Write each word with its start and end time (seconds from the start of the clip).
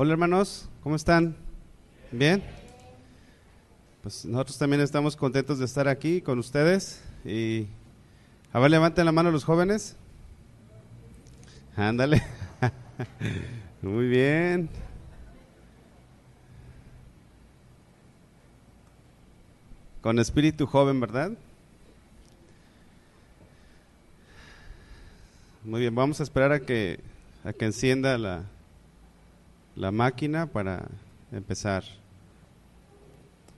Hola 0.00 0.12
hermanos, 0.12 0.68
¿cómo 0.84 0.94
están? 0.94 1.34
¿Bien? 2.12 2.40
Pues 4.00 4.24
nosotros 4.24 4.56
también 4.56 4.80
estamos 4.80 5.16
contentos 5.16 5.58
de 5.58 5.64
estar 5.64 5.88
aquí 5.88 6.20
con 6.20 6.38
ustedes 6.38 7.02
y 7.24 7.66
a 8.52 8.60
ver, 8.60 8.70
levanten 8.70 9.04
la 9.04 9.10
mano 9.10 9.32
los 9.32 9.42
jóvenes. 9.42 9.96
Ándale. 11.74 12.22
Muy 13.82 14.06
bien. 14.06 14.68
Con 20.00 20.20
espíritu 20.20 20.66
joven, 20.66 21.00
¿verdad? 21.00 21.32
Muy 25.64 25.80
bien, 25.80 25.94
vamos 25.96 26.20
a 26.20 26.22
esperar 26.22 26.52
a 26.52 26.60
que 26.60 27.00
a 27.42 27.52
que 27.52 27.64
encienda 27.64 28.16
la 28.16 28.44
la 29.78 29.92
máquina 29.92 30.46
para 30.46 30.88
empezar. 31.30 31.84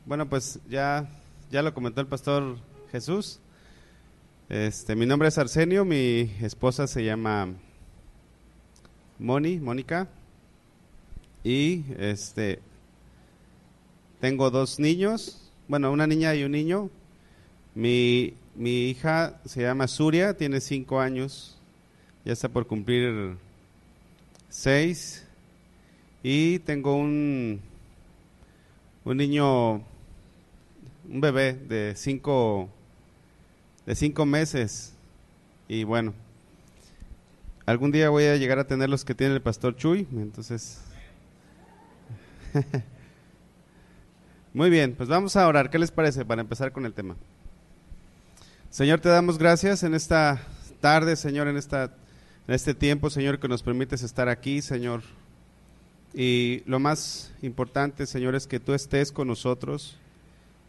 Bueno, 0.05 0.29
pues 0.29 0.61
ya, 0.69 1.09
ya 1.51 1.63
lo 1.63 1.73
comentó 1.73 2.03
el 2.03 2.07
pastor 2.07 2.59
Jesús. 2.93 3.41
Este, 4.51 4.95
mi 4.95 5.07
nombre 5.07 5.29
es 5.29 5.39
Arsenio, 5.39 5.85
mi 5.85 6.31
esposa 6.43 6.87
se 6.87 7.05
llama 7.05 7.49
Moni, 9.19 9.59
Mónica, 9.61 10.09
y 11.43 11.85
este 11.99 12.61
tengo 14.21 14.51
dos 14.51 14.79
niños, 14.79 15.51
bueno, 15.69 15.91
una 15.91 16.07
niña 16.07 16.35
y 16.35 16.45
un 16.45 16.53
niño. 16.53 16.91
Mi, 17.75 18.35
mi 18.55 18.91
hija 18.91 19.41
se 19.47 19.63
llama 19.63 19.87
Suria, 19.87 20.37
tiene 20.37 20.61
cinco 20.61 21.01
años, 21.01 21.57
ya 22.27 22.35
está 22.35 22.51
por 22.51 22.67
cumplir 22.67 23.39
seis 24.51 25.25
y 26.23 26.59
tengo 26.61 26.97
un, 26.97 27.61
un 29.05 29.17
niño, 29.17 29.77
un 29.77 31.21
bebé 31.21 31.55
de 31.55 31.95
cinco, 31.97 32.69
de 33.87 33.95
cinco 33.95 34.27
meses. 34.27 34.93
Y 35.69 35.85
bueno, 35.85 36.13
algún 37.65 37.91
día 37.91 38.11
voy 38.11 38.25
a 38.25 38.37
llegar 38.37 38.59
a 38.59 38.67
tener 38.67 38.91
los 38.91 39.05
que 39.05 39.15
tiene 39.15 39.35
el 39.35 39.41
pastor 39.41 39.77
Chuy. 39.77 40.07
Entonces, 40.13 40.83
muy 44.53 44.69
bien, 44.69 44.95
pues 44.95 45.09
vamos 45.09 45.37
a 45.37 45.49
orar. 45.49 45.71
¿Qué 45.71 45.79
les 45.79 45.91
parece 45.91 46.25
para 46.25 46.43
empezar 46.43 46.73
con 46.73 46.85
el 46.85 46.93
tema? 46.93 47.17
Señor, 48.69 49.01
te 49.01 49.09
damos 49.09 49.39
gracias 49.39 49.83
en 49.83 49.95
esta 49.95 50.41
tarde, 50.81 51.17
Señor, 51.17 51.49
en, 51.49 51.57
esta, 51.57 51.85
en 52.47 52.55
este 52.55 52.75
tiempo, 52.75 53.11
Señor, 53.11 53.41
que 53.41 53.49
nos 53.49 53.63
permites 53.63 54.03
estar 54.03 54.29
aquí, 54.29 54.61
Señor 54.61 55.03
y 56.15 56.63
lo 56.67 56.81
más 56.81 57.33
importante, 57.43 58.07
Señor, 58.07 58.35
es 58.35 58.47
que 58.47 58.61
tú 58.61 58.75
estés 58.75 59.13
con 59.13 59.29
nosotros. 59.29 59.97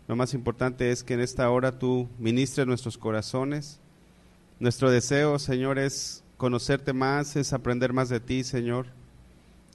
Lo 0.08 0.16
más 0.16 0.34
importante 0.34 0.92
es 0.92 1.04
que 1.04 1.16
en 1.16 1.22
esta 1.22 1.50
hora 1.50 1.80
tú 1.80 2.08
ministres 2.20 2.68
nuestros 2.68 2.98
corazones. 2.98 3.80
Nuestro 4.60 4.92
deseo, 4.92 5.40
Señor, 5.40 5.80
es 5.80 6.24
conocerte 6.38 6.94
más, 6.94 7.36
es 7.36 7.54
aprender 7.54 7.94
más 7.94 8.10
de 8.10 8.20
ti, 8.20 8.44
Señor. 8.44 8.88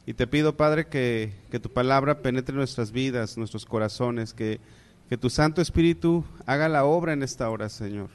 Y 0.07 0.15
te 0.15 0.29
pido, 0.29 0.57
Padre, 0.57 0.87
que, 0.87 1.33
que 1.51 1.59
tu 1.59 1.69
palabra 1.73 2.23
penetre 2.23 2.55
nuestras 2.55 2.93
vidas, 2.93 3.37
nuestros 3.37 3.67
corazones, 3.67 4.33
que, 4.33 4.61
que 5.09 5.17
tu 5.17 5.31
Santo 5.31 5.61
Espíritu 5.61 6.25
haga 6.47 6.69
la 6.69 6.85
obra 6.85 7.13
en 7.13 7.25
esta 7.25 7.51
hora, 7.51 7.69
Señor. 7.69 8.11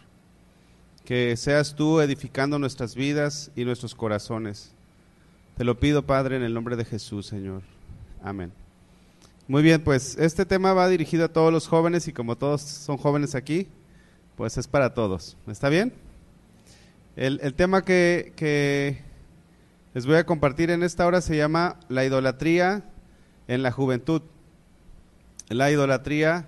Que 1.04 1.36
seas 1.36 1.76
tú 1.76 2.00
edificando 2.00 2.60
nuestras 2.60 2.96
vidas 2.96 3.52
y 3.58 3.66
nuestros 3.66 3.94
corazones. 3.94 4.74
Te 5.62 5.66
lo 5.66 5.80
pido, 5.80 6.08
Padre, 6.08 6.38
en 6.38 6.42
el 6.42 6.56
nombre 6.56 6.76
de 6.76 6.86
Jesús, 6.86 7.28
Señor. 7.28 7.62
Amén. 8.24 8.52
Muy 9.48 9.62
bien, 9.62 9.84
pues 9.84 10.18
este 10.18 10.44
tema 10.44 10.74
va 10.74 10.90
dirigido 10.90 11.26
a 11.26 11.28
todos 11.28 11.54
los 11.54 11.68
jóvenes 11.68 12.08
y 12.08 12.14
como 12.14 12.36
todos 12.36 12.64
son 12.64 12.98
jóvenes 12.98 13.36
aquí, 13.36 13.68
pues 14.36 14.58
es 14.58 14.68
para 14.68 14.96
todos. 14.96 15.38
¿Está 15.46 15.70
bien? 15.70 15.94
El, 17.16 17.54
tema 17.54 17.84
que, 17.84 18.34
que, 18.36 19.04
les 19.94 20.08
voy 20.08 20.16
a 20.16 20.26
compartir 20.26 20.72
en 20.72 20.82
esta 20.82 21.06
hora 21.06 21.22
se 21.22 21.38
llama 21.38 21.78
la 21.90 22.06
idolatría 22.06 22.84
en 23.48 23.62
la 23.62 23.72
juventud. 23.72 24.24
La 25.48 25.70
idolatría 25.70 26.48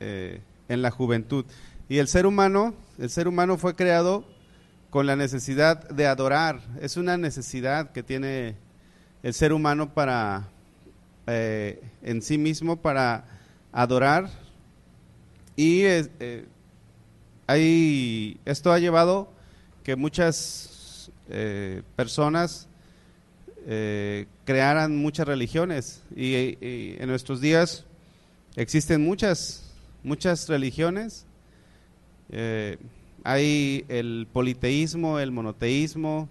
eh, 0.00 0.42
en 0.68 0.82
la 0.82 0.90
juventud. 0.90 1.46
Y 1.88 1.96
el 1.96 2.08
ser 2.08 2.26
humano, 2.26 2.74
el 2.98 3.08
ser 3.08 3.26
humano 3.26 3.56
fue 3.56 3.74
creado 3.74 4.26
con 4.94 5.08
la 5.08 5.16
necesidad 5.16 5.88
de 5.88 6.06
adorar. 6.06 6.60
Es 6.80 6.96
una 6.96 7.16
necesidad 7.16 7.90
que 7.90 8.04
tiene 8.04 8.54
el 9.24 9.34
ser 9.34 9.52
humano 9.52 9.92
para, 9.92 10.48
eh, 11.26 11.82
en 12.00 12.22
sí 12.22 12.38
mismo, 12.38 12.76
para 12.76 13.24
adorar. 13.72 14.30
Y 15.56 15.82
eh, 15.82 16.46
hay, 17.48 18.38
esto 18.44 18.72
ha 18.72 18.78
llevado 18.78 19.32
que 19.82 19.96
muchas 19.96 21.10
eh, 21.28 21.82
personas 21.96 22.68
crearan 24.44 24.96
muchas 24.96 25.26
religiones. 25.26 26.04
Y, 26.14 26.36
y, 26.64 26.96
en 27.00 27.08
nuestros 27.08 27.40
días 27.40 27.84
existen 28.54 29.02
muchas, 29.04 29.72
muchas 30.04 30.48
religiones 30.48 31.26
hay 33.24 33.86
el 33.88 34.28
politeísmo, 34.32 35.18
el 35.18 35.32
monoteísmo, 35.32 36.28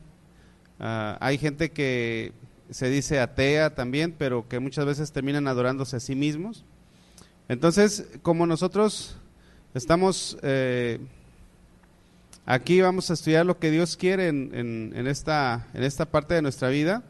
ah, 0.79 1.17
hay 1.19 1.37
gente 1.37 1.71
que 1.71 2.31
se 2.69 2.89
dice 2.89 3.19
atea 3.19 3.75
también, 3.75 4.15
pero 4.17 4.47
que 4.47 4.59
muchas 4.59 4.85
veces 4.85 5.11
terminan 5.11 5.47
adorándose 5.47 5.97
a 5.97 5.99
sí 5.99 6.15
mismos. 6.15 6.63
Entonces, 7.49 8.07
como 8.21 8.45
nosotros 8.45 9.17
estamos 9.73 10.37
eh, 10.43 10.99
aquí, 12.45 12.81
vamos 12.81 13.09
a 13.09 13.13
estudiar 13.13 13.45
lo 13.45 13.59
que 13.59 13.71
Dios 13.71 13.97
quiere 13.97 14.27
en, 14.27 15.07
esta, 15.07 15.67
en 15.73 15.83
esta 15.83 16.05
parte 16.05 16.35
de 16.35 16.41
nuestra 16.41 16.69
vida. 16.69 17.03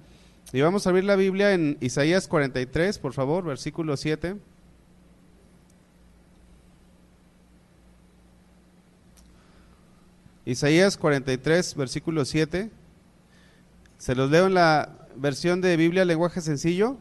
Y 0.51 0.61
vamos 0.61 0.85
a 0.85 0.89
abrir 0.89 1.03
la 1.03 1.15
Biblia 1.15 1.53
en 1.53 1.77
Isaías 1.81 2.27
43, 2.27 2.99
por 2.99 3.13
favor, 3.13 3.43
versículo 3.43 3.97
7. 3.97 4.37
Isaías 10.45 10.97
43, 10.97 11.75
versículo 11.75 12.25
7. 12.25 12.69
Se 13.97 14.15
los 14.15 14.29
leo 14.29 14.47
en 14.47 14.53
la 14.55 14.89
versión 15.15 15.61
de 15.61 15.77
Biblia, 15.77 16.03
lenguaje 16.03 16.41
sencillo. 16.41 16.97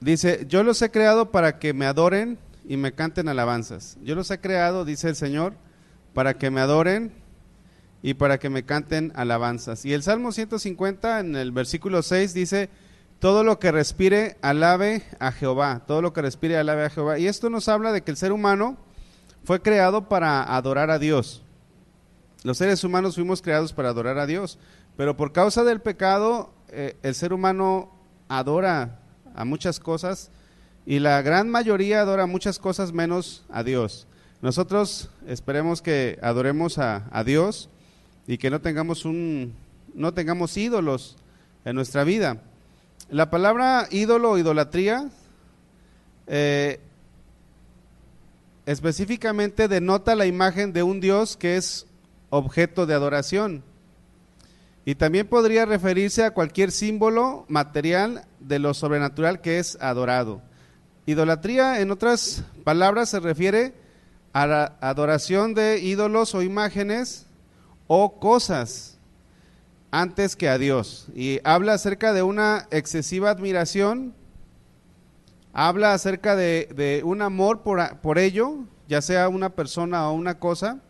Dice, 0.00 0.46
yo 0.48 0.62
los 0.62 0.80
he 0.82 0.90
creado 0.90 1.32
para 1.32 1.58
que 1.58 1.72
me 1.72 1.86
adoren 1.86 2.38
y 2.68 2.76
me 2.76 2.92
canten 2.92 3.28
alabanzas. 3.28 3.98
Yo 4.04 4.14
los 4.14 4.30
he 4.30 4.38
creado, 4.38 4.84
dice 4.84 5.08
el 5.08 5.16
Señor, 5.16 5.54
para 6.14 6.34
que 6.34 6.50
me 6.50 6.60
adoren 6.60 7.12
y 8.02 8.14
para 8.14 8.38
que 8.38 8.50
me 8.50 8.64
canten 8.64 9.12
alabanzas. 9.16 9.84
Y 9.84 9.92
el 9.92 10.04
Salmo 10.04 10.30
150 10.30 11.18
en 11.18 11.34
el 11.34 11.50
versículo 11.50 12.02
6 12.02 12.32
dice, 12.32 12.68
todo 13.18 13.42
lo 13.42 13.58
que 13.58 13.72
respire 13.72 14.36
alabe 14.42 15.02
a 15.18 15.32
Jehová, 15.32 15.82
todo 15.86 16.02
lo 16.02 16.12
que 16.12 16.22
respire 16.22 16.56
alabe 16.56 16.84
a 16.84 16.90
Jehová. 16.90 17.18
Y 17.18 17.26
esto 17.26 17.50
nos 17.50 17.68
habla 17.68 17.90
de 17.90 18.02
que 18.02 18.12
el 18.12 18.16
ser 18.16 18.30
humano 18.30 18.76
fue 19.42 19.62
creado 19.62 20.08
para 20.08 20.54
adorar 20.54 20.90
a 20.90 21.00
Dios. 21.00 21.42
Los 22.46 22.58
seres 22.58 22.84
humanos 22.84 23.16
fuimos 23.16 23.42
creados 23.42 23.72
para 23.72 23.88
adorar 23.88 24.18
a 24.18 24.26
Dios, 24.26 24.60
pero 24.96 25.16
por 25.16 25.32
causa 25.32 25.64
del 25.64 25.80
pecado 25.80 26.52
eh, 26.68 26.96
el 27.02 27.16
ser 27.16 27.32
humano 27.32 27.90
adora 28.28 29.00
a 29.34 29.44
muchas 29.44 29.80
cosas 29.80 30.30
y 30.86 31.00
la 31.00 31.22
gran 31.22 31.50
mayoría 31.50 32.02
adora 32.02 32.26
muchas 32.26 32.60
cosas 32.60 32.92
menos 32.92 33.44
a 33.50 33.64
Dios. 33.64 34.06
Nosotros 34.42 35.10
esperemos 35.26 35.82
que 35.82 36.20
adoremos 36.22 36.78
a, 36.78 37.10
Dios 37.24 37.68
y 38.28 38.38
que 38.38 38.48
no 38.48 38.60
tengamos 38.60 39.04
un 39.04 39.52
no 39.92 40.14
tengamos 40.14 40.56
ídolos 40.56 41.16
en 41.64 41.74
nuestra 41.74 42.04
vida. 42.04 42.42
La 43.10 43.28
palabra 43.28 43.88
ídolo 43.90 44.30
o 44.30 44.38
idolatría 44.38 45.08
eh, 46.28 46.78
específicamente 48.66 49.66
denota 49.66 50.14
la 50.14 50.26
imagen 50.26 50.72
de 50.72 50.84
un 50.84 51.00
Dios 51.00 51.36
que 51.36 51.56
es 51.56 51.88
objeto 52.30 52.86
de 52.86 52.94
adoración. 52.94 53.62
Y 54.84 54.94
también 54.94 55.26
podría 55.26 55.66
referirse 55.66 56.24
a 56.24 56.30
cualquier 56.32 56.70
símbolo 56.70 57.44
material 57.48 58.24
de 58.38 58.58
lo 58.58 58.72
sobrenatural 58.72 59.40
que 59.40 59.58
es 59.58 59.76
adorado. 59.80 60.42
Idolatría, 61.06 61.80
en 61.80 61.90
otras 61.90 62.44
palabras, 62.64 63.08
se 63.10 63.20
refiere 63.20 63.74
a 64.32 64.46
la 64.46 64.76
adoración 64.80 65.54
de 65.54 65.80
ídolos 65.80 66.34
o 66.34 66.42
imágenes 66.42 67.26
o 67.86 68.18
cosas 68.20 68.98
antes 69.90 70.36
que 70.36 70.48
a 70.48 70.58
Dios. 70.58 71.06
Y 71.14 71.40
habla 71.42 71.74
acerca 71.74 72.12
de 72.12 72.22
una 72.22 72.68
excesiva 72.70 73.30
admiración, 73.30 74.14
habla 75.52 75.94
acerca 75.94 76.36
de, 76.36 77.02
un 77.04 77.22
amor 77.22 77.62
por, 77.62 77.98
por 77.98 78.18
ello, 78.18 78.58
ya 78.88 79.00
sea 79.00 79.28
una 79.28 79.50
persona 79.50 80.08
o 80.08 80.12
una 80.12 80.38
cosa, 80.38 80.80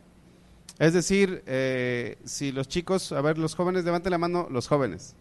es 0.79 0.93
decir, 0.93 1.43
eh, 1.47 2.19
si 2.25 2.53
los 2.53 2.69
chicos, 2.69 3.13
a 3.13 3.21
ver, 3.21 3.39
los 3.39 3.55
jóvenes, 3.55 3.85
levanten 3.85 4.11
la 4.11 4.19
mano, 4.19 4.49
los 4.51 4.69
jóvenes. 4.69 5.15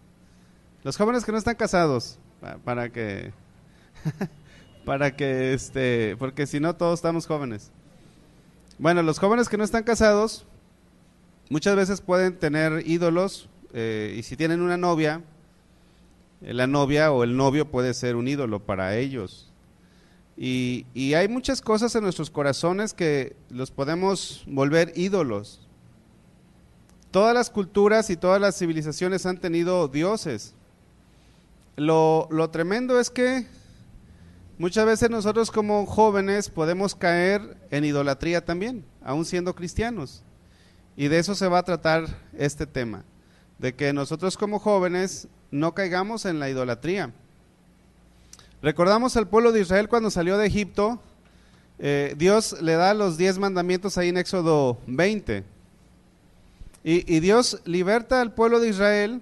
Los 0.83 0.97
jóvenes 0.97 1.23
que 1.25 1.31
no 1.31 1.37
están 1.37 1.55
casados. 1.55 2.19
para 2.63 2.89
que 2.89 3.31
para 4.85 5.15
que 5.15 5.53
este, 5.53 6.15
porque 6.17 6.45
si 6.45 6.59
no 6.59 6.75
todos 6.75 6.99
estamos 6.99 7.25
jóvenes. 7.25 7.71
Bueno, 8.77 9.01
los 9.01 9.19
jóvenes 9.19 9.49
que 9.49 9.57
no 9.57 9.63
están 9.63 9.83
casados 9.83 10.45
muchas 11.49 11.75
veces 11.75 12.01
pueden 12.01 12.37
tener 12.37 12.87
ídolos 12.87 13.49
eh, 13.73 14.15
y 14.17 14.23
si 14.23 14.35
tienen 14.35 14.61
una 14.61 14.77
novia, 14.77 15.21
eh, 16.41 16.53
la 16.53 16.67
novia 16.67 17.11
o 17.11 17.23
el 17.23 17.35
novio 17.35 17.69
puede 17.69 17.93
ser 17.93 18.15
un 18.15 18.27
ídolo 18.27 18.59
para 18.59 18.95
ellos. 18.95 19.44
Y, 20.37 21.13
hay 21.13 21.27
muchas 21.27 21.61
cosas 21.61 21.95
en 21.95 22.03
nuestros 22.03 22.29
corazones 22.29 22.93
que 22.93 23.35
los 23.49 23.71
podemos 23.71 24.43
volver 24.47 24.91
ídolos. 24.95 25.61
Todas 27.11 27.33
las 27.33 27.49
culturas 27.49 28.09
y 28.09 28.17
todas 28.17 28.41
las 28.41 28.57
civilizaciones 28.57 29.25
han 29.25 29.37
tenido 29.37 29.87
dioses. 29.87 30.53
Lo, 31.77 32.27
lo 32.31 32.49
tremendo 32.49 32.99
es 32.99 33.09
que 33.09 33.47
muchas 34.57 34.85
veces 34.85 35.09
nosotros 35.09 35.51
como 35.51 35.85
jóvenes 35.85 36.49
podemos 36.49 36.95
caer 36.95 37.57
en 37.71 37.85
idolatría 37.85 38.43
también, 38.43 38.83
aún 39.03 39.23
siendo 39.23 39.55
cristianos. 39.55 40.23
Y 40.97 41.07
de 41.07 41.19
eso 41.19 41.35
se 41.35 41.47
va 41.47 41.59
a 41.59 41.63
tratar 41.63 42.07
este 42.37 42.65
tema, 42.65 43.05
de 43.57 43.73
que 43.73 43.93
nosotros 43.93 44.37
como 44.37 44.59
jóvenes 44.59 45.29
no 45.51 45.73
caigamos 45.73 46.25
en 46.25 46.39
la 46.39 46.49
idolatría. 46.49 47.13
Recordamos 48.61 49.15
al 49.17 49.27
pueblo 49.27 49.51
de 49.51 49.61
Israel 49.61 49.89
cuando 49.89 50.09
salió 50.09 50.37
de 50.37 50.47
Egipto, 50.47 50.99
eh, 51.77 52.15
Dios 52.17 52.61
le 52.61 52.73
da 52.73 52.93
los 52.93 53.17
diez 53.17 53.37
mandamientos 53.37 53.97
ahí 53.97 54.09
en 54.09 54.17
Éxodo 54.17 54.77
20. 54.87 55.43
Y, 56.83 57.15
y 57.15 57.19
Dios 57.19 57.61
liberta 57.65 58.21
al 58.21 58.33
pueblo 58.33 58.59
de 58.59 58.69
Israel 58.69 59.21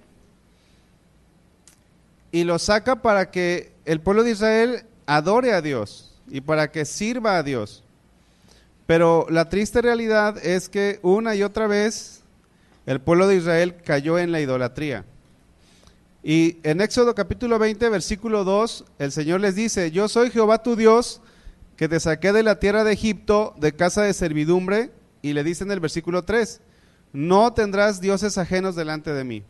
y 2.31 2.44
lo 2.44 2.59
saca 2.59 3.01
para 3.01 3.31
que 3.31 3.71
el 3.85 4.01
pueblo 4.01 4.24
de 4.24 4.31
Israel 4.31 4.85
adore 5.06 5.53
a 5.53 5.62
Dios 5.62 6.13
y 6.27 6.41
para 6.41 6.71
que 6.71 6.86
sirva 6.86 7.38
a 7.38 7.44
Dios. 7.44 7.83
Pero 8.86 9.27
la 9.29 9.50
triste 9.50 9.81
realidad 9.81 10.44
es 10.45 10.68
que 10.68 11.00
una 11.03 11.36
y 11.36 11.44
otra 11.44 11.68
vez 11.68 12.21
el 12.86 13.00
pueblo 13.00 13.27
de 13.27 13.38
Israel 13.38 13.75
cayó 13.83 14.19
en 14.19 14.31
la 14.31 14.41
idolatría. 14.41 15.06
Y 16.25 16.60
en 16.64 16.80
Éxodo 16.80 17.14
capítulo 17.16 17.60
20, 17.60 17.90
versículo 17.90 18.46
2, 18.46 18.86
el 18.98 19.12
Señor 19.12 19.42
les 19.42 19.56
dice, 19.56 19.92
yo 19.92 20.08
soy 20.08 20.31
Jehová 20.31 20.64
tu 20.64 20.78
Dios, 20.78 21.20
que 21.75 21.90
te 21.90 22.00
saqué 22.00 22.31
de 22.31 22.44
la 22.44 22.60
tierra 22.60 22.86
de 22.86 22.94
Egipto, 22.94 23.54
de 23.58 23.74
casa 23.74 24.04
de 24.04 24.14
servidumbre, 24.14 24.92
y 25.22 25.34
le 25.34 25.44
dice 25.44 25.66
en 25.66 25.72
el 25.72 25.81
versículo 25.81 26.24
3, 26.24 26.62
no 27.12 27.52
tendrás 27.52 28.00
dioses 28.00 28.38
ajenos 28.38 28.74
delante 28.78 29.12
de 29.12 29.25
mí. 29.25 29.44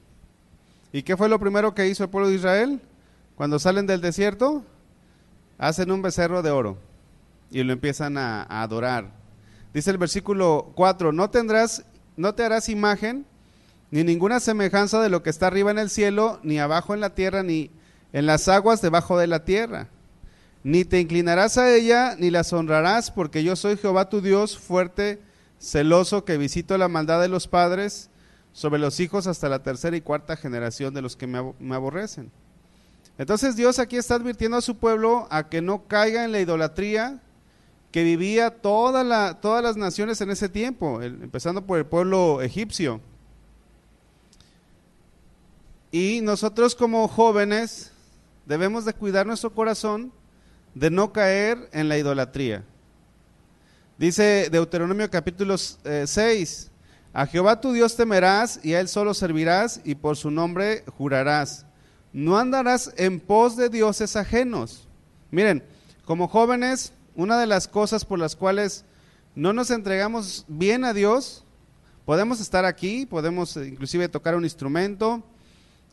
¿Y 0.91 1.03
qué 1.03 1.15
fue 1.15 1.29
lo 1.29 1.39
primero 1.39 1.75
que 1.75 1.87
hizo 1.87 2.03
el 2.03 2.09
pueblo 2.09 2.29
de 2.29 2.35
Israel? 2.35 2.81
Cuando 3.35 3.59
salen 3.59 3.85
del 3.85 4.01
desierto, 4.01 4.63
hacen 5.59 5.91
un 5.91 6.01
becerro 6.01 6.41
de 6.41 6.49
oro 6.49 6.79
y 7.51 7.61
lo 7.61 7.71
empiezan 7.71 8.17
a, 8.17 8.43
a 8.43 8.63
adorar. 8.63 9.11
Dice 9.75 9.91
el 9.91 9.99
versículo 9.99 10.71
4, 10.73 11.11
no 11.11 11.29
tendrás, 11.29 11.85
no 12.17 12.33
te 12.33 12.43
harás 12.43 12.67
imagen 12.67 13.27
ni 13.93 14.03
ninguna 14.03 14.39
semejanza 14.39 14.99
de 15.03 15.09
lo 15.09 15.21
que 15.21 15.29
está 15.29 15.45
arriba 15.45 15.69
en 15.69 15.77
el 15.77 15.91
cielo, 15.91 16.39
ni 16.41 16.57
abajo 16.57 16.95
en 16.95 16.99
la 16.99 17.13
tierra, 17.13 17.43
ni 17.43 17.69
en 18.11 18.25
las 18.25 18.47
aguas 18.47 18.81
debajo 18.81 19.19
de 19.19 19.27
la 19.27 19.45
tierra. 19.45 19.87
Ni 20.63 20.83
te 20.83 20.99
inclinarás 20.99 21.59
a 21.59 21.71
ella, 21.71 22.15
ni 22.17 22.31
las 22.31 22.51
honrarás, 22.53 23.11
porque 23.11 23.43
yo 23.43 23.55
soy 23.55 23.77
Jehová 23.77 24.09
tu 24.09 24.19
Dios, 24.19 24.57
fuerte, 24.57 25.21
celoso, 25.59 26.25
que 26.25 26.39
visito 26.39 26.75
la 26.79 26.87
maldad 26.87 27.21
de 27.21 27.27
los 27.27 27.47
padres 27.47 28.09
sobre 28.51 28.79
los 28.79 28.99
hijos 28.99 29.27
hasta 29.27 29.47
la 29.47 29.61
tercera 29.61 29.95
y 29.95 30.01
cuarta 30.01 30.37
generación 30.37 30.95
de 30.95 31.03
los 31.03 31.15
que 31.15 31.27
me, 31.27 31.75
aborrecen. 31.75 32.31
Entonces 33.19 33.55
Dios 33.55 33.77
aquí 33.77 33.97
está 33.97 34.15
advirtiendo 34.15 34.57
a 34.57 34.61
su 34.61 34.77
pueblo 34.77 35.27
a 35.29 35.49
que 35.49 35.61
no 35.61 35.83
caiga 35.87 36.25
en 36.25 36.31
la 36.31 36.39
idolatría 36.39 37.21
que 37.91 38.03
vivía 38.03 38.49
todas 38.59 39.05
las 39.05 39.77
naciones 39.77 40.19
en 40.21 40.31
ese 40.31 40.49
tiempo, 40.49 40.99
empezando 41.03 41.63
por 41.67 41.77
el 41.77 41.85
pueblo 41.85 42.41
egipcio. 42.41 42.99
Y 45.93 46.21
nosotros 46.21 46.73
como 46.73 47.07
jóvenes 47.07 47.91
debemos 48.47 48.83
de 48.83 48.95
cuidar 48.95 49.27
nuestro 49.27 49.53
corazón 49.53 50.11
de 50.73 50.89
no 50.89 51.13
caer 51.13 51.69
en 51.71 51.87
la 51.87 51.99
idolatría. 51.99 52.63
Dice 53.99 54.49
Deuteronomio 54.51 55.07
capítulo 55.11 55.55
6, 55.55 55.77
eh, 55.85 56.71
a 57.13 57.27
Jehová 57.27 57.61
tu 57.61 57.73
Dios 57.73 57.95
temerás 57.95 58.59
y 58.63 58.73
a 58.73 58.79
él 58.79 58.87
solo 58.87 59.13
servirás 59.13 59.81
y 59.83 59.93
por 59.93 60.17
su 60.17 60.31
nombre 60.31 60.83
jurarás. 60.97 61.67
No 62.11 62.39
andarás 62.39 62.91
en 62.97 63.19
pos 63.19 63.55
de 63.55 63.69
dioses 63.69 64.15
ajenos. 64.15 64.87
Miren, 65.29 65.63
como 66.05 66.27
jóvenes, 66.27 66.91
una 67.13 67.37
de 67.37 67.45
las 67.45 67.67
cosas 67.67 68.03
por 68.03 68.17
las 68.17 68.35
cuales 68.35 68.83
no 69.35 69.53
nos 69.53 69.69
entregamos 69.69 70.43
bien 70.47 70.85
a 70.85 70.93
Dios, 70.95 71.45
podemos 72.03 72.41
estar 72.41 72.65
aquí, 72.65 73.05
podemos 73.05 73.55
inclusive 73.57 74.09
tocar 74.09 74.33
un 74.33 74.43
instrumento, 74.43 75.23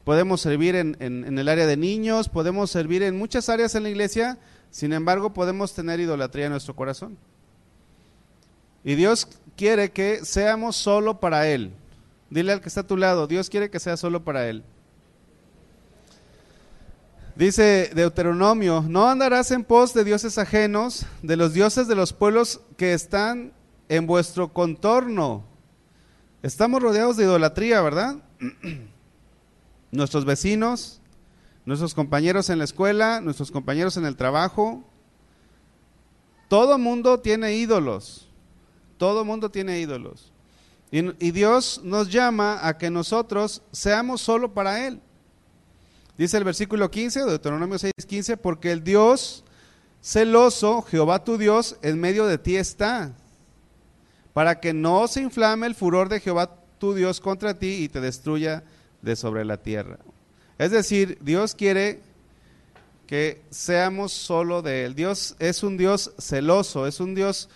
podemos 0.05 0.41
servir 0.41 0.75
en, 0.77 0.97
el 1.01 1.49
área 1.49 1.67
de 1.67 1.77
niños, 1.77 2.29
podemos 2.29 2.71
servir 2.71 3.03
en 3.03 3.19
muchas 3.19 3.49
áreas 3.49 3.75
en 3.75 3.83
la 3.83 3.91
iglesia, 3.91 4.39
sin 4.71 4.93
embargo 4.93 5.33
podemos 5.33 5.75
tener 5.75 6.01
idolatría 6.01 6.47
en 6.47 6.53
nuestro 6.53 6.75
corazón. 6.75 7.17
Y 8.83 8.95
Dios 8.95 9.29
quiere 9.57 9.91
que 9.91 10.25
seamos 10.25 10.77
solo 10.77 11.21
para 11.21 11.47
Él. 11.49 11.73
Dile 12.31 12.53
al 12.53 12.61
que 12.61 12.69
está 12.69 12.81
a 12.83 12.87
tu 12.87 12.97
lado, 12.97 13.27
Dios 13.27 13.51
quiere 13.51 13.71
que 13.71 13.81
sea 13.81 13.97
solo 13.97 14.25
para 14.25 14.49
Él. 14.49 14.65
Dice 17.37 17.91
Deuteronomio, 17.95 18.85
no 18.87 19.09
andarás 19.09 19.51
en 19.51 19.65
pos 19.65 19.95
de 19.95 20.05
dioses 20.05 20.37
ajenos, 20.39 21.07
de 21.23 21.37
los 21.37 21.55
dioses 21.55 21.89
de 21.89 21.95
los 21.95 22.13
pueblos 22.13 22.61
que 22.77 22.93
están 22.93 23.53
en 23.89 24.07
vuestro 24.07 24.53
contorno. 24.53 25.45
Estamos 26.43 26.83
rodeados 26.83 27.17
de 27.17 27.25
idolatría, 27.25 27.81
¿verdad? 27.83 28.17
nuestros 29.91 30.25
vecinos, 30.25 31.01
nuestros 31.65 31.95
compañeros 31.95 32.51
en 32.51 32.59
la 32.59 32.65
escuela, 32.65 33.21
nuestros 33.21 33.51
compañeros 33.51 33.97
en 33.97 34.07
el 34.07 34.17
trabajo. 34.17 34.85
Todo 36.49 36.79
mundo 36.79 37.21
tiene 37.21 37.55
ídolos. 37.55 38.29
Todo 38.99 39.25
mundo 39.25 39.51
tiene 39.51 39.81
ídolos. 39.81 40.33
Y, 40.93 41.31
Dios 41.31 41.81
nos 41.85 42.11
llama 42.11 42.67
a 42.67 42.77
que 42.77 42.91
nosotros 42.91 43.63
seamos 43.71 44.21
solo 44.21 44.53
para 44.53 44.87
Él. 44.87 45.01
Dice 46.19 46.37
el 46.37 46.45
versículo 46.45 46.91
15, 46.91 47.25
Deuteronomio 47.25 47.79
6, 47.79 47.93
15, 48.07 48.37
porque 48.37 48.73
el 48.73 48.83
Dios 48.83 49.45
celoso, 50.03 50.83
Jehová 50.83 51.23
tu 51.25 51.39
Dios, 51.39 51.77
en 51.83 52.01
medio 52.01 52.27
de 52.27 52.39
ti 52.39 52.57
está, 52.57 53.13
para 54.33 54.59
que 54.59 54.73
no 54.73 55.07
se 55.07 55.23
inflame 55.23 55.67
el 55.67 55.77
furor 55.77 56.09
de 56.09 56.21
Jehová 56.21 56.57
tu 56.79 56.93
Dios 56.95 57.21
contra 57.21 57.59
ti 57.59 57.85
y 57.85 57.89
te 57.89 58.01
destruya 58.01 58.65
de 59.03 59.17
sobre 59.17 59.45
la 59.45 59.57
tierra. 59.59 59.99
Es 60.59 60.71
decir, 60.71 61.19
Dios 61.21 61.55
quiere 61.55 62.01
que 63.07 63.43
seamos 63.51 64.13
solo 64.13 64.63
de 64.63 64.85
Él. 64.85 64.95
Dios 64.95 65.35
es 65.39 65.63
un 65.63 65.77
Dios 65.77 66.13
celoso, 66.19 66.87
es 66.87 67.01
un 67.01 67.15
Dios 67.15 67.49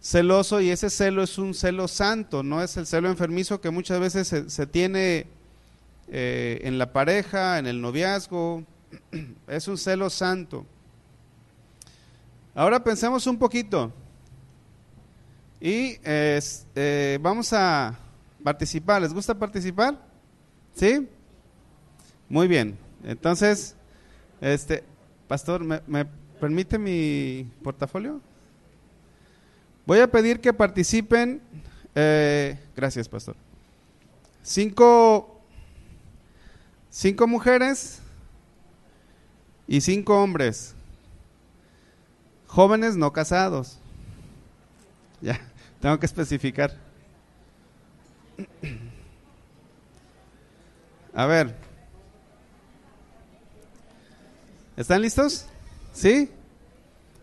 celoso 0.00 0.60
y 0.60 0.70
ese 0.70 0.90
celo 0.90 1.22
es 1.22 1.38
un 1.38 1.54
celo 1.54 1.88
santo, 1.88 2.42
no 2.42 2.62
es 2.62 2.76
el 2.76 2.86
celo 2.86 3.08
enfermizo 3.08 3.60
que 3.60 3.70
muchas 3.70 4.00
veces 4.00 4.52
se, 4.52 4.66
tiene 4.66 5.26
eh, 6.08 6.60
en 6.62 6.78
la 6.78 6.92
pareja, 6.92 7.58
en 7.58 7.66
el 7.66 7.80
noviazgo, 7.80 8.64
es 9.48 9.68
un 9.68 9.78
celo 9.78 10.10
santo. 10.10 10.64
Ahora 12.54 12.82
pensemos 12.82 13.26
un 13.26 13.38
poquito 13.38 13.92
y 15.60 15.98
eh, 16.04 17.18
vamos 17.20 17.52
a 17.52 17.98
participar. 18.42 19.02
¿Les 19.02 19.12
gusta 19.12 19.38
participar? 19.38 20.05
¿Sí? 20.76 21.08
Muy 22.28 22.48
bien. 22.48 22.76
Entonces, 23.02 23.74
este, 24.42 24.84
pastor, 25.26 25.64
¿me, 25.64 26.06
permite 26.38 26.78
mi 26.78 27.50
portafolio? 27.62 28.20
Voy 29.86 30.00
a 30.00 30.10
pedir 30.10 30.38
que 30.38 30.52
participen, 30.52 31.40
eh, 31.94 32.58
gracias, 32.76 33.08
pastor. 33.08 33.36
Cinco, 34.42 35.40
cinco 36.90 37.26
mujeres 37.26 38.00
y 39.66 39.80
cinco 39.80 40.22
hombres, 40.22 40.74
jóvenes 42.48 42.96
no 42.96 43.14
casados. 43.14 43.78
Ya, 45.22 45.40
tengo 45.80 45.98
que 45.98 46.06
especificar. 46.06 46.76
A 51.16 51.24
ver. 51.24 51.56
¿Están 54.76 55.00
listos? 55.00 55.46
¿Sí? 55.94 56.30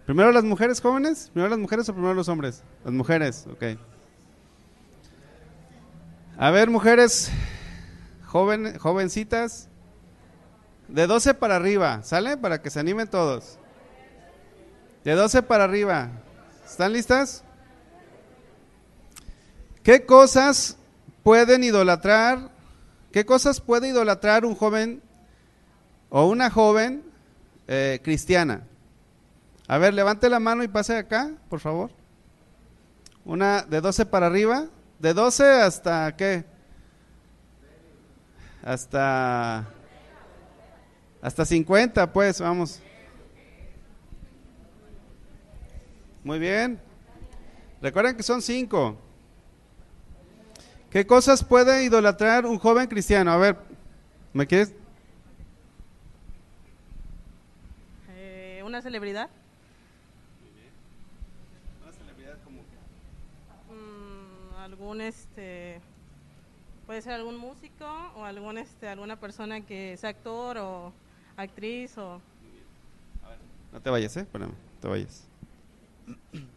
¿Primero 0.08 0.32
las 0.32 0.44
mujeres 0.44 0.82
jóvenes? 0.82 1.30
¿Primero 1.32 1.52
las 1.52 1.60
mujeres 1.60 1.88
o 1.88 1.94
primero 1.94 2.16
los 2.16 2.28
hombres? 2.28 2.64
Las 2.84 2.92
mujeres, 2.92 3.46
ok. 3.52 3.78
A 6.40 6.50
ver, 6.50 6.72
mujeres 6.72 7.30
joven, 8.26 8.80
jovencitas. 8.80 9.70
De 10.88 11.06
12 11.06 11.36
para 11.36 11.56
arriba, 11.56 12.02
¿sale? 12.02 12.36
Para 12.36 12.64
que 12.64 12.72
se 12.72 12.80
animen 12.80 13.08
todos. 13.08 13.60
De 15.04 15.14
12 15.14 15.44
para 15.44 15.66
arriba. 15.66 16.10
¿Están 16.66 16.94
listas? 16.94 17.44
¿Qué 19.84 20.04
cosas 20.08 20.78
pueden 21.22 21.64
idolatrar? 21.64 22.53
¿Qué 23.14 23.28
cosas 23.28 23.62
puede 23.62 23.90
idolatrar 23.90 24.44
un 24.44 24.56
joven 24.56 25.00
o 26.10 26.26
una 26.26 26.50
joven 26.50 27.04
eh, 27.68 28.00
cristiana? 28.04 28.64
A 29.68 29.78
ver, 29.78 29.94
levante 29.94 30.32
la 30.32 30.40
mano 30.40 30.64
y 30.64 30.68
pase 30.68 30.98
acá, 30.98 31.32
por 31.48 31.60
favor. 31.60 31.92
Una 33.24 33.62
de 33.62 33.82
12 33.82 34.08
para 34.08 34.26
arriba. 34.26 34.66
¿De 34.98 35.14
12 35.14 35.44
hasta 35.62 36.16
qué? 36.16 36.44
Hasta... 38.64 39.68
Hasta 41.22 41.46
50, 41.46 42.12
pues, 42.12 42.42
vamos. 42.42 42.82
Muy 46.24 46.40
bien. 46.40 46.82
Recuerden 47.80 48.18
que 48.18 48.24
son 48.24 48.42
cinco. 48.42 48.98
¿Qué 50.94 51.08
cosas 51.08 51.44
puede 51.44 51.84
idolatrar 51.86 52.46
un 52.46 52.60
joven 52.60 52.86
cristiano? 52.86 53.32
A 53.32 53.38
ver, 53.38 53.58
¿me 54.32 54.46
quieres? 54.46 54.76
Eh, 58.10 58.62
¿Una 58.64 58.80
celebridad? 58.80 59.28
Una 61.82 61.92
celebridad 61.92 62.38
como 62.44 62.62
algún 64.60 65.02
este 65.02 65.82
puede 66.86 67.02
ser 67.02 67.14
algún 67.14 67.38
músico 67.38 67.88
o 68.16 68.24
algún 68.24 68.60
este 68.60 68.88
alguna 68.88 69.20
persona 69.20 69.62
que 69.62 69.98
sea 69.98 70.12
actor 70.12 70.60
o 70.60 70.94
actriz 71.36 71.98
o 71.98 72.22
No 73.72 73.82
te 73.82 73.90
vayas, 73.90 74.16
¿eh? 74.16 74.20
Espérame, 74.20 74.52
no 74.52 74.80
te 74.80 74.88
vayas. 74.88 75.24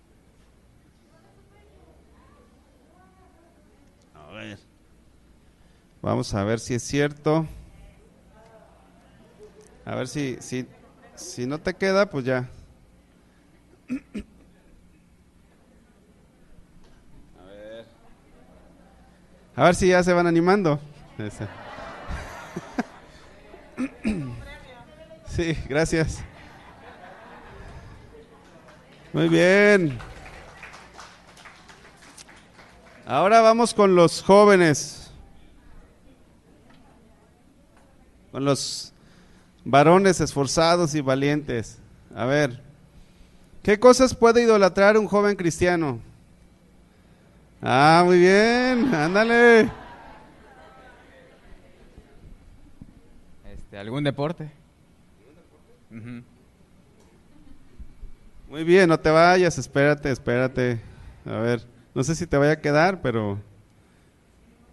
Vamos 6.03 6.35
a 6.35 6.45
ver 6.45 6.61
si 6.61 6.75
es 6.75 6.83
cierto. 6.83 7.47
A 9.85 9.95
ver 9.95 10.09
si, 10.09 10.37
si, 10.41 10.67
si 11.15 11.47
no 11.47 11.59
te 11.59 11.75
queda, 11.75 12.11
pues 12.11 12.25
ya. 12.25 12.49
A 17.41 17.45
ver. 17.45 17.87
A 19.55 19.65
ver 19.65 19.75
si 19.75 19.89
ya 19.89 20.03
se 20.03 20.13
van 20.13 20.27
animando. 20.27 20.81
Sí, 25.29 25.57
gracias. 25.69 26.25
Muy 29.13 29.29
bien. 29.29 29.99
Ahora 33.09 33.41
vamos 33.41 33.73
con 33.73 33.95
los 33.95 34.21
jóvenes. 34.21 35.13
Con 38.33 38.45
los 38.45 38.93
varones 39.65 40.21
esforzados 40.21 40.93
y 40.97 41.01
valientes. 41.01 41.79
A 42.17 42.25
ver, 42.25 42.61
¿qué 43.63 43.79
cosas 43.79 44.13
puede 44.13 44.43
idolatrar 44.43 44.99
un 44.99 45.07
joven 45.07 45.37
cristiano? 45.37 46.01
Ah, 47.63 48.03
muy 48.05 48.19
bien, 48.19 48.93
ándale. 48.93 49.71
Este, 53.55 53.79
¿Algún 53.79 54.03
deporte? 54.03 54.51
Muy 58.49 58.65
bien, 58.65 58.89
no 58.89 58.99
te 58.99 59.11
vayas, 59.11 59.59
espérate, 59.59 60.11
espérate. 60.11 60.81
A 61.25 61.39
ver, 61.39 61.76
no 61.97 62.05
sé 62.05 62.15
si 62.15 62.27
te 62.27 62.37
vaya 62.37 62.53
a 62.53 62.61
quedar, 62.61 63.01
pero... 63.01 63.41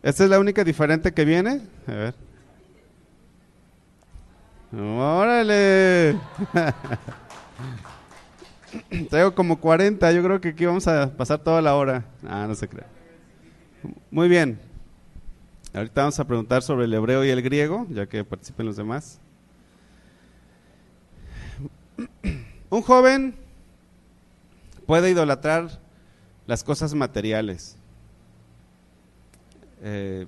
¿Esta 0.01 0.25
es 0.25 0.29
la 0.29 0.41
única 0.41 0.65
diferente 0.65 1.13
que 1.13 1.23
viene? 1.23 1.61
A 1.87 1.91
ver. 1.93 2.15
¡Órale! 4.77 6.19
Tengo 9.09 9.33
como 9.33 9.57
40, 9.57 10.11
yo 10.11 10.21
creo 10.21 10.41
que 10.41 10.49
aquí 10.49 10.65
vamos 10.65 10.85
a 10.89 11.15
pasar 11.15 11.39
toda 11.39 11.61
la 11.61 11.75
hora. 11.75 12.03
Ah, 12.27 12.43
no 12.45 12.55
se 12.55 12.67
crea. 12.67 12.87
Muy 14.11 14.27
bien. 14.27 14.59
Ahorita 15.73 16.01
vamos 16.01 16.19
a 16.19 16.27
preguntar 16.27 16.61
sobre 16.61 16.83
el 16.83 16.93
hebreo 16.93 17.23
y 17.23 17.29
el 17.29 17.41
griego, 17.41 17.87
ya 17.89 18.05
que 18.05 18.25
participen 18.25 18.65
los 18.65 18.75
demás. 18.75 19.21
Un 22.69 22.81
joven 22.81 23.33
puede 24.85 25.11
idolatrar 25.11 25.82
las 26.47 26.63
cosas 26.63 26.93
materiales. 26.93 27.77
Eh, 29.81 30.27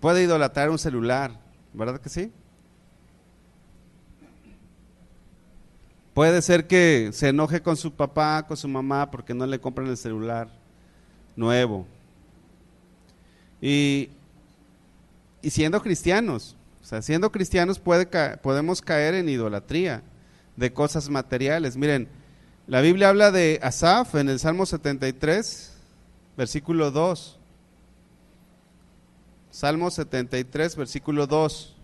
puede 0.00 0.22
idolatrar 0.24 0.70
un 0.70 0.78
celular, 0.78 1.32
¿verdad 1.72 2.00
que 2.00 2.08
sí? 2.08 2.32
Puede 6.14 6.40
ser 6.40 6.66
que 6.66 7.10
se 7.12 7.28
enoje 7.28 7.60
con 7.60 7.76
su 7.76 7.92
papá, 7.92 8.46
con 8.46 8.56
su 8.56 8.68
mamá, 8.68 9.10
porque 9.10 9.34
no 9.34 9.46
le 9.46 9.60
compran 9.60 9.88
el 9.88 9.96
celular 9.96 10.48
nuevo. 11.36 11.86
Y, 13.60 14.10
y 15.42 15.50
siendo 15.50 15.82
cristianos, 15.82 16.56
o 16.82 16.86
sea, 16.86 17.02
siendo 17.02 17.30
cristianos 17.30 17.78
puede 17.78 18.06
podemos 18.38 18.80
caer 18.80 19.14
en 19.14 19.28
idolatría 19.28 20.02
de 20.56 20.72
cosas 20.72 21.10
materiales. 21.10 21.76
Miren, 21.76 22.08
la 22.66 22.80
Biblia 22.80 23.10
habla 23.10 23.30
de 23.30 23.60
Asaf 23.62 24.16
en 24.16 24.28
el 24.28 24.40
Salmo 24.40 24.66
73, 24.66 25.72
versículo 26.36 26.90
2. 26.90 27.38
Salmo 29.50 29.90
73, 29.90 30.76
versículo 30.76 31.26
2. 31.26 31.74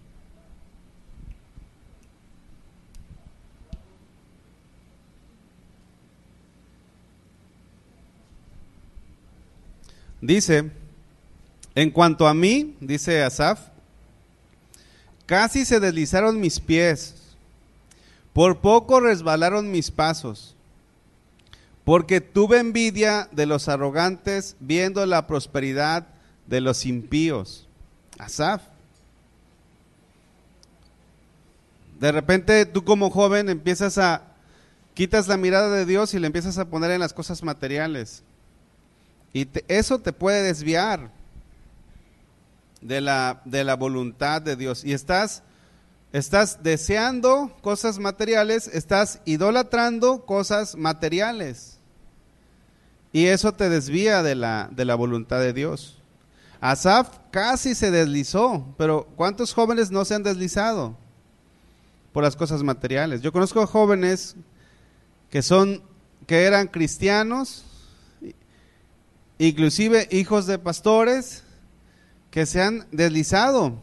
Dice, 10.20 10.70
en 11.74 11.90
cuanto 11.90 12.28
a 12.28 12.34
mí, 12.34 12.76
dice 12.80 13.24
Asaf, 13.24 13.60
casi 15.26 15.64
se 15.64 15.80
deslizaron 15.80 16.40
mis 16.40 16.60
pies, 16.60 17.14
por 18.32 18.60
poco 18.60 19.00
resbalaron 19.00 19.70
mis 19.70 19.90
pasos, 19.90 20.54
porque 21.84 22.20
tuve 22.20 22.58
envidia 22.58 23.28
de 23.32 23.46
los 23.46 23.68
arrogantes 23.68 24.56
viendo 24.60 25.04
la 25.06 25.26
prosperidad 25.26 26.06
de 26.46 26.60
los 26.60 26.86
impíos. 26.86 27.68
Asaf. 28.18 28.62
De 31.98 32.12
repente 32.12 32.66
tú 32.66 32.84
como 32.84 33.10
joven 33.10 33.48
empiezas 33.48 33.98
a, 33.98 34.22
quitas 34.94 35.28
la 35.28 35.36
mirada 35.36 35.70
de 35.70 35.86
Dios 35.86 36.14
y 36.14 36.18
le 36.18 36.26
empiezas 36.26 36.58
a 36.58 36.66
poner 36.66 36.90
en 36.90 37.00
las 37.00 37.12
cosas 37.12 37.42
materiales. 37.42 38.22
Y 39.32 39.48
eso 39.68 39.98
te 39.98 40.12
puede 40.12 40.42
desviar 40.42 41.10
de 42.80 43.00
la, 43.00 43.40
de 43.44 43.64
la 43.64 43.76
voluntad 43.76 44.42
de 44.42 44.56
Dios. 44.56 44.84
Y 44.84 44.92
estás, 44.92 45.42
estás 46.12 46.62
deseando 46.62 47.56
cosas 47.62 47.98
materiales, 47.98 48.68
estás 48.68 49.20
idolatrando 49.24 50.24
cosas 50.26 50.76
materiales. 50.76 51.78
Y 53.12 53.26
eso 53.26 53.52
te 53.52 53.68
desvía 53.68 54.22
de 54.22 54.34
la, 54.34 54.68
de 54.72 54.84
la 54.84 54.94
voluntad 54.94 55.40
de 55.40 55.52
Dios. 55.52 55.98
Asaf 56.60 57.18
casi 57.30 57.74
se 57.74 57.90
deslizó, 57.90 58.74
pero 58.78 59.08
¿cuántos 59.16 59.52
jóvenes 59.52 59.90
no 59.90 60.04
se 60.04 60.14
han 60.14 60.22
deslizado 60.22 60.96
por 62.12 62.22
las 62.22 62.36
cosas 62.36 62.62
materiales? 62.62 63.20
Yo 63.20 63.32
conozco 63.32 63.66
jóvenes 63.66 64.36
que 65.28 65.42
son, 65.42 65.82
que 66.26 66.44
eran 66.44 66.68
cristianos, 66.68 67.64
inclusive 69.38 70.08
hijos 70.12 70.46
de 70.46 70.58
pastores, 70.58 71.42
que 72.30 72.46
se 72.46 72.62
han 72.62 72.86
deslizado, 72.92 73.76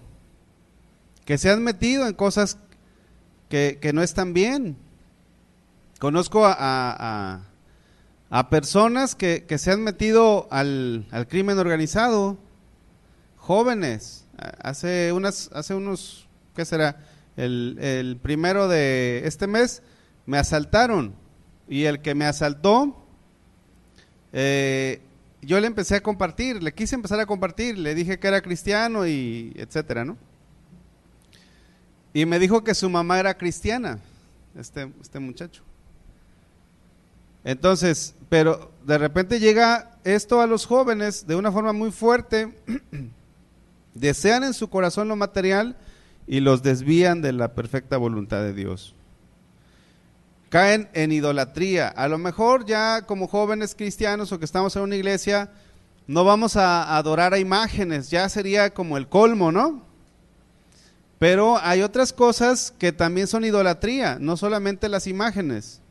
que 1.30 1.38
se 1.38 1.52
han 1.52 1.64
metido 1.64 2.08
en 2.08 2.16
cosas 2.16 2.58
que, 3.50 3.78
que 3.80 3.94
no 3.94 4.02
están 4.02 4.34
bien. 4.34 4.76
Conozco 6.00 6.44
a, 6.44 6.56
a- 6.58 7.42
a- 8.32 8.50
personas 8.50 9.14
que, 9.14 9.46
que 9.48 9.60
se 9.60 9.72
han 9.72 9.84
metido 9.84 10.48
al, 10.50 11.06
al 11.12 11.28
crimen 11.28 11.60
organizado, 11.60 12.40
jóvenes, 13.38 14.26
hace, 14.64 15.14
unas, 15.14 15.52
hace 15.54 15.76
unos, 15.76 16.28
¿qué 16.56 16.66
será? 16.66 16.98
El, 17.38 17.78
el 17.80 18.18
primero 18.18 18.68
de 18.68 19.22
este 19.26 19.46
mes 19.46 19.84
me 20.26 20.40
asaltaron 20.40 21.14
y 21.68 21.84
el 21.84 22.02
que 22.02 22.16
me 22.16 22.26
asaltó, 22.26 23.06
eh, 24.34 25.00
yo 25.44 25.60
le 25.60 25.68
empecé 25.68 25.94
a 25.98 26.02
compartir, 26.02 26.64
le 26.64 26.74
quise 26.74 26.96
empezar 26.96 27.20
a 27.20 27.28
compartir, 27.28 27.78
le 27.78 27.94
dije 27.94 28.18
que 28.18 28.28
era 28.30 28.42
cristiano 28.42 29.06
y 29.06 29.54
etcétera, 29.58 30.06
¿no? 30.06 30.18
Y 32.14 32.26
me 32.26 32.40
dijo 32.40 32.64
que 32.64 32.74
su 32.74 32.90
mamá 32.90 33.20
era 33.20 33.38
cristiana, 33.38 34.00
este, 34.58 34.92
este 35.02 35.20
muchacho. 35.20 35.64
Entonces, 37.44 38.16
pero 38.30 38.72
de 38.86 38.98
repente 38.98 39.40
llega 39.40 39.98
esto 40.04 40.42
a 40.42 40.48
los 40.48 40.66
jóvenes 40.66 41.28
de 41.28 41.36
una 41.36 41.52
forma 41.52 41.74
muy 41.74 41.92
fuerte, 41.92 42.54
desean 43.94 44.44
en 44.44 44.54
su 44.54 44.70
corazón 44.70 45.08
lo 45.08 45.16
material 45.16 45.78
y 46.28 46.42
los 46.42 46.62
desvían 46.64 47.22
de 47.22 47.34
la 47.34 47.54
perfecta 47.54 47.98
voluntad 47.98 48.42
de 48.42 48.54
Dios. 48.54 48.96
Caen 50.50 50.90
en 50.94 51.12
idolatría. 51.12 51.88
A 51.90 52.08
lo 52.08 52.18
mejor 52.18 52.66
ya 52.66 53.04
como 53.04 53.28
jóvenes 53.28 53.76
cristianos 53.76 54.32
o 54.32 54.40
que 54.40 54.46
estamos 54.46 54.76
en 54.76 54.82
una 54.82 54.96
iglesia, 54.96 55.52
no 56.08 56.24
vamos 56.24 56.56
a 56.56 56.98
adorar 56.98 57.34
a 57.34 57.40
imágenes, 57.40 58.10
ya 58.10 58.28
sería 58.30 58.72
como 58.72 58.98
el 58.98 59.08
colmo, 59.08 59.52
¿no? 59.52 59.89
Pero 61.20 61.58
hay 61.58 61.82
otras 61.82 62.14
cosas 62.14 62.74
que 62.80 62.94
también 62.94 63.28
son 63.28 63.44
idolatría, 63.44 64.18
no 64.20 64.38
solamente 64.38 64.88
las 64.88 65.06
imágenes. 65.06 65.82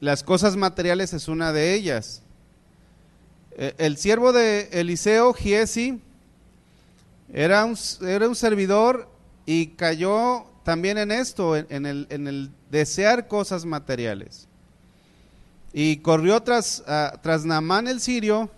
Las 0.00 0.22
cosas 0.22 0.54
materiales 0.54 1.14
es 1.14 1.26
una 1.26 1.52
de 1.52 1.74
ellas. 1.74 2.22
E, 3.52 3.74
el 3.78 3.96
siervo 3.96 4.32
de 4.32 4.68
Eliseo, 4.72 5.32
Giesi, 5.32 6.00
era 7.32 7.64
un, 7.64 7.76
era 8.02 8.28
un 8.28 8.34
servidor 8.34 9.08
y 9.46 9.68
cayó 9.68 10.44
también 10.62 10.98
en 10.98 11.10
esto, 11.10 11.56
en, 11.56 11.86
el, 11.86 12.06
en 12.10 12.28
el, 12.28 12.50
desear 12.70 13.28
cosas 13.28 13.64
materiales. 13.64 14.46
Y 15.72 15.98
corrió 15.98 16.42
tras, 16.42 16.82
tras 17.22 17.44
Naamán 17.44 17.88
el 17.88 18.00
sirio. 18.00 18.50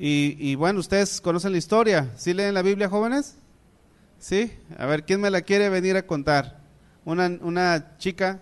Y, 0.00 0.54
bueno, 0.54 0.78
ustedes 0.78 1.20
conocen 1.20 1.52
la 1.52 1.58
historia. 1.58 2.12
¿Sí 2.16 2.32
leen 2.32 2.54
la 2.54 2.62
Biblia, 2.62 2.88
jóvenes? 2.88 3.36
¿Sí? 4.20 4.52
A 4.78 4.86
ver, 4.86 5.04
¿quién 5.04 5.20
me 5.20 5.28
la 5.28 5.42
quiere 5.42 5.68
venir 5.68 5.96
a 5.96 6.06
contar? 6.06 6.60
Una, 7.04 7.26
una 7.42 7.96
chica 7.98 8.40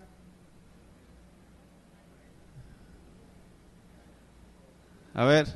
A 5.16 5.24
ver, 5.24 5.46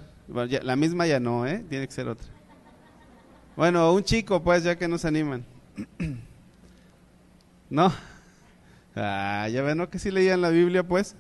la 0.63 0.75
misma 0.75 1.07
ya 1.07 1.21
no, 1.21 1.47
¿eh? 1.47 1.63
Tiene 1.69 1.87
que 1.87 1.93
ser 1.93 2.09
otra. 2.09 2.27
Bueno, 3.57 3.93
un 3.93 4.03
chico, 4.03 4.43
pues, 4.43 4.65
ya 4.65 4.79
que 4.79 4.89
nos 4.89 5.05
animan. 5.05 5.45
¿No? 7.69 7.93
Ah, 8.97 9.47
ya 9.53 9.61
ven, 9.61 9.77
¿no? 9.77 9.91
Que 9.91 9.99
sí 9.99 10.11
leían 10.11 10.41
la 10.41 10.49
Biblia, 10.49 10.83
pues. 10.83 11.15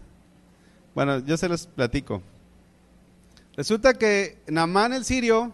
Bueno, 0.94 1.18
yo 1.18 1.37
se 1.37 1.50
los 1.50 1.66
platico. 1.66 2.22
Resulta 3.57 3.95
que 3.95 4.38
Namán 4.47 4.92
el 4.92 5.04
sirio 5.04 5.52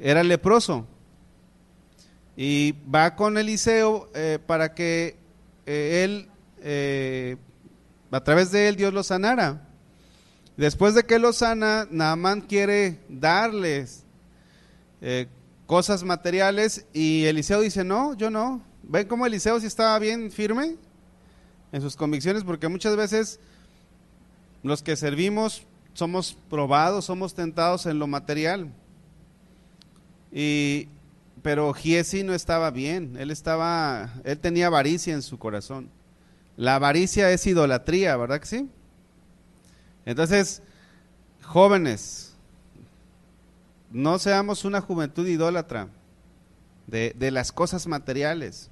era 0.00 0.22
leproso 0.22 0.86
y 2.36 2.72
va 2.94 3.16
con 3.16 3.38
Eliseo 3.38 4.10
eh, 4.14 4.38
para 4.44 4.74
que 4.74 5.16
eh, 5.64 6.04
él, 6.04 6.28
eh, 6.60 7.36
a 8.10 8.22
través 8.22 8.52
de 8.52 8.68
él, 8.68 8.76
Dios 8.76 8.92
lo 8.92 9.02
sanara. 9.02 9.66
Después 10.56 10.94
de 10.94 11.04
que 11.04 11.18
lo 11.18 11.32
sana, 11.32 11.86
Naamán 11.90 12.40
quiere 12.40 13.00
darles 13.08 14.04
cosas 15.66 16.02
materiales 16.02 16.86
y 16.94 17.24
Eliseo 17.24 17.60
dice, 17.60 17.84
no, 17.84 18.14
yo 18.14 18.30
no. 18.30 18.62
¿Ven 18.82 19.06
cómo 19.06 19.26
Eliseo 19.26 19.60
sí 19.60 19.66
estaba 19.66 19.98
bien 19.98 20.30
firme 20.30 20.76
en 21.72 21.82
sus 21.82 21.94
convicciones? 21.94 22.42
Porque 22.42 22.68
muchas 22.68 22.96
veces 22.96 23.38
los 24.62 24.82
que 24.82 24.96
servimos 24.96 25.66
somos 25.96 26.36
probados, 26.50 27.06
somos 27.06 27.32
tentados 27.32 27.86
en 27.86 27.98
lo 27.98 28.06
material. 28.06 28.68
Y, 30.30 30.88
pero 31.40 31.72
Giesi 31.72 32.22
no 32.22 32.34
estaba 32.34 32.70
bien, 32.70 33.16
él 33.18 33.30
estaba, 33.30 34.12
él 34.24 34.38
tenía 34.38 34.66
avaricia 34.66 35.14
en 35.14 35.22
su 35.22 35.38
corazón. 35.38 35.88
La 36.58 36.74
avaricia 36.74 37.30
es 37.30 37.46
idolatría, 37.46 38.14
¿verdad 38.18 38.40
que 38.40 38.46
sí? 38.46 38.68
Entonces, 40.04 40.62
jóvenes, 41.42 42.34
no 43.90 44.18
seamos 44.18 44.66
una 44.66 44.82
juventud 44.82 45.26
idólatra 45.26 45.88
de, 46.86 47.30
las 47.30 47.52
cosas 47.52 47.86
materiales. 47.86 48.68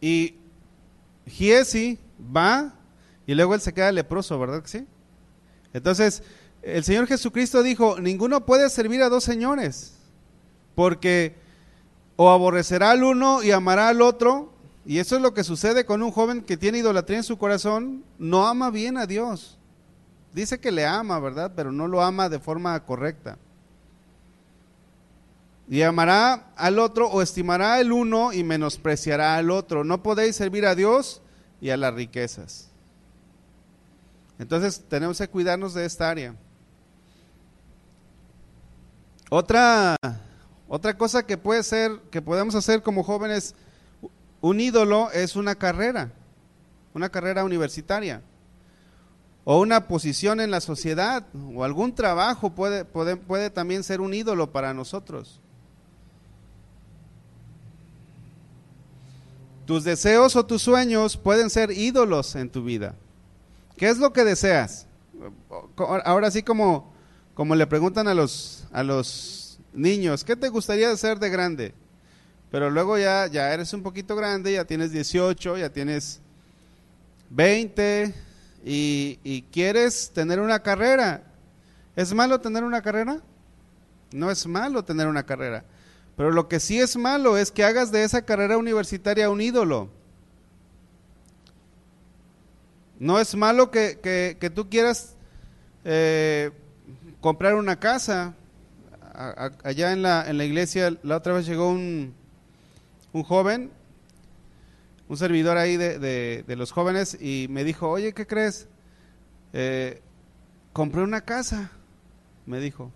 Y 0.00 0.34
Giesi 1.28 1.98
va 2.34 2.74
y 3.26 3.34
luego 3.34 3.54
él 3.54 3.60
se 3.60 3.74
queda 3.74 3.92
leproso, 3.92 4.38
¿verdad 4.38 4.62
que 4.62 4.68
sí? 4.68 4.86
Entonces, 5.72 6.22
el 6.62 6.82
Señor 6.82 7.06
Jesucristo 7.06 7.62
dijo, 7.62 8.00
ninguno 8.00 8.46
puede 8.46 8.68
servir 8.70 9.02
a 9.02 9.08
dos 9.08 9.24
señores, 9.24 9.94
porque 10.74 11.36
o 12.16 12.30
aborrecerá 12.30 12.90
al 12.90 13.04
uno 13.04 13.42
y 13.42 13.52
amará 13.52 13.88
al 13.88 14.02
otro, 14.02 14.52
y 14.84 14.98
eso 14.98 15.16
es 15.16 15.22
lo 15.22 15.34
que 15.34 15.44
sucede 15.44 15.84
con 15.84 16.02
un 16.02 16.10
joven 16.10 16.42
que 16.42 16.56
tiene 16.56 16.78
idolatría 16.78 17.18
en 17.18 17.24
su 17.24 17.38
corazón, 17.38 18.04
no 18.18 18.48
ama 18.48 18.70
bien 18.70 18.96
a 18.96 19.06
Dios. 19.06 19.58
Dice 20.32 20.58
que 20.58 20.72
le 20.72 20.86
ama, 20.86 21.20
¿verdad? 21.20 21.52
Pero 21.54 21.72
no 21.72 21.86
lo 21.86 22.02
ama 22.02 22.28
de 22.28 22.38
forma 22.38 22.78
correcta. 22.84 23.38
Y 25.68 25.82
amará 25.82 26.50
al 26.56 26.78
otro 26.78 27.08
o 27.08 27.20
estimará 27.20 27.78
el 27.80 27.92
uno 27.92 28.32
y 28.32 28.42
menospreciará 28.42 29.36
al 29.36 29.50
otro. 29.50 29.84
No 29.84 30.02
podéis 30.02 30.36
servir 30.36 30.64
a 30.64 30.74
Dios 30.74 31.20
y 31.60 31.70
a 31.70 31.76
las 31.76 31.92
riquezas. 31.92 32.70
Entonces 34.38 34.82
tenemos 34.88 35.18
que 35.18 35.28
cuidarnos 35.28 35.74
de 35.74 35.84
esta 35.84 36.08
área. 36.08 36.34
Otra, 39.30 39.96
otra 40.68 40.96
cosa 40.96 41.26
que 41.26 41.36
puede 41.36 41.62
ser, 41.62 42.00
que 42.10 42.22
podemos 42.22 42.54
hacer 42.54 42.82
como 42.82 43.02
jóvenes, 43.02 43.54
un 44.40 44.60
ídolo 44.60 45.10
es 45.10 45.36
una 45.36 45.54
carrera, 45.56 46.12
una 46.94 47.10
carrera 47.10 47.44
universitaria, 47.44 48.22
o 49.44 49.60
una 49.60 49.86
posición 49.86 50.40
en 50.40 50.50
la 50.50 50.60
sociedad, 50.60 51.26
o 51.54 51.64
algún 51.64 51.94
trabajo 51.94 52.50
puede, 52.54 52.86
puede, 52.86 53.16
puede 53.16 53.50
también 53.50 53.82
ser 53.82 54.00
un 54.00 54.14
ídolo 54.14 54.50
para 54.50 54.72
nosotros. 54.72 55.42
Tus 59.68 59.84
deseos 59.84 60.34
o 60.34 60.46
tus 60.46 60.62
sueños 60.62 61.18
pueden 61.18 61.50
ser 61.50 61.70
ídolos 61.72 62.36
en 62.36 62.48
tu 62.48 62.64
vida. 62.64 62.94
¿Qué 63.76 63.90
es 63.90 63.98
lo 63.98 64.14
que 64.14 64.24
deseas? 64.24 64.86
Ahora 66.06 66.30
sí 66.30 66.42
como, 66.42 66.90
como 67.34 67.54
le 67.54 67.66
preguntan 67.66 68.08
a 68.08 68.14
los, 68.14 68.64
a 68.72 68.82
los 68.82 69.60
niños, 69.74 70.24
¿qué 70.24 70.36
te 70.36 70.48
gustaría 70.48 70.96
ser 70.96 71.18
de 71.18 71.28
grande? 71.28 71.74
Pero 72.50 72.70
luego 72.70 72.96
ya, 72.96 73.26
ya 73.26 73.52
eres 73.52 73.74
un 73.74 73.82
poquito 73.82 74.16
grande, 74.16 74.54
ya 74.54 74.64
tienes 74.64 74.90
18, 74.90 75.58
ya 75.58 75.68
tienes 75.68 76.22
20 77.28 78.14
y, 78.64 79.18
y 79.22 79.42
quieres 79.52 80.12
tener 80.14 80.40
una 80.40 80.62
carrera. 80.62 81.24
¿Es 81.94 82.14
malo 82.14 82.40
tener 82.40 82.64
una 82.64 82.80
carrera? 82.80 83.20
No 84.12 84.30
es 84.30 84.46
malo 84.46 84.82
tener 84.82 85.08
una 85.08 85.26
carrera. 85.26 85.62
Pero 86.18 86.32
lo 86.32 86.48
que 86.48 86.58
sí 86.58 86.80
es 86.80 86.96
malo 86.96 87.38
es 87.38 87.52
que 87.52 87.62
hagas 87.62 87.92
de 87.92 88.02
esa 88.02 88.22
carrera 88.22 88.58
universitaria 88.58 89.30
un 89.30 89.40
ídolo. 89.40 89.88
No 92.98 93.20
es 93.20 93.36
malo 93.36 93.70
que, 93.70 94.00
que, 94.40 94.50
tú 94.50 94.68
quieras 94.68 95.14
eh, 95.84 96.50
comprar 97.20 97.54
una 97.54 97.78
casa. 97.78 98.34
allá 99.62 99.92
en 99.92 100.02
la, 100.02 100.28
en 100.28 100.38
la 100.38 100.44
iglesia, 100.44 100.92
la 101.04 101.18
otra 101.18 101.34
vez 101.34 101.46
llegó 101.46 101.70
un, 101.70 102.12
un 103.12 103.22
joven, 103.22 103.70
un 105.08 105.16
servidor 105.16 105.56
ahí 105.56 105.76
de, 105.76 106.44
los 106.48 106.72
jóvenes, 106.72 107.16
y 107.20 107.46
me 107.48 107.62
dijo, 107.62 107.88
oye, 107.88 108.12
¿qué 108.12 108.26
crees? 108.26 108.66
Eh, 109.52 110.02
compré 110.72 111.02
una 111.02 111.20
casa, 111.20 111.70
me 112.44 112.58
dijo. 112.58 112.90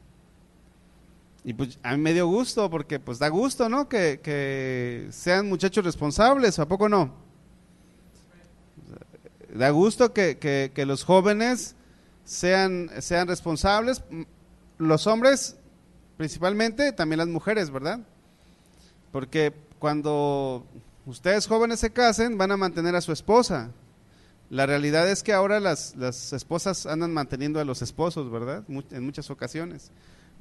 Y 1.45 1.55
pues 1.55 1.79
a 1.83 1.97
mí 1.97 2.03
me 2.03 2.13
dio 2.13 2.27
gusto, 2.27 2.71
porque 2.71 3.01
pues 3.01 3.19
da 3.19 3.29
gusto, 3.29 3.69
¿no? 3.69 3.89
Que, 3.89 5.09
sean 5.11 5.49
muchachos 5.49 5.85
responsables, 5.85 6.59
¿a 6.59 6.69
poco 6.69 6.89
no? 6.89 7.13
Da 9.53 9.71
gusto 9.71 10.13
que, 10.13 10.39
que, 10.39 10.87
los 10.87 11.05
jóvenes 11.05 11.75
sean, 12.25 12.91
sean 13.01 13.27
responsables, 13.27 14.03
los 14.79 15.07
hombres 15.07 15.57
principalmente, 16.17 16.93
también 16.93 17.19
las 17.19 17.29
mujeres, 17.29 17.71
¿verdad? 17.71 18.01
Porque 19.11 19.53
cuando 19.81 20.65
ustedes 21.07 21.49
jóvenes 21.49 21.81
se 21.81 21.91
casen, 21.91 22.39
van 22.39 22.53
a 22.53 22.57
mantener 22.57 22.95
a 22.95 23.01
su 23.01 23.13
esposa. 23.13 23.71
La 24.49 24.67
realidad 24.67 25.11
es 25.11 25.23
que 25.23 25.33
ahora 25.33 25.59
las, 25.59 25.97
las 25.97 26.33
esposas 26.33 26.87
andan 26.87 27.13
manteniendo 27.13 27.59
a 27.59 27.65
los 27.65 27.83
esposos, 27.83 28.31
¿verdad? 28.31 28.63
En 28.69 29.05
muchas 29.05 29.31
ocasiones. 29.31 29.91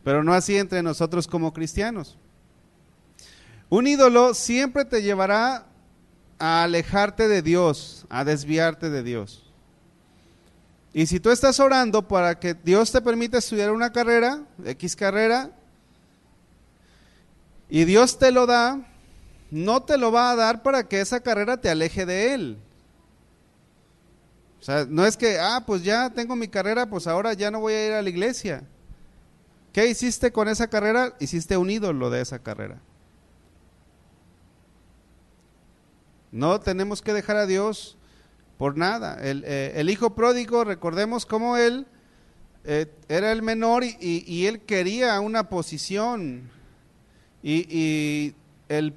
Pero 0.04 0.24
no 0.24 0.34
así 0.34 0.58
entre 0.58 0.82
nosotros 0.82 1.28
como 1.28 1.54
cristianos. 1.54 2.18
Un 3.70 3.88
ídolo 3.88 4.34
siempre 4.34 4.86
te 4.86 5.02
llevará 5.02 5.66
a 6.40 6.64
alejarte 6.64 7.28
de 7.28 7.42
Dios, 7.42 8.06
a 8.10 8.24
desviarte 8.24 8.90
de 8.90 9.04
Dios. 9.04 9.52
Y 10.94 11.06
si 11.06 11.20
tú 11.20 11.30
estás 11.30 11.60
orando 11.60 12.08
para 12.08 12.38
que 12.40 12.54
Dios 12.54 12.92
te 12.92 13.00
permita 13.00 13.38
estudiar 13.38 13.72
una 13.72 13.92
carrera, 13.92 14.44
X 14.66 14.96
carrera, 14.96 15.52
y 17.70 17.86
Dios 17.86 18.20
te 18.20 18.32
lo 18.32 18.46
da, 18.46 18.82
no 19.52 19.84
te 19.84 19.98
lo 19.98 20.12
va 20.12 20.32
a 20.32 20.36
dar 20.36 20.64
para 20.64 20.88
que 20.90 21.00
esa 21.00 21.22
carrera 21.22 21.56
te 21.56 21.70
aleje 21.70 22.06
de 22.06 22.34
Él. 22.34 22.58
O 24.60 24.64
sea, 24.64 24.86
no 24.88 25.06
es 25.06 25.16
que, 25.16 25.40
ah, 25.40 25.64
pues 25.66 25.84
ya 25.84 26.10
tengo 26.10 26.36
mi 26.36 26.48
carrera, 26.48 26.90
pues 26.90 27.08
ahora 27.08 27.34
ya 27.34 27.50
no 27.50 27.62
voy 27.62 27.74
a 27.74 27.88
ir 27.88 27.94
a 27.94 28.02
la 28.02 28.10
iglesia. 28.10 28.64
¿Qué 29.74 29.88
hiciste 29.88 30.32
con 30.32 30.48
esa 30.48 30.68
carrera? 30.68 31.16
Hiciste 31.20 31.56
un 31.58 31.70
ídolo 31.70 32.10
de 32.10 32.22
esa 32.22 32.40
carrera. 32.40 32.82
No 36.32 36.60
tenemos 36.60 37.02
que 37.02 37.14
dejar 37.14 37.38
a 37.38 37.46
Dios 37.46 37.98
por 38.58 38.78
nada. 38.78 39.18
El, 39.22 39.44
eh, 39.46 39.84
hijo 39.90 40.16
pródigo, 40.16 40.64
recordemos 40.64 41.26
cómo 41.26 41.58
él 41.58 41.86
eh, 42.64 42.92
era 43.10 43.32
el 43.32 43.42
menor 43.42 43.84
y, 43.84 44.46
él 44.46 44.62
quería 44.62 45.20
una 45.20 45.50
posición. 45.50 46.50
Y, 47.44 47.66
y, 47.70 48.36
el 48.70 48.94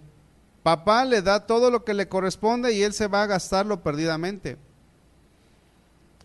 papá 0.63 1.05
le 1.05 1.23
da 1.23 1.47
todo 1.47 1.71
lo 1.71 1.85
que 1.85 1.95
le 1.95 2.09
corresponde 2.09 2.73
y 2.73 2.83
él 2.83 2.93
se 2.93 3.09
va 3.09 3.23
a 3.23 3.27
gastarlo 3.27 3.83
perdidamente. 3.83 4.57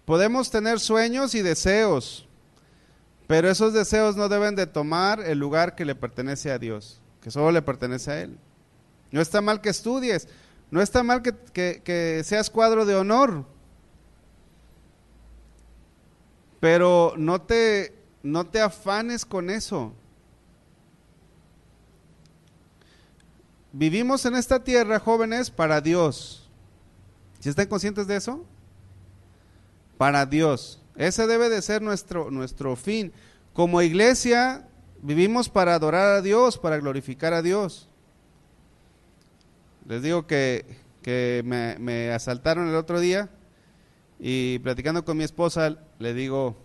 Podemos 0.06 0.52
tener 0.52 0.80
sueños 0.80 1.36
y 1.36 1.42
deseos, 1.42 2.29
pero 3.30 3.48
esos 3.48 3.74
deseos 3.74 4.16
no 4.16 4.28
deben 4.28 4.56
de 4.56 4.66
tomar 4.66 5.20
el 5.20 5.38
lugar 5.38 5.76
que 5.76 5.86
le 5.86 5.94
pertenece 5.94 6.50
a 6.50 6.58
Dios, 6.58 7.00
que 7.22 7.30
solo 7.30 7.52
le 7.52 7.62
pertenece 7.62 8.10
a 8.10 8.22
Él. 8.22 8.40
No 9.12 9.22
está 9.22 9.40
mal 9.40 9.62
que 9.62 9.70
estudies, 9.70 10.28
no 10.72 10.82
está 10.82 11.04
mal 11.04 11.22
que, 11.22 12.22
seas 12.26 12.50
cuadro 12.50 12.88
de 12.88 12.96
honor, 12.96 13.46
pero 16.60 17.14
no 17.18 17.40
te, 17.40 17.94
no 18.24 18.48
te 18.48 18.62
afanes 18.62 19.26
con 19.26 19.52
eso. 19.52 19.94
Vivimos 23.72 24.26
en 24.26 24.38
esta 24.38 24.64
tierra, 24.64 25.00
jóvenes, 25.00 25.52
para 25.52 25.82
Dios. 25.82 26.50
¿Si 27.40 27.50
están 27.50 27.68
conscientes 27.68 28.08
de 28.08 28.16
eso? 28.16 28.44
Para 30.00 30.26
Dios. 30.26 30.82
Ese 31.00 31.28
debe 31.28 31.48
de 31.48 31.62
ser 31.62 31.82
nuestro, 31.82 32.30
nuestro 32.30 32.76
fin. 32.76 33.14
Como 33.54 33.82
iglesia, 33.82 34.68
vivimos 35.02 35.48
para 35.48 35.74
adorar 35.74 36.18
a 36.18 36.22
Dios, 36.22 36.58
para 36.58 36.78
glorificar 36.78 37.34
a 37.34 37.42
Dios. 37.42 37.88
Les 39.88 40.04
digo 40.04 40.28
que, 40.28 40.66
me, 41.46 42.12
asaltaron 42.12 42.68
el 42.68 42.76
otro 42.76 43.00
día 43.00 43.30
y 44.20 44.60
platicando 44.60 45.06
con 45.06 45.16
mi 45.16 45.24
esposa 45.24 45.78
le 46.00 46.14
digo, 46.14 46.58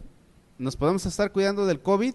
nos 0.59 0.75
podemos 0.75 1.07
estar 1.07 1.31
cuidando 1.31 1.65
del 1.65 1.81
COVID, 1.81 2.15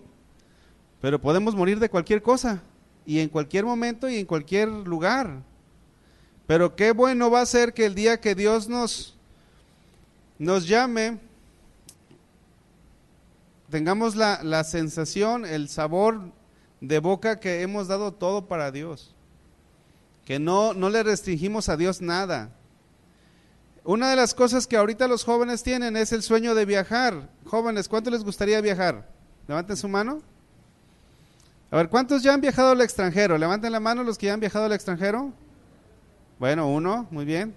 pero 0.99 1.21
podemos 1.21 1.55
morir 1.55 1.79
de 1.79 1.89
cualquier 1.89 2.21
cosa 2.21 2.61
y 3.05 3.19
en 3.19 3.29
cualquier 3.29 3.63
momento 3.63 4.09
y 4.09 4.17
en 4.17 4.25
cualquier 4.25 4.67
lugar. 4.67 5.41
Pero 6.47 6.75
qué 6.75 6.91
bueno 6.91 7.31
va 7.31 7.39
a 7.39 7.45
ser 7.45 7.73
que 7.73 7.85
el 7.85 7.95
día 7.95 8.19
que 8.19 8.35
Dios 8.35 8.67
nos, 8.67 9.15
nos 10.37 10.67
llame, 10.67 11.28
tengamos 13.69 14.15
la, 14.15 14.41
la 14.43 14.63
sensación, 14.63 15.45
el 15.45 15.69
sabor 15.69 16.31
de 16.81 16.99
boca 16.99 17.39
que 17.39 17.61
hemos 17.61 17.87
dado 17.87 18.13
todo 18.13 18.47
para 18.47 18.71
Dios 18.71 19.15
que 20.29 20.37
no, 20.37 20.75
no 20.75 20.91
le 20.91 21.01
restringimos 21.01 21.69
a 21.69 21.75
Dios 21.75 22.01
nada. 22.01 22.51
Una 23.83 24.11
de 24.11 24.15
las 24.15 24.35
cosas 24.35 24.67
que 24.67 24.77
ahorita 24.77 25.07
los 25.07 25.23
jóvenes 25.23 25.63
tienen 25.63 25.97
es 25.97 26.11
el 26.11 26.21
sueño 26.21 26.53
de 26.53 26.65
viajar. 26.65 27.27
Jóvenes, 27.45 27.89
¿cuánto 27.89 28.11
les 28.11 28.23
gustaría 28.23 28.61
viajar? 28.61 29.09
Levanten 29.47 29.75
su 29.75 29.89
mano. 29.89 30.21
A 31.71 31.77
ver, 31.77 31.89
¿cuántos 31.89 32.21
ya 32.21 32.35
han 32.35 32.41
viajado 32.41 32.73
al 32.73 32.81
extranjero? 32.81 33.39
Levanten 33.39 33.71
la 33.71 33.79
mano 33.79 34.03
los 34.03 34.19
que 34.19 34.27
ya 34.27 34.35
han 34.35 34.39
viajado 34.39 34.65
al 34.65 34.73
extranjero. 34.73 35.33
Bueno, 36.37 36.67
uno, 36.69 37.07
muy 37.09 37.25
bien. 37.25 37.55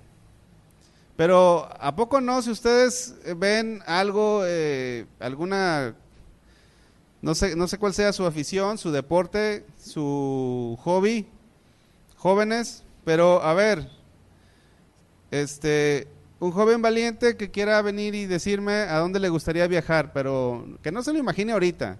Pero 1.17 1.69
¿a 1.79 1.95
poco 1.95 2.21
no? 2.21 2.41
Si 2.43 2.51
ustedes 2.51 3.15
ven 3.37 3.83
algo, 3.87 4.43
eh, 4.47 5.07
alguna, 5.21 5.95
no 7.21 7.35
sé, 7.35 7.55
no 7.55 7.69
sé 7.69 7.79
cuál 7.79 7.93
sea 7.93 8.13
su 8.13 8.25
afición, 8.25 8.79
su 8.79 8.91
deporte, 8.91 9.65
su 9.79 10.79
hobby, 10.83 11.27
jóvenes, 12.17 12.83
pero 13.05 13.43
a 13.43 13.53
ver, 13.53 13.89
este, 15.31 16.09
un 16.41 16.51
joven 16.51 16.81
valiente 16.81 17.37
que 17.37 17.51
quiera 17.51 17.83
venir 17.83 18.15
y 18.15 18.27
decirme 18.27 18.73
a 18.73 18.99
dónde 18.99 19.21
le 19.21 19.29
gustaría 19.29 19.67
viajar, 19.67 20.13
pero 20.13 20.67
que 20.83 20.93
no 20.93 21.03
se 21.03 21.13
lo 21.13 21.19
imagine 21.19 21.53
ahorita, 21.53 21.99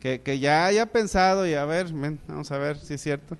que, 0.00 0.20
que 0.20 0.38
ya 0.40 0.66
haya 0.66 0.86
pensado 0.86 1.46
y 1.46 1.54
a 1.54 1.64
ver, 1.64 1.92
vamos 2.26 2.50
a 2.50 2.58
ver 2.58 2.76
si 2.76 2.94
es 2.94 3.00
cierto. 3.00 3.36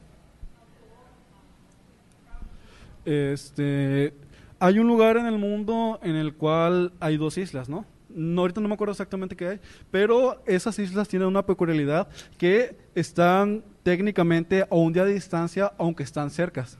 Este, 3.04 4.12
hay 4.60 4.78
un 4.78 4.86
lugar 4.86 5.16
en 5.16 5.26
el 5.26 5.38
mundo 5.38 5.98
en 6.02 6.14
el 6.14 6.34
cual 6.34 6.92
hay 7.00 7.16
dos 7.16 7.36
islas, 7.38 7.68
¿no? 7.68 7.84
no, 8.14 8.42
ahorita 8.42 8.60
no 8.60 8.68
me 8.68 8.74
acuerdo 8.74 8.92
exactamente 8.92 9.36
qué 9.36 9.46
hay, 9.46 9.60
pero 9.90 10.42
esas 10.46 10.78
islas 10.78 11.08
tienen 11.08 11.28
una 11.28 11.44
peculiaridad 11.44 12.08
que 12.38 12.76
están 12.94 13.62
técnicamente 13.82 14.62
a 14.62 14.74
un 14.74 14.92
día 14.92 15.04
de 15.04 15.14
distancia, 15.14 15.72
aunque 15.78 16.02
están 16.02 16.30
cercas. 16.30 16.78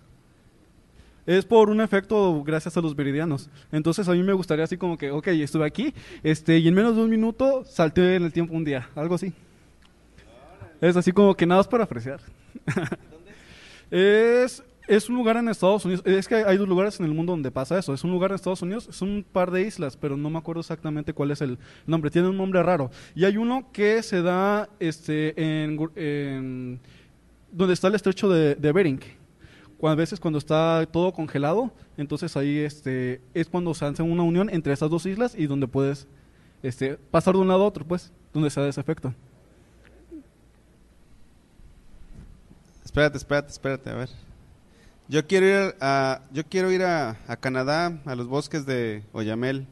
Es 1.27 1.45
por 1.45 1.71
un 1.71 1.81
efecto 1.81 2.43
gracias 2.43 2.77
a 2.77 2.81
los 2.81 2.97
meridianos. 2.97 3.49
Entonces 3.71 4.09
a 4.09 4.13
mí 4.13 4.23
me 4.23 4.33
gustaría 4.33 4.65
así 4.65 4.77
como 4.77 4.97
que, 4.99 5.11
ok, 5.11 5.29
estuve 5.29 5.67
aquí, 5.67 5.95
este, 6.23 6.59
y 6.59 6.67
en 6.67 6.75
menos 6.75 6.97
de 6.97 7.03
un 7.03 7.11
minuto 7.11 7.65
salté 7.65 8.17
en 8.17 8.25
el 8.25 8.33
tiempo 8.33 8.55
un 8.55 8.65
día, 8.65 8.89
algo 8.95 9.15
así. 9.15 9.33
Es 10.81 10.97
así 10.97 11.13
como 11.13 11.35
que 11.35 11.47
nada 11.47 11.61
es 11.61 11.69
para 11.69 11.85
apreciar. 11.85 12.21
es 13.91 14.63
es 14.91 15.09
un 15.09 15.15
lugar 15.15 15.37
en 15.37 15.49
Estados 15.49 15.85
Unidos. 15.85 16.05
Es 16.05 16.27
que 16.27 16.35
hay 16.35 16.57
dos 16.57 16.69
lugares 16.69 16.99
en 16.99 17.07
el 17.07 17.15
mundo 17.15 17.31
donde 17.33 17.53
pasa 17.53 17.79
eso. 17.79 17.95
Es 17.95 18.03
un 18.03 18.11
lugar 18.11 18.33
en 18.33 18.35
Estados 18.35 18.61
Unidos, 18.61 18.89
es 18.89 19.01
un 19.01 19.25
par 19.25 19.53
de 19.53 19.63
islas, 19.63 19.97
pero 19.97 20.17
no 20.17 20.29
me 20.31 20.39
acuerdo 20.39 20.61
exactamente 20.61 21.13
cuál 21.13 21.31
es 21.31 21.41
el 21.41 21.59
nombre. 21.87 22.11
Tiene 22.11 22.29
un 22.29 22.37
nombre 22.37 22.61
raro. 22.61 22.91
Y 23.15 23.25
hay 23.25 23.37
uno 23.37 23.71
que 23.73 24.03
se 24.03 24.21
da 24.21 24.69
este, 24.81 25.33
en, 25.37 26.81
donde 27.53 27.73
está 27.73 27.87
el 27.87 27.95
estrecho 27.95 28.29
de, 28.29 28.73
Bering. 28.73 29.01
a 29.81 29.95
veces 29.95 30.19
cuando 30.19 30.41
está 30.41 30.85
todo 30.91 31.13
congelado, 31.13 31.71
entonces 31.97 32.37
ahí 32.37 32.59
este, 32.59 33.21
es 33.33 33.49
cuando 33.49 33.73
se 33.75 33.85
hace 33.85 34.03
una 34.03 34.25
unión 34.25 34.51
entre 34.51 34.73
esas 34.73 34.91
dos 34.91 35.07
islas 35.07 35.37
y 35.39 35.47
donde 35.47 35.69
puedes 35.69 36.09
este, 36.65 36.97
pasar 37.13 37.35
de 37.35 37.41
un 37.41 37.47
lado 37.47 37.63
a 37.63 37.67
otro, 37.67 37.85
pues, 37.85 38.13
donde 38.35 38.51
se 38.51 38.61
da 38.61 38.67
ese 38.67 38.81
efecto. 38.81 39.15
Espérate, 42.85 43.19
espérate, 43.19 43.53
espérate, 43.53 43.91
a 43.91 43.95
ver. 43.95 44.30
Yo 45.11 45.27
quiero 45.27 45.47
ir 45.47 45.75
a, 45.81 46.21
yo 46.31 46.47
quiero 46.47 46.71
ir 46.71 46.85
a, 46.85 47.17
Canadá, 47.41 48.01
a 48.05 48.15
los 48.15 48.29
bosques 48.29 48.65
de 48.65 49.03
Oyamel. 49.13 49.67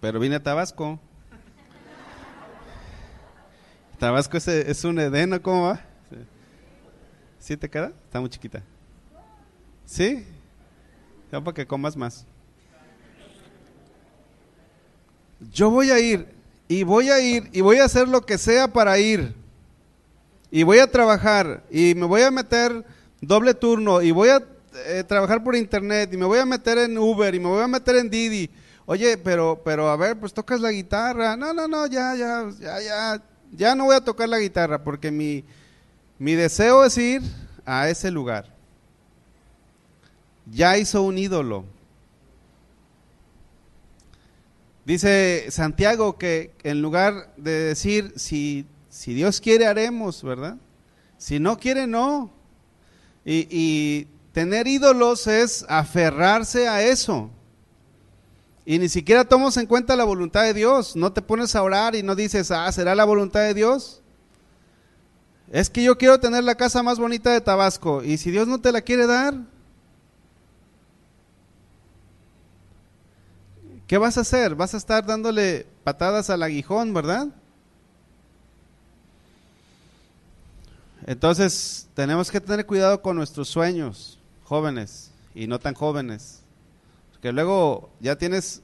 Pero 0.00 0.18
vine 0.18 0.34
a 0.34 0.42
Tabasco. 0.42 0.98
Tabasco 4.00 4.36
es, 4.36 4.48
es 4.48 4.82
un 4.82 4.98
edeno, 4.98 5.40
¿cómo 5.40 5.68
va? 5.68 5.80
¿Sí 7.38 7.56
te 7.56 7.70
queda? 7.70 7.92
Está 8.06 8.18
muy 8.18 8.30
chiquita. 8.30 8.64
¿Sí? 9.86 10.26
Ya 11.30 11.40
para 11.40 11.54
que 11.54 11.68
comas 11.68 11.96
más. 11.96 12.26
Yo 15.52 15.70
voy 15.70 15.92
a 15.92 16.00
ir, 16.00 16.26
y 16.66 16.82
voy 16.82 17.10
a 17.10 17.20
ir, 17.20 17.48
y 17.52 17.60
voy 17.60 17.78
a 17.78 17.84
hacer 17.84 18.08
lo 18.08 18.22
que 18.22 18.38
sea 18.38 18.72
para 18.72 18.98
ir 18.98 19.43
y 20.54 20.62
voy 20.62 20.78
a 20.78 20.86
trabajar 20.86 21.64
y 21.68 21.96
me 21.96 22.06
voy 22.06 22.22
a 22.22 22.30
meter 22.30 22.84
doble 23.20 23.54
turno 23.54 24.00
y 24.00 24.12
voy 24.12 24.28
a 24.28 24.40
eh, 24.86 25.02
trabajar 25.02 25.42
por 25.42 25.56
internet 25.56 26.10
y 26.12 26.16
me 26.16 26.26
voy 26.26 26.38
a 26.38 26.46
meter 26.46 26.78
en 26.78 26.96
Uber 26.96 27.34
y 27.34 27.40
me 27.40 27.48
voy 27.48 27.60
a 27.60 27.66
meter 27.66 27.96
en 27.96 28.08
Didi. 28.08 28.48
Oye, 28.86 29.18
pero, 29.18 29.60
pero 29.64 29.88
a 29.88 29.96
ver, 29.96 30.16
pues 30.16 30.32
tocas 30.32 30.60
la 30.60 30.70
guitarra. 30.70 31.36
No, 31.36 31.52
no, 31.52 31.66
no, 31.66 31.88
ya, 31.88 32.14
ya, 32.14 32.48
ya, 32.60 32.80
ya, 32.80 33.22
ya 33.50 33.74
no 33.74 33.86
voy 33.86 33.96
a 33.96 34.00
tocar 34.00 34.28
la 34.28 34.38
guitarra 34.38 34.84
porque 34.84 35.10
mi, 35.10 35.42
mi 36.20 36.34
deseo 36.34 36.84
es 36.84 36.96
ir 36.98 37.22
a 37.66 37.88
ese 37.88 38.12
lugar. 38.12 38.46
Ya 40.46 40.78
hizo 40.78 41.02
un 41.02 41.18
ídolo. 41.18 41.64
Dice 44.84 45.46
Santiago 45.50 46.16
que 46.16 46.52
en 46.62 46.80
lugar 46.80 47.34
de 47.36 47.50
decir 47.50 48.12
si 48.14 48.68
si 48.94 49.12
Dios 49.12 49.40
quiere, 49.40 49.66
haremos, 49.66 50.22
¿verdad? 50.22 50.56
Si 51.18 51.40
no 51.40 51.58
quiere, 51.58 51.84
no. 51.84 52.30
Y, 53.24 54.06
tener 54.32 54.68
ídolos 54.68 55.26
es 55.26 55.66
aferrarse 55.68 56.68
a 56.68 56.80
eso. 56.80 57.28
Y 58.64 58.78
ni 58.78 58.88
siquiera 58.88 59.24
tomas 59.24 59.56
en 59.56 59.66
cuenta 59.66 59.96
la 59.96 60.04
voluntad 60.04 60.44
de 60.44 60.54
Dios. 60.54 60.94
No 60.94 61.12
te 61.12 61.22
pones 61.22 61.56
a 61.56 61.62
orar 61.64 61.96
y 61.96 62.04
no 62.04 62.14
dices, 62.14 62.52
ah, 62.52 62.70
¿será 62.70 62.94
la 62.94 63.04
voluntad 63.04 63.40
de 63.40 63.54
Dios? 63.54 64.00
Es 65.50 65.68
que 65.68 65.82
yo 65.82 65.98
quiero 65.98 66.20
tener 66.20 66.44
la 66.44 66.54
casa 66.54 66.80
más 66.84 67.00
bonita 67.00 67.32
de 67.32 67.40
Tabasco. 67.40 68.04
Y 68.04 68.16
si 68.16 68.30
Dios 68.30 68.46
no 68.46 68.60
te 68.60 68.70
la 68.70 68.80
quiere 68.80 69.08
dar, 69.08 69.34
¿qué 73.88 73.98
vas 73.98 74.18
a 74.18 74.20
hacer? 74.20 74.54
Vas 74.54 74.72
a 74.74 74.76
estar 74.76 75.04
dándole 75.04 75.66
patadas 75.82 76.30
al 76.30 76.44
aguijón, 76.44 76.94
¿verdad? 76.94 77.28
Entonces, 81.06 81.88
tenemos 81.94 82.30
que 82.30 82.40
tener 82.40 82.64
cuidado 82.64 83.02
con 83.02 83.16
nuestros 83.16 83.48
sueños, 83.48 84.18
jóvenes 84.42 85.12
y 85.34 85.46
no 85.46 85.58
tan 85.58 85.74
jóvenes. 85.74 86.42
Porque 87.12 87.30
luego 87.30 87.90
ya 88.00 88.16
tienes, 88.16 88.62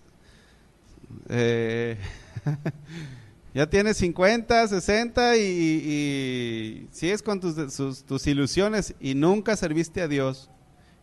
eh, 1.28 1.98
ya 3.54 3.68
tienes 3.68 3.98
50, 3.98 4.68
60 4.68 5.36
y, 5.36 5.40
y 5.40 6.88
sigues 6.92 7.22
con 7.22 7.40
tus, 7.40 8.04
tus 8.06 8.26
ilusiones 8.26 8.94
y 9.00 9.14
nunca 9.14 9.54
serviste 9.54 10.00
a 10.00 10.08
Dios 10.08 10.48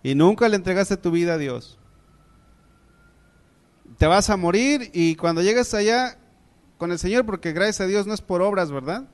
y 0.01 0.15
nunca 0.15 0.49
le 0.49 0.55
entregaste 0.55 0.97
tu 0.97 1.11
vida 1.11 1.35
a 1.35 1.37
Dios. 1.37 1.77
Te 3.99 4.07
vas 4.07 4.29
a 4.31 4.37
morir 4.37 4.89
y 4.91 5.15
cuando 5.15 5.43
llegues 5.43 5.73
allá 5.75 6.17
con 6.79 6.91
el 6.91 6.97
Señor, 6.97 7.25
porque 7.25 7.53
gracias 7.53 7.81
a 7.81 7.87
Dios 7.87 8.07
no 8.07 8.13
es 8.15 8.21
por 8.21 8.41
obras, 8.41 8.71
¿verdad? 8.71 9.07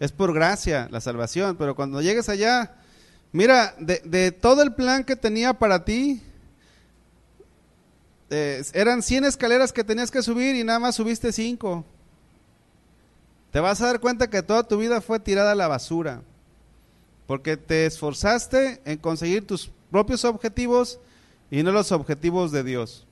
Es 0.00 0.12
por 0.12 0.32
gracia 0.32 0.88
la 0.90 1.00
salvación, 1.00 1.56
pero 1.56 1.76
cuando 1.76 2.00
llegues 2.00 2.30
allá, 2.30 2.74
mira, 3.32 3.74
de, 3.78 4.32
todo 4.32 4.62
el 4.62 4.72
plan 4.72 5.04
que 5.04 5.14
tenía 5.14 5.52
para 5.52 5.84
ti, 5.84 6.22
eh, 8.30 8.64
eran 8.72 9.02
100 9.02 9.26
escaleras 9.26 9.72
que 9.72 9.84
tenías 9.84 10.10
que 10.10 10.22
subir 10.22 10.56
y 10.56 10.64
nada 10.64 10.78
más 10.78 10.94
subiste 10.96 11.32
5. 11.32 11.84
Te 13.52 13.60
vas 13.60 13.82
a 13.82 13.86
dar 13.86 14.00
cuenta 14.00 14.30
que 14.30 14.42
toda 14.42 14.66
tu 14.66 14.78
vida 14.78 15.02
fue 15.02 15.20
tirada 15.20 15.52
a 15.52 15.56
la 15.56 15.68
basura, 15.68 16.22
porque 17.26 17.58
te 17.58 17.84
esforzaste 17.84 18.80
en 18.86 18.96
conseguir 18.96 19.46
tus 19.46 19.70
propios 19.90 20.24
objetivos 20.24 20.98
y 21.50 21.62
no 21.62 21.72
los 21.72 21.92
objetivos 21.92 22.52
de 22.52 22.64
Dios. 22.64 23.06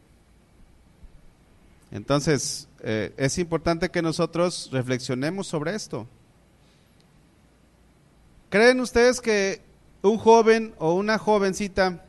Entonces, 1.91 2.67
eh, 2.81 3.13
es 3.19 3.37
importante 3.39 3.91
que 3.91 4.01
nosotros 4.01 4.71
reflexionemos 4.73 5.47
sobre 5.47 5.75
esto. 5.75 6.07
¿Creen 8.51 8.81
ustedes 8.81 9.21
que 9.21 9.61
un 10.01 10.17
joven 10.17 10.75
o 10.79 10.95
una 10.95 11.19
jovencita 11.19 12.03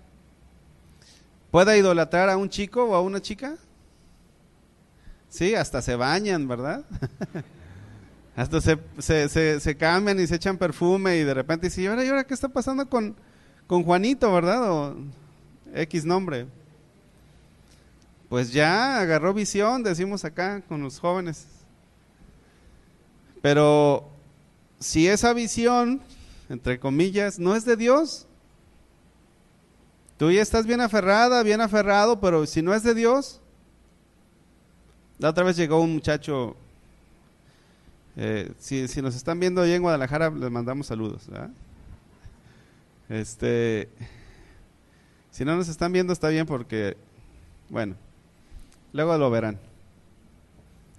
pueda 1.52 1.76
idolatrar 1.76 2.30
a 2.30 2.38
un 2.38 2.50
chico 2.50 2.86
o 2.86 2.96
a 2.96 3.02
una 3.02 3.22
chica? 3.22 3.58
Sí, 5.28 5.54
hasta 5.54 5.82
se 5.82 5.96
bañan, 5.96 6.48
¿verdad? 6.48 6.86
hasta 8.36 8.62
se, 8.62 8.80
se, 9.00 9.60
se, 9.60 9.78
cambian 9.78 10.20
y 10.20 10.28
se 10.28 10.36
echan 10.36 10.58
perfume 10.58 11.18
y 11.18 11.24
de 11.24 11.34
repente 11.34 11.68
dicen, 11.68 11.84
¿y 11.84 11.88
ahora, 11.88 12.06
¿y 12.06 12.08
ahora 12.08 12.24
qué 12.24 12.34
está 12.34 12.48
pasando 12.48 12.88
con, 12.90 13.16
con 13.68 13.84
Juanito, 13.84 14.32
verdad? 14.32 14.72
O 14.72 14.96
X 15.76 16.06
nombre. 16.06 16.48
Pues 18.30 18.54
ya 18.54 19.00
agarró 19.02 19.34
visión, 19.34 19.84
decimos 19.84 20.24
acá 20.24 20.62
con 20.62 20.82
los 20.82 21.00
jóvenes. 21.00 21.48
Pero 23.42 24.10
si 24.80 25.08
esa 25.08 25.34
visión 25.34 26.02
entre 26.50 26.80
comillas, 26.80 27.40
no 27.40 27.56
es 27.56 27.64
de 27.64 27.78
Dios. 27.78 28.28
Tú 30.18 30.32
ya 30.32 30.42
estás 30.42 30.66
bien 30.66 30.82
aferrada, 30.82 31.44
bien 31.44 31.62
aferrado, 31.62 32.20
pero 32.20 32.46
si 32.46 32.62
no 32.62 32.74
es 32.74 32.84
de 32.84 32.94
Dios. 32.94 33.40
La 35.20 35.30
otra 35.30 35.44
vez 35.44 35.56
llegó 35.56 35.80
un 35.80 35.94
muchacho, 35.94 36.56
eh, 38.16 38.52
si, 38.58 39.02
nos 39.02 39.16
están 39.16 39.40
viendo 39.40 39.62
ahí 39.62 39.74
en 39.74 39.82
Guadalajara, 39.82 40.30
les 40.30 40.50
mandamos 40.50 40.88
saludos. 40.88 41.30
Este, 43.10 43.90
si 45.32 45.46
no 45.46 45.56
nos 45.56 45.68
están 45.70 45.92
viendo 45.92 46.14
está 46.14 46.30
bien 46.30 46.46
porque, 46.46 46.98
bueno, 47.70 47.96
luego 48.92 49.18
lo 49.18 49.30
verán. 49.30 49.60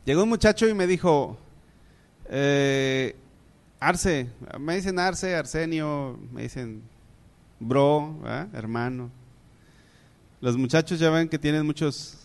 Llegó 0.04 0.22
un 0.22 0.28
muchacho 0.28 0.68
y 0.68 0.74
me 0.74 0.86
dijo, 0.86 1.38
eh, 2.28 3.16
Arce, 3.80 4.28
me 4.58 4.76
dicen 4.76 4.98
Arce, 4.98 5.34
Arsenio, 5.34 6.18
me 6.30 6.42
dicen 6.42 6.82
bro, 7.58 8.20
hermano. 8.52 9.10
Los 10.42 10.58
muchachos 10.58 10.98
ya 10.98 11.08
ven 11.08 11.30
que 11.30 11.38
tienen 11.38 11.64
muchos, 11.64 12.18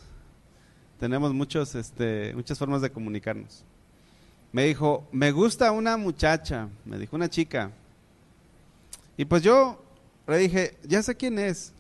tenemos 1.00 1.34
muchos, 1.34 1.74
este, 1.76 2.34
muchas 2.36 2.60
formas 2.60 2.82
de 2.82 2.90
comunicarnos. 2.90 3.64
Me 4.52 4.66
dijo, 4.66 5.08
me 5.14 5.32
gusta 5.32 5.72
una 5.72 5.96
muchacha, 5.96 6.68
me 6.84 7.00
dijo 7.00 7.16
una 7.16 7.30
chica. 7.30 7.72
Y 9.16 9.24
pues 9.24 9.42
yo 9.42 9.82
le 10.28 10.38
dije, 10.38 10.78
ya 10.84 11.02
sé 11.02 11.16
quién 11.16 11.40
es. 11.40 11.72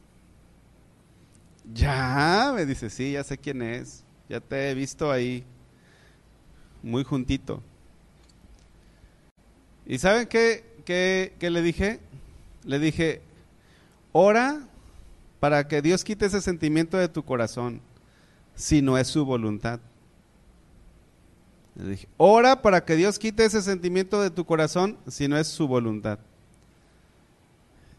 Ya, 1.73 2.53
me 2.55 2.65
dice, 2.65 2.89
sí, 2.89 3.11
ya 3.11 3.25
sé 3.25 3.38
quién 3.38 3.61
es. 3.61 4.05
Ya 4.29 4.39
te 4.39 4.69
he 4.69 4.73
visto 4.73 5.11
ahí, 5.11 5.43
muy 6.81 7.03
juntito. 7.03 7.61
¿Y 9.86 10.00
saben 10.00 10.28
qué, 10.28 10.63
qué, 10.86 11.50
le 11.50 11.62
dije? 11.62 12.00
Le 12.63 12.80
dije, 12.80 13.21
ora 14.12 14.62
para 15.39 15.67
que 15.67 15.82
Dios 15.82 16.04
quite 16.04 16.26
ese 16.26 16.41
sentimiento 16.41 16.98
de 16.98 17.08
tu 17.08 17.24
corazón, 17.24 17.82
si 18.56 18.82
no 18.82 18.98
es 18.98 19.08
su 19.08 19.26
voluntad. 19.26 19.80
Le 21.76 21.89
dije, 21.89 22.08
ora 22.17 22.62
para 22.62 22.84
que 22.84 22.95
Dios 22.95 23.19
quite 23.19 23.45
ese 23.45 23.62
sentimiento 23.62 24.21
de 24.21 24.32
tu 24.32 24.45
corazón, 24.45 24.98
si 25.08 25.28
no 25.28 25.38
es 25.38 25.48
su 25.48 25.67
voluntad. 25.67 26.19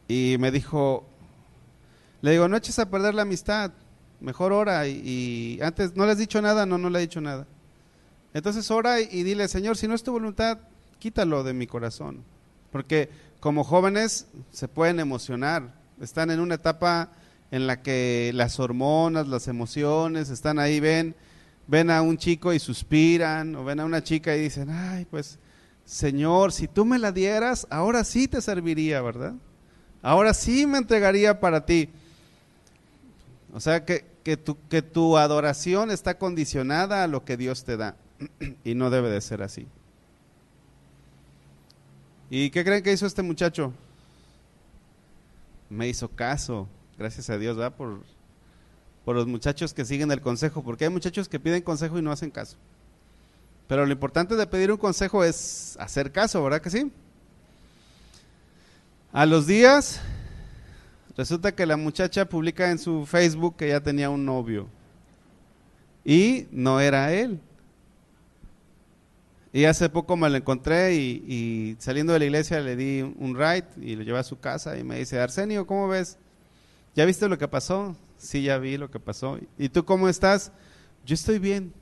Y 0.09 0.37
me 0.41 0.51
dijo, 0.51 1.05
le 2.23 2.33
digo, 2.33 2.49
no 2.49 2.57
eches 2.57 2.79
a 2.79 2.91
perder 2.91 3.15
la 3.15 3.23
amistad, 3.23 3.71
mejor 4.21 4.53
ora. 4.53 4.89
Y, 4.89 5.61
antes, 5.63 5.95
¿no 5.95 6.07
le 6.07 6.13
has 6.13 6.19
dicho 6.19 6.41
nada? 6.43 6.67
No, 6.67 6.79
no 6.79 6.91
le 6.91 6.99
he 6.99 7.03
dicho 7.03 7.21
nada. 7.21 7.47
Entonces 8.35 8.71
ora 8.71 9.01
y 9.01 9.23
dile, 9.23 9.49
Señor, 9.49 9.77
si 9.77 9.89
no 9.89 9.95
es 9.95 10.03
tu 10.03 10.13
voluntad, 10.13 10.59
quítalo 10.99 11.45
de 11.45 11.53
mi 11.53 11.67
corazón. 11.67 12.23
Porque 12.71 13.09
como 13.41 13.65
jóvenes 13.65 14.27
se 14.51 14.69
pueden 14.69 15.01
emocionar, 15.01 15.75
están 16.01 16.31
en 16.31 16.41
una 16.41 16.57
etapa 16.57 17.11
en 17.51 17.67
la 17.67 17.83
que 17.83 18.33
las 18.35 18.59
hormonas, 18.59 19.29
las 19.29 19.49
emociones 19.49 20.31
están 20.31 20.59
ahí, 20.59 20.81
ven, 20.81 21.15
ven 21.67 21.91
a 21.91 22.03
un 22.03 22.19
chico 22.19 22.53
y 22.53 22.59
suspiran, 22.59 23.55
o 23.55 23.65
ven 23.65 23.81
a 23.81 23.85
una 23.85 24.03
chica 24.03 24.37
y 24.37 24.43
dicen, 24.43 24.71
ay, 24.71 25.07
pues, 25.07 25.39
Señor, 25.85 26.53
si 26.53 26.67
tú 26.67 26.85
me 26.85 26.99
la 26.99 27.13
dieras, 27.13 27.67
ahora 27.71 28.03
sí 28.03 28.27
te 28.27 28.41
serviría, 28.41 29.01
¿verdad? 29.01 29.35
Ahora 30.03 30.35
sí 30.35 30.67
me 30.67 30.79
entregaría 30.79 31.41
para 31.41 31.65
ti. 31.65 31.91
O 33.53 33.61
sea, 33.61 33.85
que, 33.85 34.05
que, 34.25 34.37
tu, 34.37 34.59
que 34.69 34.83
tu 34.83 35.17
adoración 35.17 35.91
está 35.91 36.19
condicionada 36.19 37.05
a 37.05 37.07
lo 37.07 37.25
que 37.25 37.37
Dios 37.37 37.65
te 37.65 37.77
da, 37.77 37.97
y 38.65 38.75
no 38.75 38.91
debe 38.91 39.09
de 39.09 39.21
ser 39.21 39.43
así. 39.43 39.67
¿Y 42.29 42.51
qué 42.51 42.65
creen 42.65 42.83
que 42.83 42.93
hizo 42.93 43.07
este 43.07 43.23
muchacho? 43.23 43.73
Me 45.71 45.89
hizo 45.89 46.09
caso, 46.09 46.69
gracias 46.99 47.31
a 47.31 47.39
Dios, 47.39 47.57
¿verdad? 47.57 47.77
Por, 47.77 48.03
por 49.05 49.15
los 49.15 49.27
muchachos 49.27 49.73
que 49.73 49.85
siguen 49.85 50.11
el 50.11 50.21
consejo, 50.21 50.63
porque 50.63 50.85
hay 50.85 50.91
muchachos 50.91 51.29
que 51.29 51.39
piden 51.39 51.63
consejo 51.63 51.99
y 51.99 52.03
no 52.03 52.11
hacen 52.11 52.31
caso. 52.31 52.57
Pero 53.69 53.87
lo 53.87 53.93
importante 53.93 54.37
de 54.37 54.47
pedir 54.47 54.71
un 54.73 54.79
consejo 54.79 55.25
es 55.25 55.77
hacer 55.81 56.13
caso, 56.13 56.43
¿verdad 56.43 56.61
que 56.61 56.71
sí? 56.71 56.91
A 59.13 59.25
los 59.27 59.47
días, 59.47 60.01
resulta 61.17 61.55
que 61.55 61.67
la 61.67 61.77
muchacha 61.77 62.29
publica 62.29 62.71
en 62.71 62.79
su 62.79 63.07
Facebook 63.07 63.57
que 63.57 63.69
ya 63.69 63.81
tenía 63.81 64.11
un 64.11 64.25
novio. 64.25 64.69
Y 66.05 66.47
no 66.51 66.81
era 66.81 67.13
él. 67.13 67.41
Y 69.57 69.65
hace 69.65 69.89
poco 69.89 70.19
me 70.19 70.29
lo 70.29 70.37
encontré 70.37 70.95
y, 70.97 71.77
saliendo 71.79 72.13
de 72.13 72.19
la 72.19 72.27
iglesia 72.27 72.61
le 72.61 72.77
di 72.77 73.01
un 73.01 73.35
ride 73.35 73.65
y 73.81 73.97
lo 73.97 74.03
llevé 74.03 74.19
a 74.19 74.23
su 74.23 74.39
casa 74.39 74.77
y 74.77 74.85
me 74.85 74.99
dice, 74.99 75.19
Arsenio, 75.19 75.67
¿cómo 75.67 75.89
ves? 75.89 76.19
¿Ya 76.95 77.07
viste 77.07 77.27
lo 77.27 77.39
que 77.39 77.49
pasó? 77.49 77.97
Sí, 78.19 78.43
ya 78.43 78.59
vi 78.59 78.77
lo 78.77 78.91
que 78.91 79.01
pasó. 79.01 79.39
¿Y 79.57 79.71
tú 79.71 79.87
cómo 79.87 80.11
estás? 80.11 80.53
Yo 81.07 81.15
estoy 81.15 81.39
bien. 81.39 81.73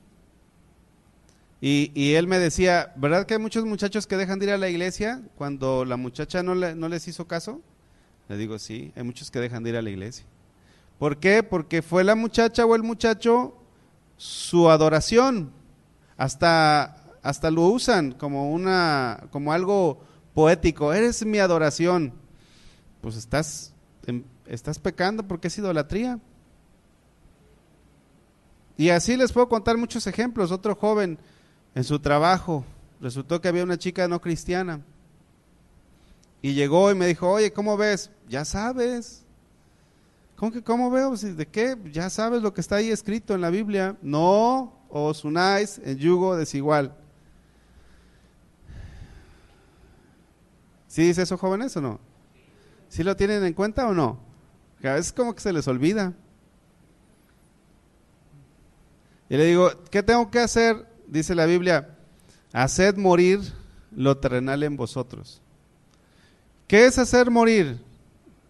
Y, 1.59 2.13
él 2.13 2.27
me 2.27 2.39
decía, 2.39 2.93
¿verdad 2.95 3.25
que 3.25 3.33
hay 3.33 3.41
muchos 3.41 3.65
muchachos 3.65 4.07
que 4.07 4.15
dejan 4.15 4.39
de 4.39 4.45
ir 4.45 4.51
a 4.53 4.57
la 4.57 4.69
iglesia 4.69 5.21
cuando 5.35 5.83
la 5.83 5.97
muchacha 5.97 6.43
no, 6.43 6.55
no 6.55 6.87
les 6.87 7.09
hizo 7.09 7.27
caso? 7.27 7.59
Le 8.29 8.37
digo, 8.37 8.57
sí, 8.57 8.93
hay 8.95 9.03
muchos 9.03 9.29
que 9.31 9.41
dejan 9.41 9.63
de 9.63 9.71
ir 9.71 9.75
a 9.75 9.81
la 9.81 9.89
iglesia. 9.89 10.25
¿Por 10.97 11.17
qué? 11.17 11.43
Porque 11.43 11.81
fue 11.81 12.05
la 12.05 12.15
muchacha 12.15 12.65
o 12.65 12.73
el 12.73 12.83
muchacho 12.83 13.53
su 14.15 14.69
adoración. 14.69 15.51
Hasta 16.15 17.01
hasta 17.25 17.49
lo 17.49 17.63
usan 17.63 18.11
como 18.11 18.51
una 18.51 19.27
como 19.31 19.51
algo 19.51 19.99
poético, 20.35 20.93
eres 20.93 21.25
mi 21.25 21.39
adoración. 21.39 22.13
Pues 23.01 23.15
estás 23.15 23.73
estás 24.45 24.77
pecando 24.77 25.27
porque 25.27 25.47
es 25.47 25.57
idolatría. 25.57 26.19
Y 28.77 28.89
así 28.89 29.17
les 29.17 29.31
puedo 29.31 29.49
contar 29.49 29.75
muchos 29.75 30.05
ejemplos. 30.05 30.51
Otro 30.51 30.75
joven 30.75 31.17
en 31.73 31.83
su 31.83 31.97
trabajo 31.97 32.63
resultó 33.01 33.41
que 33.41 33.47
había 33.47 33.63
una 33.63 33.79
chica 33.79 34.07
no 34.07 34.21
cristiana. 34.21 34.81
Y 36.43 36.53
llegó 36.53 36.91
y 36.91 36.95
me 36.95 37.07
dijo, 37.07 37.27
oye, 37.27 37.51
¿cómo 37.51 37.75
ves? 37.75 38.11
Ya 38.29 38.45
sabes. 38.45 39.23
¿Cómo 40.35 40.51
que 40.51 40.61
cómo 40.61 40.91
veo? 40.91 41.17
Si, 41.17 41.31
¿De 41.31 41.47
qué? 41.47 41.75
Ya 41.91 42.11
sabes 42.11 42.43
lo 42.43 42.53
que 42.53 42.61
está 42.61 42.75
ahí 42.75 42.91
escrito 42.91 43.33
en 43.33 43.41
la 43.41 43.49
Biblia. 43.49 43.97
No 44.03 44.73
os 44.89 45.23
unáis 45.23 45.81
en 45.83 45.97
yugo 45.97 46.35
desigual. 46.35 46.95
¿Sí 50.95 51.01
dice 51.01 51.23
eso, 51.23 51.37
jóvenes, 51.37 51.75
o 51.75 51.81
no? 51.81 51.99
¿Sí 52.87 53.03
lo 53.03 53.17
tienen 53.17 53.43
en 53.43 53.51
cuenta 53.51 53.85
o 53.85 53.93
no? 53.93 54.17
Que 54.79 54.87
a 54.87 54.93
veces 54.93 55.11
como 55.11 55.35
que 55.35 55.41
se 55.41 55.51
les 55.51 55.67
olvida. 55.67 56.13
Y 59.27 59.35
le 59.35 59.43
digo, 59.43 59.71
¿qué 59.91 60.03
tengo 60.03 60.31
que 60.31 60.39
hacer? 60.39 60.87
Dice 61.05 61.35
la 61.35 61.47
Biblia, 61.47 61.97
haced 62.53 62.95
morir 62.95 63.41
lo 63.91 64.15
terrenal 64.19 64.63
en 64.63 64.77
vosotros. 64.77 65.41
¿Qué 66.65 66.85
es 66.85 66.97
hacer 66.97 67.29
morir? 67.29 67.83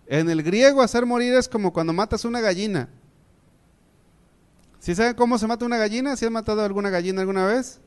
En 0.06 0.30
el 0.30 0.44
griego 0.44 0.84
hacer 0.84 1.04
morir 1.08 1.34
es 1.34 1.50
como 1.50 1.74
cuando 1.74 1.94
matas 1.94 2.26
una 2.26 2.42
gallina. 2.42 2.90
¿Sí 4.80 4.94
saben 4.94 5.16
cómo 5.16 5.40
se 5.40 5.48
mata 5.48 5.66
una 5.66 5.80
gallina? 5.80 6.16
¿Sí 6.16 6.28
han 6.28 6.34
matado 6.34 6.64
alguna 6.64 6.92
gallina 6.92 7.22
alguna 7.22 7.48
vez? 7.48 7.80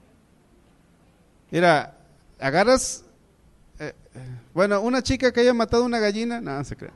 Mira, 1.53 1.97
agarras, 2.41 3.05
bueno, 4.55 4.81
una 4.81 5.03
chica 5.03 5.33
que 5.33 5.41
haya 5.41 5.55
matado 5.55 5.85
una 5.85 5.99
gallina, 5.99 6.41
no, 6.41 6.63
se 6.65 6.77
cree. 6.77 6.91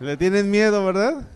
Le 0.00 0.16
tienen 0.16 0.50
miedo, 0.50 0.84
¿verdad? 0.84 1.26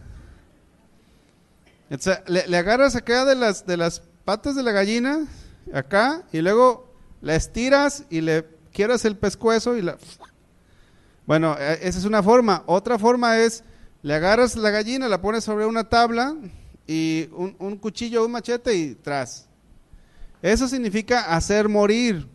le, 2.27 2.47
le, 2.47 2.57
agarras 2.57 2.95
acá 2.95 3.25
de 3.25 3.35
las, 3.35 3.67
de 3.67 3.77
las 3.77 4.01
patas 4.25 4.55
de 4.55 4.63
la 4.63 4.73
gallina, 4.73 5.27
acá, 5.73 6.23
y 6.33 6.41
luego 6.41 6.93
la 7.21 7.35
estiras 7.35 8.05
y 8.11 8.21
le 8.21 8.47
quieras 8.73 9.05
el 9.05 9.17
pescuezo 9.17 9.77
y 9.77 9.83
la... 9.83 9.99
Bueno, 11.27 11.57
e, 11.59 11.81
esa 11.83 11.99
es 11.99 12.05
una 12.05 12.23
forma. 12.23 12.63
Otra 12.67 12.99
forma 12.99 13.39
es, 13.39 13.65
le 14.03 14.15
agarras 14.15 14.57
la 14.57 14.71
gallina, 14.71 15.09
la 15.09 15.21
pones 15.21 15.45
sobre 15.45 15.67
una 15.67 15.89
tabla 15.89 16.35
y 16.87 17.29
un, 17.33 17.57
un 17.59 17.77
cuchillo, 17.77 18.25
un 18.25 18.33
machete 18.33 18.75
y 18.75 18.95
tras. 18.95 19.47
Eso 20.43 20.69
significa 20.69 21.35
hacer 21.35 21.69
morir 21.69 22.27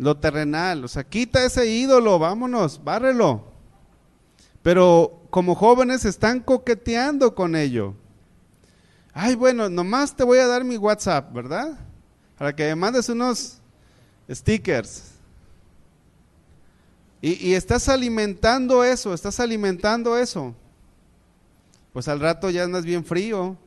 lo 0.00 0.16
terrenal. 0.16 0.84
O 0.84 0.88
sea, 0.88 1.04
quita 1.04 1.44
ese 1.44 1.66
ídolo, 1.66 2.18
vámonos, 2.18 2.82
bárrelo. 2.82 3.44
Pero 4.62 5.22
como 5.30 5.54
jóvenes 5.54 6.04
están 6.04 6.40
coqueteando 6.40 7.34
con 7.34 7.54
ello. 7.54 7.94
Ay, 9.12 9.34
bueno, 9.34 9.68
nomás 9.68 10.16
te 10.16 10.24
voy 10.24 10.38
a 10.38 10.46
dar 10.46 10.64
mi 10.64 10.76
WhatsApp, 10.76 11.32
¿verdad? 11.32 11.78
Para 12.38 12.54
que 12.54 12.64
me 12.64 12.76
mandes 12.76 13.08
unos 13.08 13.58
stickers. 14.30 15.04
Y, 17.20 17.48
y, 17.48 17.54
estás 17.54 17.88
alimentando 17.88 18.82
eso, 18.82 19.12
estás 19.12 19.38
alimentando 19.40 20.16
eso. 20.16 20.54
Pues 21.92 22.08
al 22.08 22.20
rato 22.20 22.48
ya 22.48 22.64
andas 22.64 22.84
bien 22.84 23.04
frío. 23.04 23.58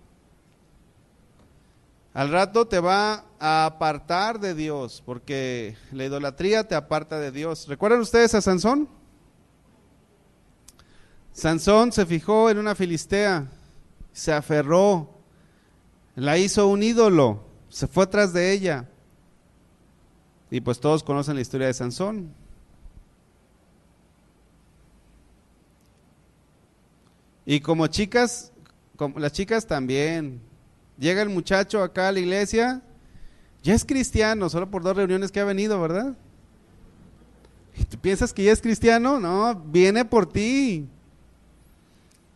Al 2.14 2.32
rato 2.32 2.68
te 2.68 2.80
va 2.80 3.26
a 3.46 3.66
apartar 3.66 4.40
de 4.40 4.56
Dios, 4.56 5.04
porque 5.06 5.76
la 5.92 6.06
idolatría 6.06 6.66
te 6.66 6.76
aparta 6.76 7.20
de 7.20 7.30
Dios. 7.30 7.68
¿Recuerdan 7.68 8.00
ustedes 8.00 8.34
a 8.36 8.42
Sansón? 8.42 8.88
Sansón 11.34 11.92
se 11.92 12.06
fijó 12.06 12.50
en 12.50 12.58
una 12.58 12.74
filistea, 12.74 13.52
se 14.14 14.32
aferró, 14.32 15.10
la 16.16 16.38
hizo 16.38 16.70
un 16.70 16.84
ídolo, 16.84 17.44
se 17.68 17.86
fue 17.86 18.06
atrás 18.06 18.32
de 18.32 18.54
ella. 18.54 18.88
Y 20.50 20.62
pues 20.62 20.80
todos 20.80 21.04
conocen 21.04 21.36
la 21.36 21.42
historia 21.42 21.68
de 21.68 21.74
Sansón. 21.74 22.34
Y 27.46 27.60
como 27.60 27.88
chicas, 27.88 28.54
como 28.96 29.20
las 29.20 29.34
chicas 29.34 29.68
también, 29.68 30.40
llega 30.98 31.22
el 31.22 31.28
muchacho 31.28 31.84
acá 31.84 32.08
a 32.08 32.14
la 32.14 32.22
iglesia, 32.22 32.82
ya 33.64 33.74
es 33.74 33.86
cristiano, 33.86 34.50
solo 34.50 34.70
por 34.70 34.84
dos 34.84 34.96
reuniones 34.96 35.32
que 35.32 35.40
ha 35.40 35.46
venido, 35.46 35.80
¿verdad? 35.80 36.14
¿Y 37.76 37.86
tú 37.86 37.98
piensas 37.98 38.34
que 38.34 38.44
ya 38.44 38.52
es 38.52 38.62
cristiano? 38.62 39.20
No, 39.20 39.56
viene 39.56 40.06
por 40.06 40.26
ti. 40.26 40.88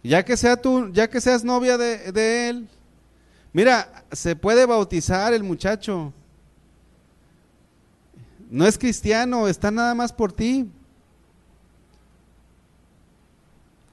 Ya 0.04 0.24
que, 0.24 0.38
sea 0.38 0.56
tú, 0.56 0.90
ya 0.94 1.10
que 1.10 1.20
seas 1.20 1.44
novia 1.44 1.78
de, 1.78 2.14
de 2.14 2.50
él, 2.50 2.70
mira, 3.52 4.06
se 4.12 4.38
puede 4.38 4.66
bautizar 4.66 5.34
el 5.34 5.44
muchacho. 5.44 6.14
No 8.50 8.66
es 8.66 8.78
cristiano, 8.78 9.50
está 9.50 9.70
nada 9.70 9.94
más 9.94 10.14
por 10.14 10.32
ti. 10.32 10.70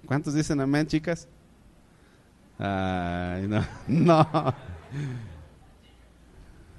¿Cuántos 0.06 0.34
dicen 0.34 0.60
amén, 0.60 0.86
chicas? 0.86 1.26
Ay, 2.58 3.48
no, 3.48 3.66
no. 3.88 4.54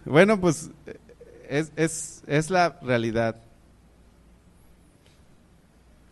Bueno, 0.05 0.39
pues 0.39 0.69
es, 1.49 1.71
es, 1.75 2.23
es 2.27 2.49
la 2.49 2.79
realidad. 2.81 3.37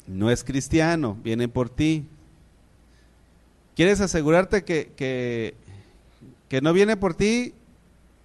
No 0.07 0.29
es 0.29 0.43
cristiano, 0.43 1.17
viene 1.23 1.47
por 1.47 1.69
ti. 1.69 2.05
¿Quieres 3.75 4.01
asegurarte 4.01 4.63
que, 4.63 4.91
que, 4.95 5.55
que 6.49 6.61
no 6.61 6.73
viene 6.73 6.97
por 6.97 7.13
ti? 7.13 7.53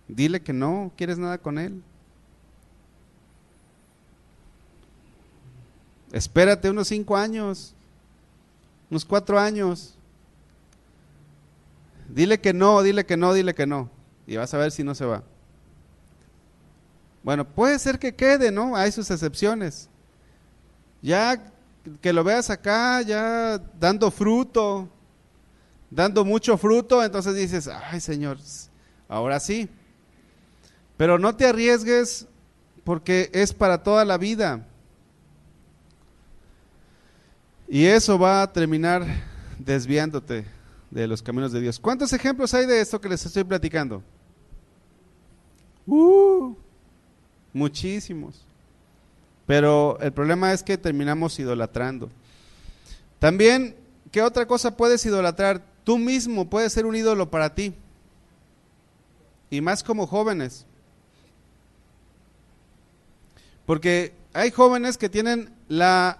Dile 0.09 0.41
que 0.41 0.53
no, 0.53 0.91
quieres 0.97 1.19
nada 1.19 1.39
con 1.39 1.59
él. 1.59 1.83
Espérate 6.13 6.71
unos 6.71 6.89
cinco 6.89 7.17
años, 7.17 7.75
unos 8.91 9.05
cuatro 9.05 9.39
años. 9.39 9.95
Dile 12.09 12.41
que 12.41 12.55
no, 12.55 12.83
dile 12.83 13.05
que 13.05 13.19
no, 13.19 13.35
dile 13.35 13.55
que 13.55 13.67
no. 13.67 13.91
Y 14.27 14.37
vas 14.37 14.53
a 14.55 14.59
ver 14.59 14.73
si 14.73 14.83
no 14.83 14.95
se 14.95 15.05
va. 15.05 15.23
Bueno, 17.23 17.47
puede 17.47 17.79
ser 17.79 17.99
que 17.99 18.15
quede, 18.15 18.51
¿no? 18.51 18.77
Hay 18.77 18.93
sus 18.93 19.11
excepciones. 19.11 19.89
Ya 21.03 21.43
que 22.01 22.13
lo 22.13 22.25
veas 22.25 22.51
acá, 22.51 23.03
ya 23.03 23.59
dando 23.79 24.11
fruto, 24.11 24.89
dando 25.91 26.25
mucho 26.25 26.57
fruto, 26.59 27.03
entonces 27.03 27.35
dices, 27.35 27.69
ay 27.69 28.01
Señor, 28.01 28.39
ahora 29.09 29.41
sí. 29.41 29.69
Pero 30.97 31.19
no 31.19 31.35
te 31.35 31.47
arriesgues 31.47 32.27
porque 32.85 33.31
es 33.33 33.53
para 33.53 33.83
toda 33.83 34.05
la 34.05 34.19
vida. 34.19 34.67
Y 37.69 37.85
eso 37.85 38.19
va 38.19 38.43
a 38.43 38.53
terminar 38.53 39.05
desviándote 39.59 40.47
de 40.91 41.07
los 41.07 41.23
caminos 41.23 41.53
de 41.53 41.61
Dios. 41.61 41.79
¿Cuántos 41.79 42.13
ejemplos 42.13 42.55
hay 42.55 42.67
de 42.67 42.81
esto 42.81 43.01
que 43.01 43.09
les 43.09 43.25
estoy 43.25 43.45
platicando? 43.45 44.03
Uh, 45.87 46.55
muchísimos. 47.53 48.45
Pero 49.47 49.99
el 50.01 50.13
problema 50.13 50.53
es 50.53 50.63
que 50.63 50.77
terminamos 50.77 51.39
idolatrando. 51.39 52.11
También, 53.19 53.77
¿qué 54.13 54.23
otra 54.23 54.47
cosa 54.47 54.77
puedes 54.77 55.05
idolatrar? 55.07 55.63
Tú 55.85 55.99
mismo 55.99 56.49
puedes 56.49 56.73
ser 56.73 56.87
un 56.87 56.95
ídolo 56.95 57.31
para 57.31 57.55
ti. 57.55 57.75
Y 59.51 59.61
más 59.61 59.83
como 59.83 60.07
jóvenes. 60.07 60.67
Porque 63.65 64.13
hay 64.35 64.51
jóvenes 64.51 64.99
que 64.99 65.09
tienen 65.09 65.51
la 65.69 66.19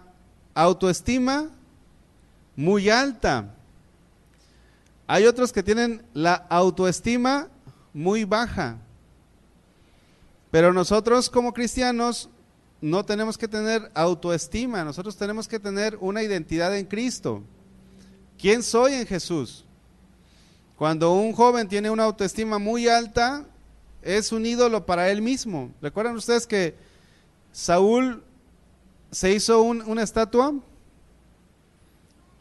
autoestima 0.55 1.51
muy 2.57 2.91
alta. 2.91 3.55
Hay 5.07 5.25
otros 5.27 5.53
que 5.53 5.63
tienen 5.63 6.03
la 6.15 6.35
autoestima 6.35 7.49
muy 7.93 8.25
baja. 8.25 8.79
Pero 10.51 10.73
nosotros 10.73 11.29
como 11.29 11.53
cristianos 11.53 12.29
no 12.81 13.05
tenemos 13.05 13.37
que 13.37 13.49
tener 13.49 13.91
autoestima, 13.95 14.85
nosotros 14.85 15.17
tenemos 15.17 15.49
que 15.49 15.59
tener 15.59 15.97
una 16.01 16.23
identidad 16.23 16.77
en 16.77 16.87
Cristo. 16.87 17.43
¿Quién 18.39 18.63
soy 18.63 18.95
en 18.95 19.07
Jesús? 19.07 19.65
Cuando 20.77 21.13
un 21.13 21.33
joven 21.33 21.69
tiene 21.69 21.91
una 21.91 22.05
autoestima 22.05 22.59
muy 22.59 22.87
alta, 22.87 23.45
es 24.01 24.31
un 24.31 24.47
ídolo 24.47 24.87
para 24.87 25.11
él 25.11 25.21
mismo. 25.21 25.73
¿Recuerdan 25.83 26.17
ustedes 26.17 26.47
que 26.47 26.77
Saúl 27.51 28.23
se 29.11 29.33
hizo 29.33 29.61
una 29.63 30.03
estatua? 30.03 30.55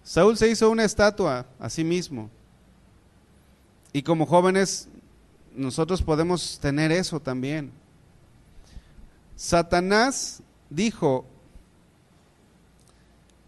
Saúl 0.04 0.38
se 0.38 0.50
hizo 0.50 0.70
una 0.70 0.86
estatua 0.86 1.48
a 1.60 1.70
sí 1.70 1.84
mismo. 1.84 2.30
Y 3.92 4.04
como 4.04 4.28
jóvenes, 4.28 4.88
nosotros 5.56 6.04
podemos 6.04 6.60
tener 6.60 6.92
eso 6.92 7.20
también. 7.20 7.72
Satanás 9.38 10.42
dijo, 10.70 11.26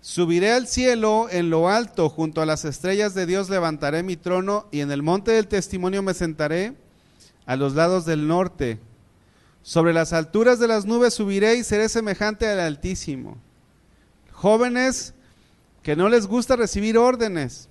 Subiré 0.01 0.53
al 0.53 0.67
cielo 0.67 1.27
en 1.29 1.49
lo 1.49 1.67
alto, 1.67 2.09
junto 2.09 2.41
a 2.41 2.45
las 2.45 2.63
estrellas 2.63 3.13
de 3.13 3.25
Dios 3.25 3.49
levantaré 3.49 4.01
mi 4.01 4.15
trono 4.15 4.67
y 4.71 4.79
en 4.79 4.91
el 4.91 5.03
monte 5.03 5.31
del 5.31 5.47
testimonio 5.47 6.01
me 6.01 6.13
sentaré 6.13 6.73
a 7.45 7.57
los 7.57 7.75
lados 7.75 8.05
del 8.05 8.27
norte. 8.27 8.79
Sobre 9.61 9.91
las 9.91 10.13
alturas 10.13 10.57
de 10.57 10.67
las 10.69 10.85
nubes 10.85 11.15
subiré 11.15 11.55
y 11.55 11.63
seré 11.63 11.89
semejante 11.89 12.47
al 12.47 12.59
Altísimo. 12.61 13.37
Jóvenes 14.31 15.13
que 15.83 15.95
no 15.95 16.07
les 16.07 16.27
gusta 16.27 16.55
recibir 16.55 16.97
órdenes, 16.97 17.67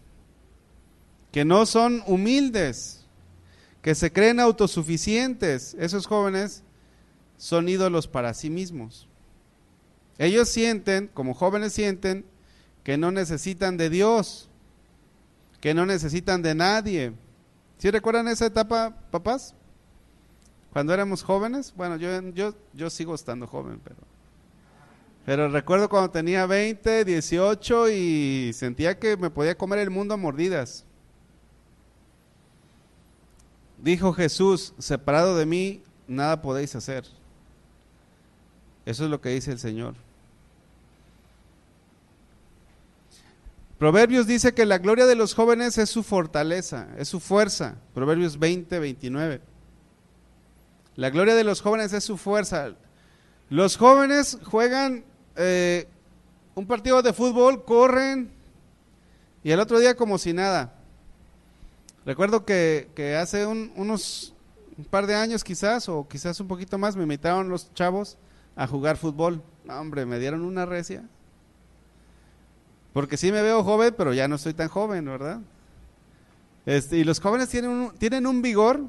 que 1.33 1.45
no 1.45 1.67
son 1.67 2.03
humildes, 2.07 3.07
que 3.81 3.95
se 3.95 4.13
creen 4.13 4.39
autosuficientes. 4.39 5.75
Esos 5.79 6.07
jóvenes 6.07 6.63
son 7.39 7.69
ídolos 7.69 8.07
para 8.07 8.35
sí 8.35 8.51
mismos. 8.51 9.09
Ellos 10.19 10.49
sienten, 10.49 11.07
como 11.15 11.33
jóvenes 11.33 11.73
sienten, 11.73 12.27
que 12.83 12.99
no 12.99 13.13
necesitan 13.13 13.77
de 13.77 13.89
Dios, 13.89 14.51
que 15.61 15.73
no 15.73 15.87
necesitan 15.87 16.43
de 16.43 16.55
nadie. 16.55 17.13
¿Sí 17.79 17.91
recuerdan 17.91 18.29
esa 18.29 18.47
etapa, 18.47 18.95
papás? 19.11 19.55
Cuando 20.73 20.93
éramos 20.93 21.23
jóvenes, 21.23 21.73
bueno, 21.77 21.97
yo, 21.97 22.21
yo, 22.33 22.55
yo 22.75 22.91
sigo 22.91 23.15
estando 23.15 23.47
joven, 23.47 23.81
pero, 23.83 23.97
pero 25.25 25.49
recuerdo 25.49 25.89
cuando 25.89 26.11
tenía 26.11 26.45
20, 26.47 27.05
18 27.05 27.91
y 27.91 28.53
sentía 28.53 28.99
que 28.99 29.17
me 29.17 29.31
podía 29.31 29.57
comer 29.57 29.79
el 29.79 29.91
mundo 29.91 30.15
a 30.15 30.17
mordidas. 30.17 30.85
Dijo 33.79 34.13
Jesús, 34.13 34.75
separado 34.79 35.37
de 35.37 35.47
mí, 35.47 35.83
nada 36.09 36.43
podéis 36.43 36.75
hacer. 36.75 37.05
Eso 38.89 39.05
es 39.05 39.11
lo 39.11 39.21
que 39.21 39.29
dice 39.29 39.53
el 39.53 39.59
Señor. 39.59 39.95
Proverbios 43.77 44.27
dice 44.27 44.55
que 44.55 44.65
la 44.65 44.79
gloria 44.79 45.05
de 45.05 45.15
los 45.15 45.35
jóvenes 45.35 45.77
es 45.77 45.91
su 45.91 46.03
fortaleza, 46.03 46.89
es 46.97 47.07
su 47.07 47.21
fuerza. 47.21 47.77
Proverbios 47.93 48.39
20, 48.39 48.79
29. 48.79 49.43
La 50.97 51.11
gloria 51.11 51.35
de 51.35 51.45
los 51.45 51.61
jóvenes 51.61 51.93
es 51.93 52.03
su 52.03 52.17
fuerza. 52.17 52.77
Los 53.51 53.77
jóvenes 53.77 54.39
juegan 54.43 55.05
eh, 55.37 55.87
un 56.55 56.67
partido 56.67 57.03
de 57.03 57.13
fútbol, 57.13 57.67
corren 57.67 58.31
y 59.45 59.51
el 59.51 59.61
otro 59.61 59.81
día 59.81 59.97
como 59.97 60.17
si 60.17 60.33
nada. 60.33 60.73
Recuerdo 62.07 62.47
que, 62.47 63.19
hace 63.21 63.45
unos 63.45 64.33
un 64.79 64.87
par 64.87 65.07
de 65.07 65.15
años 65.15 65.45
quizás, 65.45 65.91
o 65.91 66.09
quizás 66.09 66.41
un 66.41 66.49
poquito 66.49 66.79
más, 66.79 66.97
me 66.97 67.03
invitaron 67.03 67.51
los 67.51 67.71
chavos 67.75 68.17
a 68.59 68.67
jugar 68.67 68.97
fútbol. 68.97 69.41
hombre, 69.69 70.05
me 70.05 70.19
dieron 70.19 70.43
una 70.43 70.67
recia. 70.67 71.05
Porque 72.93 73.17
sí 73.17 73.31
me 73.31 73.41
veo 73.41 73.63
joven, 73.63 73.95
pero 73.97 74.13
ya 74.13 74.27
no 74.27 74.35
estoy 74.35 74.53
tan 74.53 74.69
joven, 74.69 75.05
¿verdad? 75.05 75.41
Este, 76.67 76.99
y 76.99 77.05
los 77.05 77.21
jóvenes 77.21 77.49
tienen 77.49 77.71
un, 77.71 77.93
tienen 77.93 78.27
un 78.27 78.43
vigor 78.43 78.81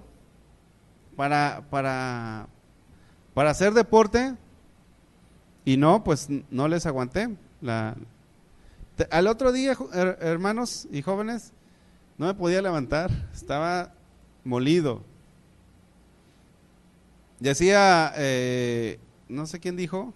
para, 1.15 1.63
para, 1.69 2.47
para 3.35 3.51
hacer 3.51 3.73
deporte 3.73 4.35
y 5.65 5.77
no, 5.77 6.03
pues 6.03 6.27
no 6.49 6.67
les 6.67 6.87
aguanté. 6.87 7.29
Al 9.11 9.27
otro 9.27 9.51
día, 9.51 9.77
hermanos 9.93 10.87
y 10.91 11.03
jóvenes, 11.03 11.53
no 12.17 12.25
me 12.25 12.33
podía 12.33 12.63
levantar, 12.63 13.11
estaba 13.33 13.93
molido. 14.43 15.03
Decía, 17.39 18.13
eh, 18.17 18.99
no 19.29 19.45
sé 19.45 19.59
quién 19.59 19.75
dijo, 19.75 20.13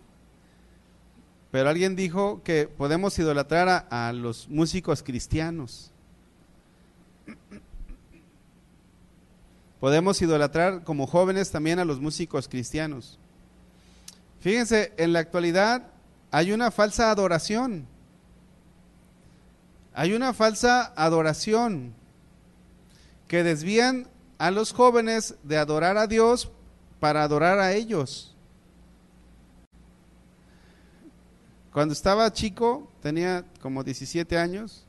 pero 1.51 1.69
alguien 1.69 1.95
dijo 1.95 2.41
que 2.43 2.67
podemos 2.67 3.17
idolatrar 3.19 3.87
a, 3.91 4.11
los 4.11 4.49
músicos 4.49 5.03
cristianos. 5.03 5.91
Podemos 9.79 10.19
idolatrar 10.21 10.83
como 10.83 11.05
jóvenes 11.05 11.51
también 11.51 11.77
a 11.77 11.85
los 11.85 11.99
músicos 11.99 12.47
cristianos. 12.47 13.19
Fíjense, 14.39 14.93
en 14.97 15.13
la 15.13 15.19
actualidad 15.19 15.91
hay 16.31 16.53
una 16.53 16.71
falsa 16.71 17.11
adoración. 17.11 17.85
Hay 19.93 20.13
una 20.13 20.33
falsa 20.33 20.91
adoración 20.95 21.93
que 23.27 23.43
desvían 23.43 24.07
a 24.39 24.49
los 24.49 24.73
jóvenes 24.73 25.35
de 25.43 25.57
adorar 25.57 25.97
a 25.97 26.07
Dios 26.07 26.49
para 26.99 27.21
adorar 27.21 27.59
a 27.59 27.73
ellos. 27.73 28.32
Cuando 31.73 31.93
estaba 31.93 32.31
chico, 32.31 32.87
tenía 33.01 33.43
como 33.59 33.83
17 33.83 34.37
años, 34.37 34.85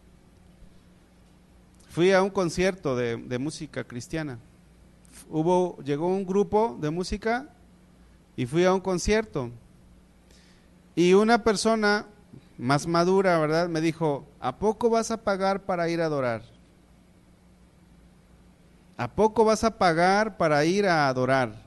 fui 1.89 2.13
a 2.13 2.23
un 2.23 2.29
concierto 2.29 2.95
de, 2.95 3.39
música 3.39 3.85
cristiana. 3.85 4.39
Hubo, 5.31 5.79
llegó 5.83 6.09
un 6.09 6.27
grupo 6.27 6.77
de 6.79 6.91
música 6.91 7.49
y 8.37 8.45
fui 8.45 8.67
a 8.67 8.75
un 8.75 8.81
concierto. 8.81 9.51
Y 10.95 11.15
una 11.15 11.43
persona 11.43 12.05
más 12.59 12.87
madura, 12.87 13.39
¿verdad? 13.39 13.67
Me 13.67 13.81
dijo, 13.81 14.27
¿a 14.39 14.59
poco 14.59 14.91
vas 14.91 15.11
a 15.11 15.17
pagar 15.17 15.63
para 15.63 15.89
ir 15.89 16.03
a 16.03 16.07
adorar? 16.07 16.43
¿A 18.99 19.11
poco 19.11 19.47
vas 19.47 19.65
a 19.65 19.79
pagar 19.79 20.37
para 20.37 20.63
ir 20.67 20.87
a 20.87 21.09
adorar? 21.09 21.64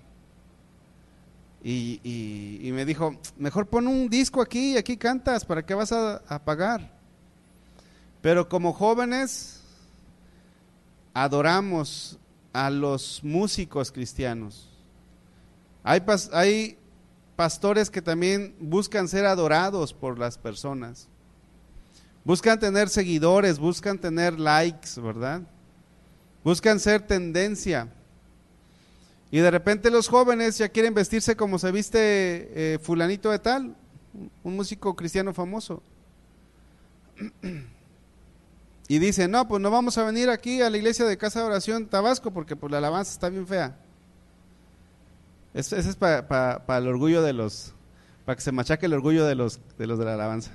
Y, 1.70 2.70
me 2.72 2.86
dijo, 2.86 3.14
mejor 3.38 3.68
pon 3.68 3.88
un 3.88 4.10
disco 4.10 4.42
aquí 4.42 4.76
y 4.76 4.78
aquí 4.78 4.96
cantas, 4.96 5.44
¿para 5.44 5.66
qué 5.66 5.74
vas 5.74 5.92
a, 5.92 6.42
pagar? 6.46 6.90
Pero 8.22 8.48
como 8.48 8.72
jóvenes 8.72 9.60
adoramos 11.14 12.18
a 12.54 12.70
los 12.70 13.22
músicos 13.22 13.92
cristianos. 13.92 14.70
Hay, 15.84 16.02
hay 16.32 16.78
pastores 17.36 17.90
que 17.90 18.02
también 18.02 18.56
buscan 18.62 19.10
ser 19.10 19.26
adorados 19.26 19.94
por 19.94 20.18
las 20.18 20.38
personas. 20.38 21.10
Buscan 22.24 22.62
tener 22.62 22.88
seguidores, 22.88 23.60
buscan 23.60 24.00
tener 24.00 24.40
likes, 24.40 25.02
¿verdad? 25.02 25.42
Buscan 26.46 26.80
ser 26.80 27.02
tendencia. 27.02 27.90
Y 29.30 29.40
de 29.40 29.52
repente 29.52 29.92
los 29.92 30.08
jóvenes 30.08 30.58
ya 30.58 30.70
quieren 30.70 30.94
vestirse 30.94 31.36
como 31.36 31.60
se 31.60 31.72
viste 31.72 32.00
eh, 32.00 32.80
fulanito 32.80 33.30
de 33.30 33.40
tal, 33.40 33.76
un 34.44 34.56
músico 34.56 34.96
cristiano 34.96 35.34
famoso. 35.34 35.82
Y 38.90 39.00
dicen, 39.00 39.32
no, 39.32 39.46
pues 39.50 39.62
no 39.62 39.70
vamos 39.70 39.98
a 39.98 40.06
venir 40.06 40.30
aquí 40.30 40.62
a 40.62 40.70
la 40.70 40.78
iglesia 40.78 41.04
de 41.04 41.18
Casa 41.18 41.42
de 41.42 41.48
Oración 41.48 41.88
Tabasco 41.88 42.32
porque 42.32 42.56
pues 42.56 42.72
la 42.72 42.78
alabanza 42.78 43.12
está 43.12 43.28
bien 43.28 43.46
fea. 43.46 43.78
Eso, 45.54 45.76
es 45.76 45.94
para 45.98 46.62
el 46.78 46.88
orgullo 46.88 47.22
de 47.22 47.34
los, 47.34 47.74
para 48.26 48.38
que 48.38 48.42
se 48.42 48.54
machaque 48.54 48.86
el 48.86 48.94
orgullo 48.94 49.26
de 49.26 49.36
los 49.36 49.60
de, 49.78 49.88
los 49.88 50.00
de 50.00 50.06
la 50.06 50.14
alabanza. 50.14 50.52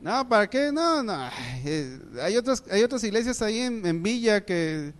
No, 0.00 0.26
¿para 0.26 0.48
qué? 0.48 0.72
No, 0.72 1.02
no. 1.02 1.28
Eh, 1.66 2.00
hay, 2.22 2.38
otras, 2.38 2.64
hay 2.70 2.82
otras 2.82 3.04
iglesias 3.04 3.42
ahí 3.42 3.58
en 3.58 4.02
Villa 4.02 4.42
que 4.46 4.94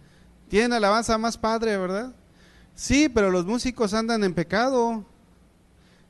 tienen 0.48 0.72
alabanza 0.72 1.16
más 1.18 1.36
padre, 1.36 1.76
¿verdad? 1.76 2.12
Sí, 2.74 3.08
pero 3.08 3.30
los 3.30 3.44
músicos 3.44 3.92
andan 3.94 4.24
en 4.24 4.34
pecado. 4.34 5.04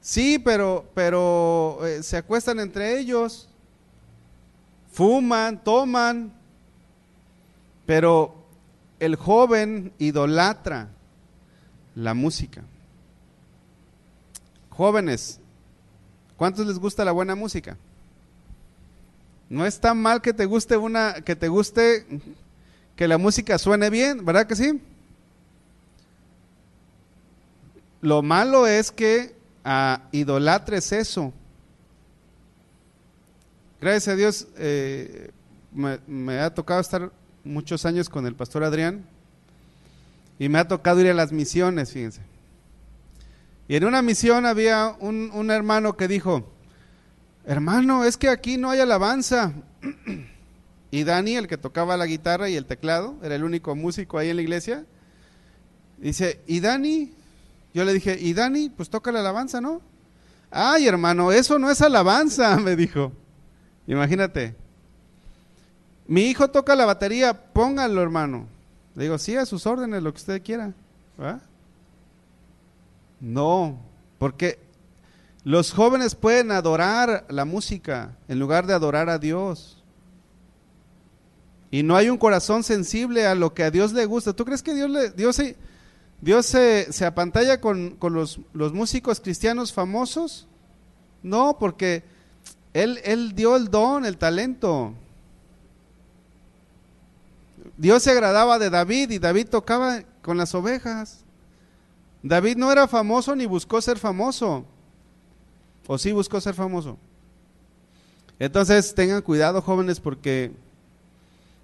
Sí, 0.01 0.39
pero, 0.39 0.89
pero 0.95 1.80
eh, 1.86 2.03
se 2.03 2.16
acuestan 2.16 2.61
entre 2.61 2.99
ellos. 2.99 3.49
Fuman, 4.93 5.62
toman. 5.62 6.32
Pero 7.86 8.34
el 9.01 9.16
joven 9.16 9.93
idolatra 9.99 10.89
la 11.95 12.14
música. 12.14 12.62
Jóvenes, 14.70 15.41
¿cuántos 16.36 16.66
les 16.66 16.78
gusta 16.78 17.05
la 17.05 17.12
buena 17.12 17.34
música? 17.34 17.76
No 19.49 19.66
es 19.66 19.80
tan 19.80 20.01
mal 20.01 20.20
que 20.20 20.32
te 20.32 20.45
guste 20.45 20.76
una, 20.76 21.14
que 21.22 21.34
te 21.34 21.49
guste 21.49 22.07
que 22.99 23.07
la 23.07 23.17
música 23.17 23.57
suene 23.59 23.91
bien, 23.91 24.25
¿verdad 24.25 24.49
que 24.49 24.57
sí? 24.57 24.81
Lo 28.01 28.23
malo 28.23 28.67
es 28.67 28.91
que 28.91 29.37
ah, 29.65 30.09
idolatres 30.11 30.91
eso. 30.91 31.33
Gracias 33.81 34.09
a 34.09 34.17
Dios 34.17 34.49
eh, 34.57 35.31
me, 35.73 36.41
ha 36.41 36.53
tocado 36.53 36.81
estar 36.81 37.13
muchos 37.45 37.87
años 37.87 38.09
con 38.09 38.27
el 38.27 38.35
pastor 38.35 38.65
Adrián 38.65 39.07
y 40.41 40.49
me 40.49 40.59
ha 40.59 40.67
tocado 40.67 41.01
ir 41.01 41.07
a 41.07 41.15
las 41.15 41.31
misiones, 41.31 41.93
fíjense. 41.93 42.23
Y 43.69 43.77
en 43.77 43.85
una 43.85 44.03
misión 44.03 44.45
había 44.45 44.97
un, 44.99 45.31
un 45.33 45.53
hermano 45.53 45.97
que 45.97 46.09
dijo, 46.09 46.51
hermano, 47.47 48.03
es 48.03 48.17
que 48.17 48.29
aquí 48.29 48.57
no 48.57 48.71
hay 48.71 48.81
alabanza. 48.81 49.53
Y 50.91 51.05
Dani, 51.05 51.36
el 51.36 51.49
que 51.49 51.59
tocaba 51.59 51.97
la 51.97 52.07
guitarra 52.07 52.49
y 52.49 52.57
el 52.57 52.64
teclado, 52.64 53.16
era 53.22 53.34
el 53.34 53.45
único 53.45 53.74
músico 53.74 54.18
ahí 54.18 54.30
en 54.30 54.36
la 54.36 54.43
iglesia. 54.43 54.86
Dice, 55.99 56.41
¿y 56.47 56.61
Dani? 56.61 57.12
Yo 57.74 57.84
le 57.84 57.93
dije, 57.93 58.16
¿y 58.18 58.32
Dani? 58.32 58.70
Pues 58.70 58.89
toca 58.89 59.12
la 59.12 59.20
alabanza, 59.20 59.61
¿no? 59.61 59.82
Ay, 60.51 60.86
hermano, 60.89 61.30
eso 61.30 61.59
no 61.59 61.70
es 61.70 61.82
alabanza, 61.82 62.57
me 62.61 62.74
dijo. 62.76 63.12
Imagínate. 63.86 64.55
Mi 66.07 66.22
hijo 66.22 66.49
toca 66.49 66.74
la 66.74 66.86
batería, 66.86 67.34
póngalo, 67.53 68.01
hermano. 68.01 68.47
Le 68.95 69.05
digo, 69.05 69.18
sí, 69.18 69.36
a 69.36 69.45
sus 69.45 69.66
órdenes, 69.66 70.03
lo 70.03 70.12
que 70.12 70.18
usted 70.18 70.43
quiera. 70.43 70.72
No, 73.20 73.78
porque 74.18 74.59
Los 75.45 75.72
jóvenes 75.72 76.14
pueden 76.14 76.51
adorar 76.51 77.24
la 77.28 77.45
música 77.45 78.16
en 78.28 78.39
lugar 78.39 78.66
de 78.66 78.74
adorar 78.74 79.09
a 79.09 79.18
Dios. 79.18 79.78
Y 81.71 81.83
no 81.83 81.97
hay 81.97 82.09
un 82.09 82.16
corazón 82.16 82.62
sensible 82.62 83.27
a 83.27 83.35
lo 83.35 83.53
que 83.53 83.62
a 83.62 83.71
Dios 83.71 83.93
le 83.93 84.07
gusta. 84.07 84.33
¿Tú 84.33 84.45
crees 84.45 84.62
que 84.62 84.75
Dios, 84.75 84.89
le, 84.89 85.11
Dios, 85.11 85.37
se, 85.37 85.57
Dios 86.21 86.47
se, 86.47 86.93
se 86.93 87.05
apantalla 87.05 87.61
con, 87.61 87.97
con 87.97 88.14
los, 88.14 88.41
los, 88.55 88.73
músicos 88.73 89.21
cristianos 89.21 89.73
famosos? 89.73 90.47
No, 91.23 91.59
porque 91.59 92.05
él, 92.73 93.01
él 93.05 93.35
dio 93.35 93.57
el 93.57 93.71
don, 93.71 94.07
el 94.07 94.16
talento. 94.16 94.95
Dios 97.77 98.03
se 98.03 98.12
agradaba 98.12 98.59
de 98.59 98.71
David 98.71 99.11
y 99.11 99.19
David 99.19 99.49
tocaba 99.49 100.03
con 100.23 100.39
las 100.39 100.55
ovejas. 100.55 101.25
David 102.23 102.57
no 102.57 102.73
era 102.73 102.89
famoso 102.89 103.37
ni 103.37 103.47
buscó 103.47 103.81
ser 103.83 103.99
famoso. 103.99 104.64
¿O 105.87 105.99
sí 105.99 106.12
buscó 106.12 106.41
ser 106.41 106.55
famoso? 106.55 106.99
Entonces 108.39 108.95
tengan 108.95 109.23
cuidado 109.23 109.61
jóvenes 109.61 110.01
porque 110.01 110.53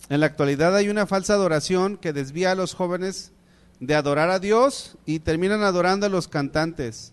en 0.09 0.20
la 0.20 0.26
actualidad 0.26 0.76
hay 0.76 0.88
una 0.88 1.07
falsa 1.07 1.34
adoración 1.34 1.96
que 1.96 2.12
desvía 2.12 2.52
a 2.52 2.55
los 2.55 2.74
jóvenes 2.74 3.32
de 3.80 3.94
adorar 3.94 4.30
a 4.30 4.38
Dios 4.38 4.96
y 5.07 5.20
terminan 5.20 5.62
adorando 5.62 6.07
a 6.07 6.11
los 6.11 6.28
cantantes. 6.28 7.12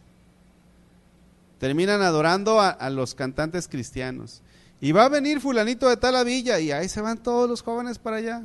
Terminan 1.59 2.01
adorando 2.01 2.59
a, 2.59 2.89
los 2.89 3.15
cantantes 3.15 3.67
cristianos. 3.67 4.41
Y 4.79 4.91
va 4.91 5.05
a 5.05 5.09
venir 5.09 5.39
fulanito 5.39 5.87
de 5.87 5.97
tal 5.97 6.27
y 6.27 6.49
ahí 6.49 6.89
se 6.89 7.01
van 7.01 7.21
todos 7.21 7.47
los 7.47 7.61
jóvenes 7.61 7.99
para 7.99 8.17
allá. 8.17 8.43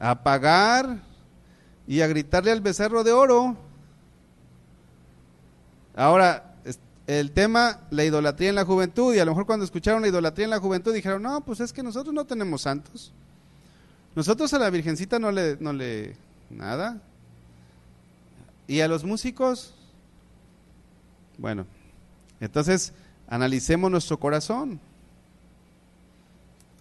A 0.00 0.22
pagar 0.22 1.02
y 1.86 2.00
a 2.00 2.06
gritarle 2.06 2.50
al 2.50 2.62
becerro 2.62 3.04
de 3.04 3.12
oro. 3.12 3.56
Ahora, 5.94 6.55
el 7.06 7.30
tema, 7.30 7.80
la 7.90 8.04
idolatría 8.04 8.48
en 8.48 8.56
la 8.56 8.64
juventud, 8.64 9.14
y 9.14 9.18
a 9.18 9.24
lo 9.24 9.30
mejor 9.32 9.46
cuando 9.46 9.64
escucharon 9.64 10.02
la 10.02 10.08
idolatría 10.08 10.44
en 10.44 10.50
la 10.50 10.58
juventud 10.58 10.92
dijeron, 10.92 11.22
no, 11.22 11.40
pues 11.44 11.60
es 11.60 11.72
que 11.72 11.82
nosotros 11.82 12.14
no 12.14 12.24
tenemos 12.24 12.62
santos. 12.62 13.12
Nosotros 14.14 14.52
a 14.54 14.58
la 14.58 14.70
Virgencita 14.70 15.18
no 15.18 15.30
le, 15.30 15.56
no 15.60 15.72
le, 15.72 16.16
nada. 16.50 17.00
Y 18.66 18.80
a 18.80 18.88
los 18.88 19.04
músicos, 19.04 19.74
bueno, 21.38 21.66
entonces 22.40 22.92
analicemos 23.28 23.90
nuestro 23.90 24.18
corazón. 24.18 24.80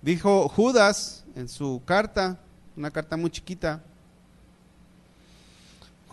Dijo 0.02 0.48
Judas 0.50 1.24
en 1.36 1.50
su 1.50 1.82
carta, 1.86 2.40
una 2.76 2.90
carta 2.90 3.18
muy 3.18 3.30
chiquita, 3.30 3.84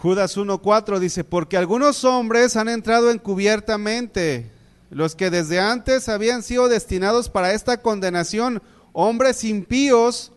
Judas 0.02 0.36
1.4 0.36 0.98
dice, 0.98 1.22
porque 1.22 1.56
algunos 1.56 2.02
hombres 2.02 2.56
han 2.56 2.68
entrado 2.68 3.12
encubiertamente, 3.12 4.50
los 4.90 5.14
que 5.14 5.30
desde 5.30 5.60
antes 5.60 6.08
habían 6.08 6.42
sido 6.42 6.68
destinados 6.68 7.28
para 7.28 7.52
esta 7.52 7.82
condenación, 7.82 8.64
hombres 8.92 9.44
impíos 9.44 10.32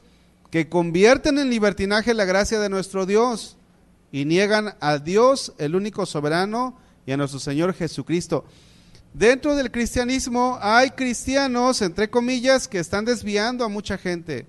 que 0.52 0.70
convierten 0.70 1.40
en 1.40 1.50
libertinaje 1.50 2.14
la 2.14 2.26
gracia 2.26 2.60
de 2.60 2.70
nuestro 2.70 3.08
Dios 3.08 3.58
y 4.12 4.26
niegan 4.26 4.76
a 4.82 5.00
Dios, 5.00 5.52
el 5.58 5.76
único 5.76 6.06
soberano, 6.06 6.78
y 7.08 7.14
a 7.14 7.18
nuestro 7.18 7.40
Señor 7.40 7.74
Jesucristo. 7.74 8.46
Dentro 9.16 9.56
del 9.56 9.72
cristianismo 9.72 10.60
hay 10.62 10.92
cristianos, 10.92 11.82
entre 11.82 12.12
comillas, 12.12 12.68
que 12.68 12.78
están 12.78 13.04
desviando 13.04 13.66
a 13.66 13.70
mucha 13.70 13.98
gente. 13.98 14.46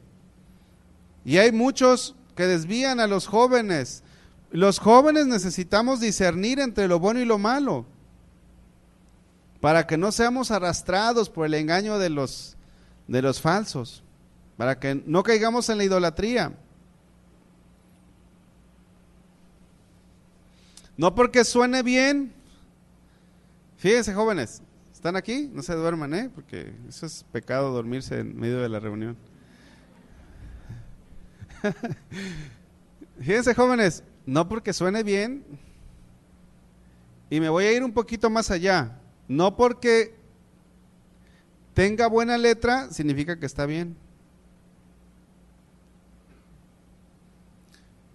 Y 1.25 1.39
hay 1.39 1.53
muchos 1.53 2.15
que 2.37 2.47
desvían 2.47 3.01
a 3.01 3.07
los 3.07 3.27
jóvenes 3.27 4.03
los 4.51 4.79
jóvenes 4.79 5.27
necesitamos 5.27 6.01
discernir 6.01 6.61
entre 6.61 6.89
lo 6.89 6.99
bueno 6.99 7.21
y 7.21 7.25
lo 7.25 7.39
malo 7.39 7.87
para 9.61 9.87
que 9.87 9.97
no 9.97 10.13
seamos 10.13 10.51
arrastrados 10.51 11.29
por 11.29 11.47
el 11.47 11.55
engaño 11.55 11.99
de 11.99 12.11
los, 12.11 12.57
de 13.09 13.23
los 13.23 13.41
falsos, 13.41 14.03
para 14.57 14.79
que 14.79 15.03
no 15.07 15.23
caigamos 15.23 15.69
en 15.69 15.79
la 15.79 15.85
idolatría. 15.85 16.53
No 20.97 21.15
porque 21.15 21.45
suene 21.45 21.83
bien. 21.83 22.33
Fíjense, 23.77 24.15
jóvenes, 24.15 24.63
¿están 24.93 25.17
aquí? 25.17 25.51
No 25.53 25.63
se 25.63 25.75
duerman, 25.75 26.15
¿eh? 26.15 26.31
Porque 26.35 26.73
eso 26.89 27.07
es 27.07 27.25
pecado 27.33 27.73
dormirse 27.73 28.21
en 28.21 28.39
medio 28.39 28.61
de 28.61 28.69
la 28.69 28.81
reunión. 28.81 29.17
Fíjense, 33.19 33.55
jóvenes, 33.55 34.03
no 34.27 34.49
porque 34.49 34.73
suene 34.73 35.03
bien, 35.03 35.45
y 37.31 37.41
me 37.41 37.49
voy 37.49 37.65
a 37.65 37.73
ir 37.73 37.83
un 37.83 37.93
poquito 37.93 38.29
más 38.29 38.51
allá, 38.51 38.99
no 39.29 39.57
porque 39.57 40.15
tenga 41.75 42.09
buena 42.09 42.37
letra, 42.37 42.91
significa 42.91 43.39
que 43.39 43.47
está 43.47 43.67
bien. 43.67 43.97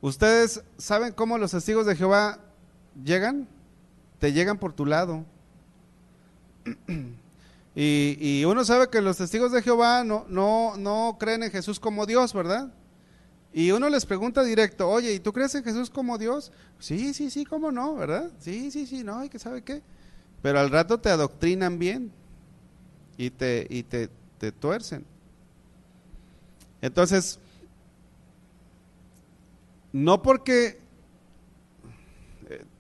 ¿Ustedes 0.02 0.64
saben 0.78 1.14
cómo 1.14 1.38
los 1.38 1.52
testigos 1.52 1.86
de 1.86 1.96
Jehová 1.96 2.40
llegan? 3.04 3.48
Te 4.20 4.34
llegan 4.34 4.58
por 4.58 4.74
tu 4.74 4.86
lado. 4.86 5.26
Y, 7.74 8.44
uno 8.44 8.66
sabe 8.66 8.90
que 8.90 9.02
los 9.02 9.16
testigos 9.16 9.54
de 9.54 9.62
Jehová 9.62 10.04
no, 10.04 10.26
no, 10.28 10.76
no 10.76 11.16
creen 11.18 11.44
en 11.44 11.52
Jesús 11.52 11.80
como 11.80 12.06
Dios, 12.06 12.34
¿verdad? 12.34 12.70
Y 13.54 13.72
uno 13.72 13.90
les 13.90 14.06
pregunta 14.06 14.44
directo, 14.44 14.88
oye, 14.90 15.14
¿y 15.14 15.20
tú 15.20 15.34
crees 15.34 15.54
en 15.56 15.64
Jesús 15.64 15.90
como 15.90 16.18
Dios? 16.18 16.52
Sí, 16.80 17.14
sí, 17.14 17.30
sí, 17.30 17.44
¿cómo 17.44 17.72
no? 17.72 17.96
¿Verdad? 17.96 18.32
Sí, 18.40 18.72
sí, 18.72 18.88
sí, 18.88 19.04
no, 19.04 19.24
¿y 19.24 19.30
que 19.30 19.40
sabe 19.40 19.62
qué? 19.62 19.82
Pero 20.42 20.60
al 20.60 20.70
rato 20.70 21.00
te 21.00 21.10
adoctrinan 21.10 21.78
bien 21.78 22.12
y 23.18 23.30
te, 23.30 23.68
y 23.70 23.84
te, 23.84 24.10
te 24.38 24.52
tuercen. 24.54 25.06
Entonces, 26.82 27.40
no 29.92 30.22
porque 30.22 30.80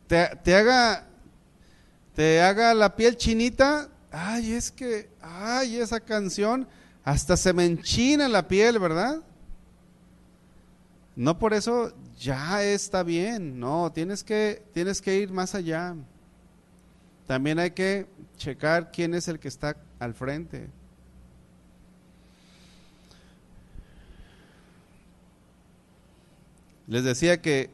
te, 0.07 0.29
te, 0.43 0.55
haga 0.55 1.05
te 2.15 2.41
haga 2.41 2.73
la 2.73 2.95
piel 2.95 3.17
chinita, 3.17 3.89
ay, 4.11 4.53
es 4.53 4.71
que, 4.71 5.09
ay, 5.21 5.77
esa 5.77 5.99
canción, 5.99 6.67
hasta 7.03 7.35
se 7.35 7.51
me 7.51 7.65
enchina 7.65 8.29
la 8.29 8.47
piel, 8.47 8.79
¿verdad? 8.79 9.21
No 11.15 11.37
por 11.37 11.53
eso 11.53 11.93
ya 12.19 12.63
está 12.63 13.03
bien, 13.03 13.59
no, 13.59 13.91
tienes 13.91 14.23
que, 14.23 14.63
tienes 14.73 15.01
que 15.01 15.17
ir 15.17 15.31
más 15.31 15.55
allá. 15.55 15.95
También 17.27 17.59
hay 17.59 17.71
que 17.71 18.07
checar 18.37 18.91
quién 18.91 19.13
es 19.13 19.27
el 19.27 19.39
que 19.39 19.47
está 19.47 19.75
al 19.99 20.13
frente. 20.13 20.69
Les 26.87 27.03
decía 27.03 27.41
que 27.41 27.69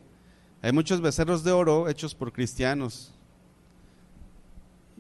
hay 0.62 0.72
muchos 0.72 1.02
becerros 1.02 1.44
de 1.44 1.52
oro 1.52 1.90
hechos 1.90 2.14
por 2.14 2.34
cristianos 2.34 3.14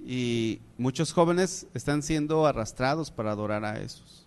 y 0.05 0.61
muchos 0.77 1.11
jóvenes 1.11 1.67
están 1.73 2.01
siendo 2.01 2.45
arrastrados 2.45 3.11
para 3.11 3.31
adorar 3.31 3.65
a 3.65 3.79
esos 3.79 4.26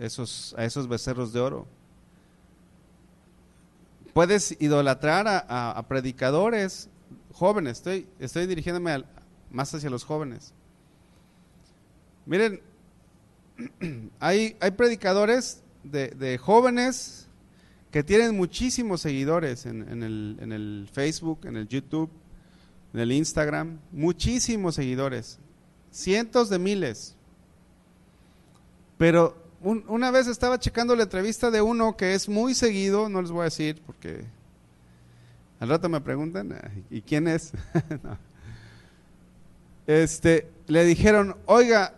esos, 0.00 0.54
a 0.56 0.64
esos 0.64 0.88
becerros 0.88 1.32
de 1.32 1.40
oro. 1.40 1.68
Puedes 4.12 4.56
idolatrar 4.58 5.26
a, 5.28 5.84
predicadores 5.86 6.88
jóvenes, 7.32 7.78
estoy, 7.78 8.08
estoy 8.18 8.46
dirigiéndome 8.46 9.04
más 9.50 9.72
hacia 9.72 9.88
los 9.88 10.02
jóvenes. 10.02 10.52
Miren, 12.26 12.60
hay, 14.20 14.56
hay 14.58 14.70
predicadores 14.72 15.62
de, 15.84 16.38
jóvenes 16.38 17.28
que 17.92 18.02
tienen 18.02 18.36
muchísimos 18.36 19.02
seguidores 19.02 19.66
en, 19.66 19.88
en, 19.88 20.02
el, 20.02 20.38
en 20.40 20.52
el 20.52 20.88
Facebook, 20.92 21.40
en 21.44 21.56
el 21.56 21.68
YouTube, 21.68 22.10
en 22.94 23.00
el 23.00 23.12
Instagram, 23.12 23.78
muchísimos 23.92 24.74
seguidores, 24.74 25.38
cientos 25.90 26.48
de 26.48 26.58
miles. 26.58 27.16
Pero 28.98 29.49
una 29.62 30.10
vez 30.10 30.26
estaba 30.26 30.58
checando 30.58 30.96
la 30.96 31.02
entrevista 31.02 31.50
de 31.50 31.60
uno 31.60 31.96
que 31.96 32.14
es 32.14 32.28
muy 32.28 32.54
seguido, 32.54 33.08
no 33.08 33.20
les 33.20 33.30
voy 33.30 33.42
a 33.42 33.44
decir 33.44 33.82
porque 33.84 34.24
al 35.58 35.68
rato 35.68 35.88
me 35.88 36.00
preguntan, 36.00 36.58
¿y 36.90 37.02
quién 37.02 37.28
es? 37.28 37.52
Este, 39.86 40.48
le 40.68 40.84
dijeron, 40.84 41.36
oiga, 41.46 41.94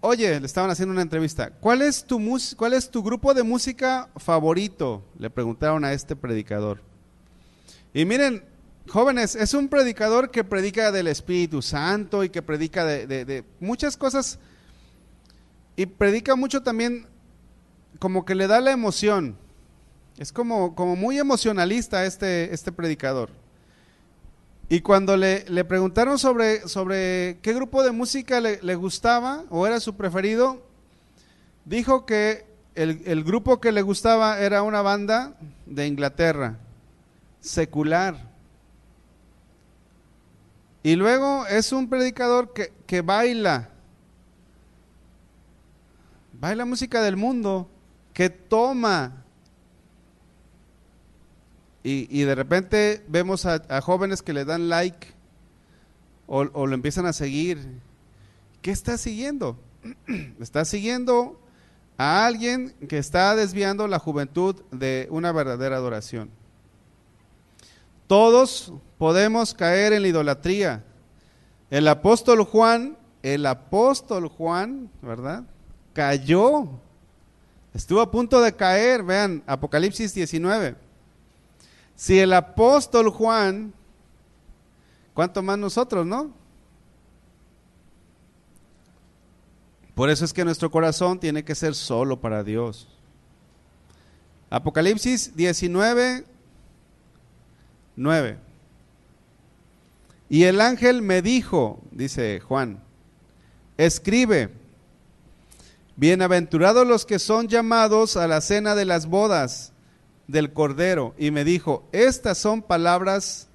oye, 0.00 0.40
le 0.40 0.46
estaban 0.46 0.70
haciendo 0.70 0.92
una 0.92 1.02
entrevista, 1.02 1.50
¿cuál 1.50 1.82
es 1.82 2.02
tu, 2.02 2.18
cuál 2.56 2.72
es 2.72 2.90
tu 2.90 3.02
grupo 3.02 3.34
de 3.34 3.42
música 3.42 4.08
favorito? 4.16 5.04
Le 5.18 5.28
preguntaron 5.28 5.84
a 5.84 5.92
este 5.92 6.16
predicador. 6.16 6.80
Y 7.92 8.06
miren, 8.06 8.44
jóvenes, 8.88 9.34
es 9.34 9.52
un 9.52 9.68
predicador 9.68 10.30
que 10.30 10.42
predica 10.42 10.90
del 10.90 11.06
Espíritu 11.06 11.60
Santo 11.60 12.24
y 12.24 12.30
que 12.30 12.40
predica 12.40 12.86
de 12.86 13.44
muchas 13.60 13.98
cosas 13.98 14.38
y 15.76 15.86
predica 15.86 16.36
mucho 16.36 16.62
también 16.62 17.06
como 17.98 18.24
que 18.24 18.34
le 18.34 18.46
da 18.46 18.60
la 18.60 18.72
emoción. 18.72 19.36
Es 20.18 20.32
como, 20.32 20.74
como 20.74 20.94
muy 20.94 21.18
emocionalista 21.18 22.04
este, 22.04 22.54
este 22.54 22.70
predicador. 22.70 23.30
Y 24.68 24.80
cuando 24.80 25.16
le, 25.16 25.44
le 25.48 25.64
preguntaron 25.64 26.18
sobre, 26.18 26.66
sobre 26.68 27.38
qué 27.42 27.52
grupo 27.52 27.82
de 27.82 27.92
música 27.92 28.40
le, 28.40 28.60
le 28.62 28.74
gustaba 28.76 29.44
o 29.50 29.66
era 29.66 29.80
su 29.80 29.94
preferido, 29.96 30.62
dijo 31.64 32.06
que 32.06 32.46
el, 32.74 33.02
el 33.04 33.24
grupo 33.24 33.60
que 33.60 33.72
le 33.72 33.82
gustaba 33.82 34.38
era 34.38 34.62
una 34.62 34.82
banda 34.82 35.34
de 35.66 35.86
Inglaterra, 35.86 36.58
secular. 37.40 38.32
Y 40.82 40.96
luego 40.96 41.46
es 41.46 41.72
un 41.72 41.88
predicador 41.88 42.52
que, 42.52 42.72
que 42.86 43.00
baila, 43.00 43.70
baila 46.40 46.64
música 46.64 47.02
del 47.02 47.16
mundo, 47.16 47.68
que 48.12 48.30
toma. 48.30 49.24
Y, 51.82 52.08
y 52.10 52.24
de 52.24 52.34
repente 52.34 53.04
vemos 53.08 53.46
a, 53.46 53.62
a 53.68 53.80
jóvenes 53.80 54.22
que 54.22 54.32
le 54.32 54.44
dan 54.44 54.68
like 54.68 55.08
o, 56.26 56.46
o 56.52 56.66
lo 56.66 56.74
empiezan 56.74 57.06
a 57.06 57.12
seguir. 57.12 57.80
¿Qué 58.62 58.70
está 58.70 58.96
siguiendo? 58.96 59.58
Está 60.40 60.64
siguiendo 60.64 61.38
a 61.98 62.26
alguien 62.26 62.74
que 62.88 62.98
está 62.98 63.36
desviando 63.36 63.86
la 63.86 63.98
juventud 63.98 64.62
de 64.70 65.06
una 65.10 65.32
verdadera 65.32 65.76
adoración. 65.76 66.30
Todos 68.06 68.72
podemos 68.98 69.54
caer 69.54 69.92
en 69.92 70.02
la 70.02 70.08
idolatría. 70.08 70.84
El 71.70 71.88
apóstol 71.88 72.42
Juan, 72.44 72.98
el 73.22 73.46
apóstol 73.46 74.28
Juan, 74.28 74.90
¿verdad? 75.02 75.44
Cayó. 75.94 76.68
Estuvo 77.72 78.00
a 78.00 78.10
punto 78.10 78.40
de 78.42 78.54
caer, 78.54 79.02
vean, 79.02 79.42
Apocalipsis 79.46 80.12
19. 80.12 80.76
Si 81.96 82.18
el 82.18 82.32
apóstol 82.32 83.08
Juan, 83.08 83.72
¿cuánto 85.14 85.42
más 85.42 85.56
nosotros, 85.58 86.04
no? 86.04 86.30
Por 89.94 90.10
eso 90.10 90.24
es 90.24 90.32
que 90.32 90.44
nuestro 90.44 90.70
corazón 90.70 91.20
tiene 91.20 91.44
que 91.44 91.54
ser 91.54 91.74
solo 91.74 92.20
para 92.20 92.42
Dios. 92.42 92.88
Apocalipsis 94.50 95.34
19, 95.36 96.24
9. 97.96 98.38
Y 100.28 100.44
el 100.44 100.60
ángel 100.60 101.02
me 101.02 101.22
dijo, 101.22 101.80
dice 101.92 102.40
Juan, 102.40 102.82
escribe, 103.76 104.50
bienaventurados 105.96 106.86
los 106.86 107.06
que 107.06 107.18
son 107.18 107.48
llamados 107.48 108.16
a 108.16 108.26
la 108.26 108.40
cena 108.40 108.74
de 108.74 108.84
las 108.84 109.06
bodas 109.06 109.72
del 110.26 110.52
Cordero. 110.52 111.14
Y 111.18 111.30
me 111.30 111.44
dijo, 111.44 111.88
estas 111.92 112.38
son 112.38 112.62
palabras 112.62 113.48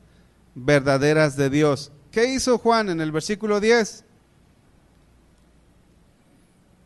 verdaderas 0.55 1.35
de 1.35 1.49
Dios. 1.49 1.91
¿Qué 2.11 2.25
hizo 2.25 2.57
Juan 2.57 2.89
en 2.89 3.01
el 3.01 3.11
versículo 3.11 3.59
10? 3.59 4.03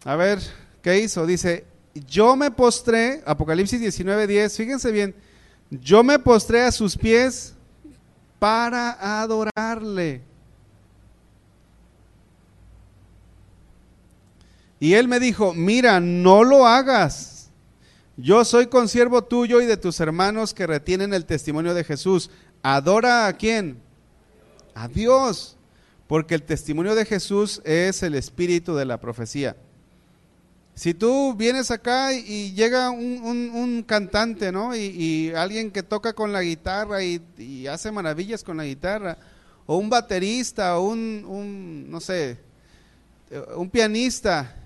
A 0.06 0.16
ver, 0.16 0.40
¿qué 0.82 1.00
hizo? 1.00 1.26
Dice, 1.26 1.66
yo 2.08 2.36
me 2.36 2.52
postré, 2.52 3.24
Apocalipsis 3.26 3.80
19, 3.80 4.28
10, 4.28 4.58
fíjense 4.58 4.92
bien, 4.92 5.16
yo 5.70 6.04
me 6.04 6.20
postré 6.20 6.64
a 6.64 6.72
sus 6.72 6.98
pies 6.98 7.54
para 8.40 9.22
adorarle. 9.22 10.22
Y 14.84 14.96
él 14.96 15.08
me 15.08 15.22
dijo, 15.22 15.54
mira, 15.54 16.02
no 16.02 16.44
lo 16.44 16.68
hagas. 16.68 17.50
Yo 18.18 18.44
soy 18.44 18.68
consiervo 18.68 19.24
tuyo 19.24 19.62
y 19.62 19.66
de 19.66 19.78
tus 19.78 20.02
hermanos 20.02 20.54
que 20.54 20.68
retienen 20.68 21.14
el 21.14 21.24
testimonio 21.24 21.74
de 21.74 21.86
Jesús. 21.86 22.30
¿Adora 22.64 23.28
a 23.28 23.38
quién? 23.38 23.78
A 24.76 24.90
Dios. 24.90 25.56
Porque 26.06 26.36
el 26.36 26.44
testimonio 26.44 26.96
de 26.96 27.06
Jesús 27.06 27.62
es 27.64 28.04
el 28.04 28.14
espíritu 28.14 28.76
de 28.76 28.84
la 28.84 29.00
profecía. 29.00 29.56
Si 30.76 30.94
tú 30.94 31.34
vienes 31.34 31.72
acá 31.72 32.12
y 32.12 32.52
llega 32.52 32.90
un, 32.90 33.52
un, 33.56 33.84
cantante, 33.84 34.52
¿no? 34.52 34.76
Y, 34.76 35.32
alguien 35.34 35.72
que 35.72 35.84
toca 35.84 36.12
con 36.12 36.34
la 36.34 36.42
guitarra 36.42 37.02
y, 37.02 37.68
hace 37.68 37.90
maravillas 37.90 38.44
con 38.44 38.58
la 38.58 38.66
guitarra, 38.66 39.18
o 39.66 39.78
un 39.78 39.90
baterista, 39.90 40.78
o 40.78 40.90
un, 40.90 41.24
un, 41.26 41.90
no 41.90 42.02
sé, 42.02 42.38
un 43.56 43.70
pianista, 43.70 44.58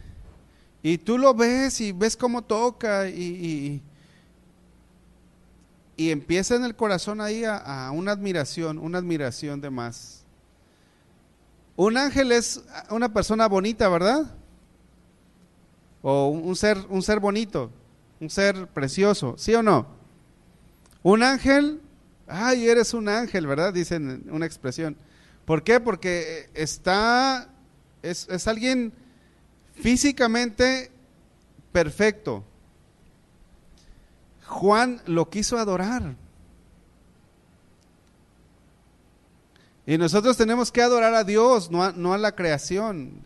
y 0.91 0.97
tú 0.97 1.17
lo 1.17 1.33
ves 1.33 1.81
y 1.81 1.91
ves 1.91 2.15
cómo 2.15 2.43
toca 2.43 3.09
y, 3.09 3.81
y 5.95 6.11
empieza 6.11 6.55
en 6.55 6.63
el 6.63 6.75
corazón 6.75 7.21
ahí 7.21 7.43
a, 7.43 7.57
a 7.57 7.91
una 7.91 8.11
admiración, 8.11 8.77
una 8.77 8.97
admiración 8.97 9.61
de 9.61 9.69
más. 9.69 10.23
Un 11.75 11.97
ángel 11.97 12.31
es 12.31 12.61
una 12.89 13.13
persona 13.13 13.47
bonita, 13.47 13.89
¿verdad? 13.89 14.33
o 16.01 16.29
un 16.29 16.55
ser, 16.55 16.77
un 16.89 17.01
ser 17.01 17.19
bonito, 17.19 17.69
un 18.21 18.29
ser 18.29 18.67
precioso, 18.67 19.35
¿sí 19.37 19.53
o 19.53 19.63
no? 19.63 19.87
Un 21.03 21.21
ángel, 21.21 21.81
ay, 22.27 22.67
eres 22.67 22.93
un 22.93 23.09
ángel, 23.09 23.45
¿verdad? 23.45 23.73
Dicen 23.73 24.25
una 24.31 24.45
expresión. 24.45 24.95
¿Por 25.43 25.63
qué? 25.63 25.81
Porque 25.81 26.49
está, 26.53 27.49
es, 28.01 28.27
es 28.29 28.47
alguien 28.47 28.93
físicamente 29.79 30.91
perfecto. 31.71 32.43
Juan 34.45 35.01
lo 35.05 35.29
quiso 35.29 35.57
adorar. 35.57 36.15
Y 39.85 39.97
nosotros 39.97 40.35
tenemos 40.35 40.69
que 40.71 40.81
adorar 40.81 41.13
a 41.13 41.23
Dios, 41.23 41.71
no 41.71 41.83
a, 42.13 42.17
la 42.17 42.35
creación. 42.35 43.25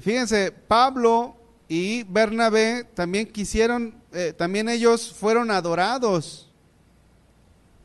Fíjense, 0.00 0.50
Pablo 0.50 1.36
y 1.68 2.02
Bernabé 2.02 2.84
también 2.94 3.26
quisieron, 3.26 3.94
eh, 4.12 4.34
también 4.36 4.68
ellos 4.68 5.12
fueron 5.12 5.52
adorados. 5.52 6.50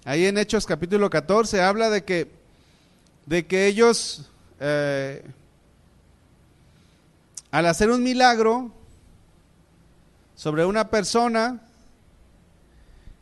Ahí 0.04 0.26
en 0.26 0.40
Hechos 0.40 0.66
capítulo 0.66 1.12
14 1.12 1.62
habla 1.62 1.92
de 1.92 2.04
que, 2.04 2.32
de 3.28 3.46
que 3.46 3.68
ellos, 3.68 4.28
eh, 4.60 5.24
al 7.52 7.66
hacer 7.66 7.90
un 7.90 8.02
milagro 8.02 8.72
sobre 10.36 10.66
una 10.66 10.90
persona, 10.90 11.62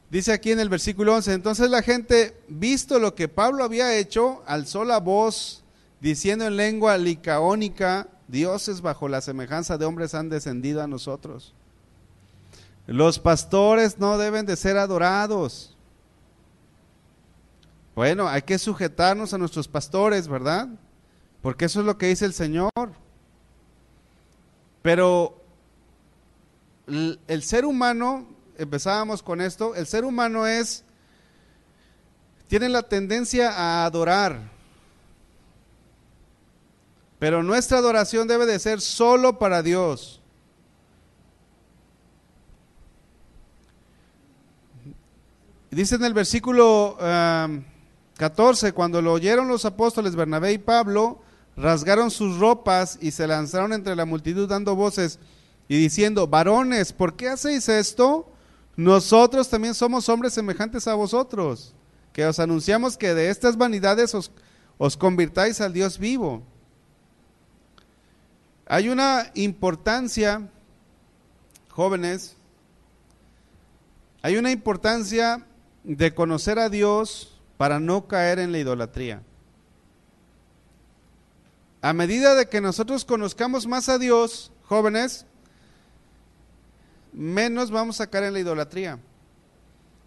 dice 0.10 0.32
aquí 0.32 0.52
en 0.52 0.60
el 0.60 0.70
versículo 0.70 1.16
11, 1.16 1.34
entonces 1.34 1.70
la 1.70 1.82
gente, 1.82 2.40
visto 2.48 3.00
lo 3.00 3.16
que 3.16 3.28
Pablo 3.28 3.64
había 3.64 3.96
hecho, 3.96 4.44
alzó 4.46 4.86
la 4.86 5.00
voz 5.00 5.64
diciendo 6.00 6.46
en 6.46 6.56
lengua 6.56 6.98
licaónica, 6.98 8.08
dioses 8.28 8.82
bajo 8.82 9.08
la 9.08 9.22
semejanza 9.22 9.78
de 9.78 9.86
hombres 9.86 10.14
han 10.14 10.30
descendido 10.30 10.82
a 10.82 10.88
nosotros. 10.88 11.54
Los 12.86 13.20
pastores 13.20 14.00
no 14.00 14.18
deben 14.18 14.46
de 14.46 14.56
ser 14.56 14.78
adorados. 14.78 15.76
Bueno, 17.96 18.28
hay 18.28 18.44
que 18.44 18.58
sujetarnos 18.58 19.34
a 19.34 19.38
nuestros 19.38 19.68
pastores, 19.68 20.28
¿verdad? 20.28 20.70
Porque 21.42 21.66
eso 21.66 21.82
es 21.82 21.86
lo 21.86 21.98
que 21.98 22.08
dice 22.08 22.26
el 22.26 22.34
Señor. 22.34 22.72
Pero 24.90 25.40
el, 26.88 27.44
ser 27.44 27.64
humano, 27.64 28.26
empezábamos 28.58 29.22
con 29.22 29.40
esto, 29.40 29.76
el 29.76 29.86
ser 29.86 30.04
humano 30.04 30.48
es, 30.48 30.84
tiene 32.48 32.70
la 32.70 32.82
tendencia 32.82 33.52
a 33.52 33.86
adorar, 33.86 34.50
pero 37.20 37.44
nuestra 37.44 37.78
adoración 37.78 38.28
debe 38.28 38.48
de 38.48 38.58
ser 38.58 38.82
solo 38.82 39.38
para 39.38 39.62
Dios. 39.62 40.22
Dice 45.70 45.98
en 45.98 46.04
el 46.04 46.16
versículo 46.16 46.98
um, 46.98 47.64
14, 48.18 48.74
cuando 48.74 49.04
lo 49.04 49.14
oyeron 49.14 49.48
los 49.50 49.66
apóstoles 49.66 50.16
Bernabé 50.16 50.54
y 50.54 50.58
Pablo, 50.58 51.22
rasgaron 51.60 52.10
sus 52.10 52.40
ropas 52.40 52.98
y 53.02 53.12
se 53.12 53.28
lanzaron 53.28 53.74
entre 53.74 53.96
la 53.96 54.06
multitud 54.06 54.48
dando 54.48 54.76
voces 54.76 55.20
y 55.68 55.78
diciendo, 55.78 56.26
varones, 56.26 56.94
¿por 56.94 57.16
qué 57.16 57.30
hacéis 57.30 57.68
esto? 57.70 58.32
Nosotros 58.76 59.50
también 59.50 59.76
somos 59.76 60.08
hombres 60.08 60.34
semejantes 60.34 60.88
a 60.88 60.96
vosotros, 60.96 61.76
que 62.14 62.26
os 62.26 62.40
anunciamos 62.40 62.98
que 62.98 63.14
de 63.14 63.30
estas 63.30 63.58
vanidades 63.58 64.16
os, 64.16 64.32
os 64.78 64.96
convirtáis 64.96 65.60
al 65.60 65.74
Dios 65.74 66.00
vivo. 66.00 66.42
Hay 68.66 68.88
una 68.88 69.30
importancia, 69.34 70.48
jóvenes, 71.70 72.36
hay 74.22 74.38
una 74.38 74.52
importancia 74.52 75.46
de 75.84 76.14
conocer 76.14 76.58
a 76.58 76.70
Dios 76.70 77.38
para 77.58 77.80
no 77.80 78.08
caer 78.08 78.40
en 78.40 78.52
la 78.52 78.60
idolatría. 78.60 79.22
A 81.82 81.94
medida 81.94 82.36
de 82.36 82.48
que 82.48 82.60
nosotros 82.60 83.06
conozcamos 83.06 83.66
más 83.66 83.88
a 83.88 83.98
Dios, 83.98 84.52
jóvenes, 84.66 85.26
menos 87.14 87.72
vamos 87.72 88.02
a 88.02 88.08
caer 88.08 88.26
en 88.26 88.34
la 88.34 88.40
idolatría. 88.40 89.00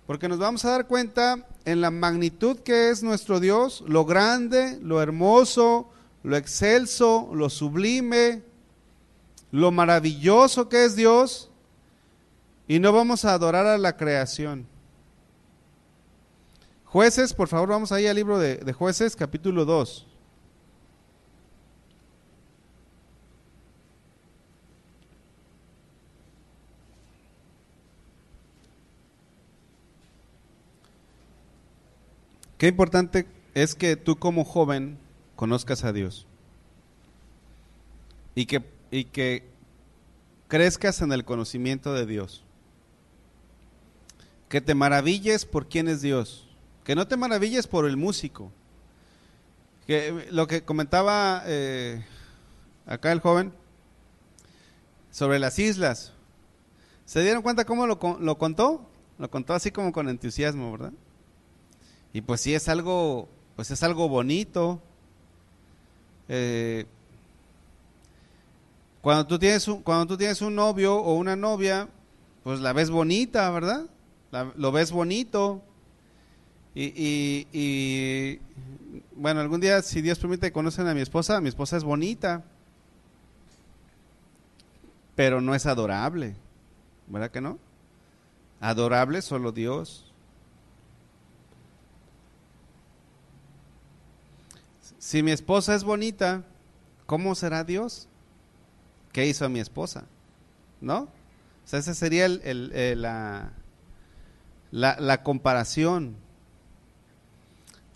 Porque 0.06 0.28
nos 0.28 0.38
vamos 0.38 0.64
a 0.64 0.70
dar 0.70 0.86
cuenta 0.86 1.46
en 1.64 1.80
la 1.80 1.90
magnitud 1.90 2.58
que 2.58 2.90
es 2.90 3.02
nuestro 3.02 3.40
Dios, 3.40 3.82
lo 3.86 4.04
grande, 4.04 4.78
lo 4.82 5.00
hermoso, 5.00 5.88
lo 6.22 6.36
excelso, 6.36 7.30
lo 7.32 7.48
sublime, 7.48 8.42
lo 9.50 9.70
maravilloso 9.70 10.68
que 10.68 10.84
es 10.84 10.94
Dios, 10.94 11.50
y 12.68 12.80
no 12.80 12.92
vamos 12.92 13.24
a 13.24 13.32
adorar 13.32 13.66
a 13.66 13.78
la 13.78 13.96
creación. 13.96 14.66
Jueces, 16.84 17.32
por 17.32 17.48
favor, 17.48 17.70
vamos 17.70 17.92
ahí 17.92 18.06
al 18.06 18.16
libro 18.16 18.38
de, 18.38 18.56
de 18.56 18.72
jueces, 18.74 19.16
capítulo 19.16 19.64
2. 19.64 20.11
Qué 32.62 32.68
importante 32.68 33.26
es 33.54 33.74
que 33.74 33.96
tú 33.96 34.20
como 34.20 34.44
joven 34.44 34.96
conozcas 35.34 35.82
a 35.82 35.92
Dios 35.92 36.28
y 38.36 38.46
que, 38.46 38.62
y 38.92 39.06
que 39.06 39.48
crezcas 40.46 41.02
en 41.02 41.10
el 41.10 41.24
conocimiento 41.24 41.92
de 41.92 42.06
Dios. 42.06 42.44
Que 44.48 44.60
te 44.60 44.76
maravilles 44.76 45.44
por 45.44 45.66
quién 45.68 45.88
es 45.88 46.02
Dios. 46.02 46.46
Que 46.84 46.94
no 46.94 47.08
te 47.08 47.16
maravilles 47.16 47.66
por 47.66 47.84
el 47.84 47.96
músico. 47.96 48.52
Que 49.88 50.28
lo 50.30 50.46
que 50.46 50.62
comentaba 50.62 51.42
eh, 51.46 52.06
acá 52.86 53.10
el 53.10 53.18
joven 53.18 53.52
sobre 55.10 55.40
las 55.40 55.58
islas. 55.58 56.12
¿Se 57.06 57.22
dieron 57.22 57.42
cuenta 57.42 57.64
cómo 57.64 57.88
lo, 57.88 57.98
lo 58.20 58.38
contó? 58.38 58.88
Lo 59.18 59.28
contó 59.32 59.52
así 59.52 59.72
como 59.72 59.90
con 59.90 60.08
entusiasmo, 60.08 60.70
¿verdad? 60.70 60.92
Y 62.12 62.20
pues 62.20 62.40
sí 62.40 62.54
es 62.54 62.68
algo, 62.68 63.28
pues 63.56 63.70
es 63.70 63.82
algo 63.82 64.08
bonito. 64.08 64.80
Eh, 66.28 66.86
cuando 69.00 69.26
tú 69.26 69.38
tienes 69.38 69.66
un, 69.68 69.82
cuando 69.82 70.06
tú 70.06 70.16
tienes 70.16 70.42
un 70.42 70.54
novio 70.54 70.96
o 70.96 71.14
una 71.14 71.36
novia, 71.36 71.88
pues 72.44 72.60
la 72.60 72.72
ves 72.72 72.90
bonita, 72.90 73.50
¿verdad? 73.50 73.86
lo 74.56 74.72
ves 74.72 74.92
bonito. 74.92 75.62
Y, 76.74 76.84
y, 76.84 77.46
y, 77.52 78.40
bueno, 79.14 79.40
algún 79.40 79.60
día, 79.60 79.82
si 79.82 80.00
Dios 80.00 80.18
permite, 80.18 80.52
conocen 80.52 80.86
a 80.86 80.94
mi 80.94 81.00
esposa. 81.00 81.40
Mi 81.40 81.48
esposa 81.48 81.76
es 81.76 81.84
bonita, 81.84 82.44
pero 85.14 85.40
no 85.40 85.54
es 85.54 85.66
adorable, 85.66 86.34
¿verdad 87.08 87.30
que 87.30 87.40
no? 87.40 87.58
Adorable 88.60 89.20
solo 89.22 89.52
Dios. 89.52 90.11
Si 95.02 95.24
mi 95.24 95.32
esposa 95.32 95.74
es 95.74 95.82
bonita, 95.82 96.44
¿cómo 97.06 97.34
será 97.34 97.64
Dios? 97.64 98.06
¿Qué 99.10 99.26
hizo 99.26 99.44
a 99.44 99.48
mi 99.48 99.58
esposa? 99.58 100.04
¿No? 100.80 101.00
O 101.00 101.08
sea, 101.64 101.80
esa 101.80 101.92
sería 101.92 102.24
el, 102.26 103.02
la, 103.02 103.50
la, 104.70 105.22
comparación. 105.24 106.14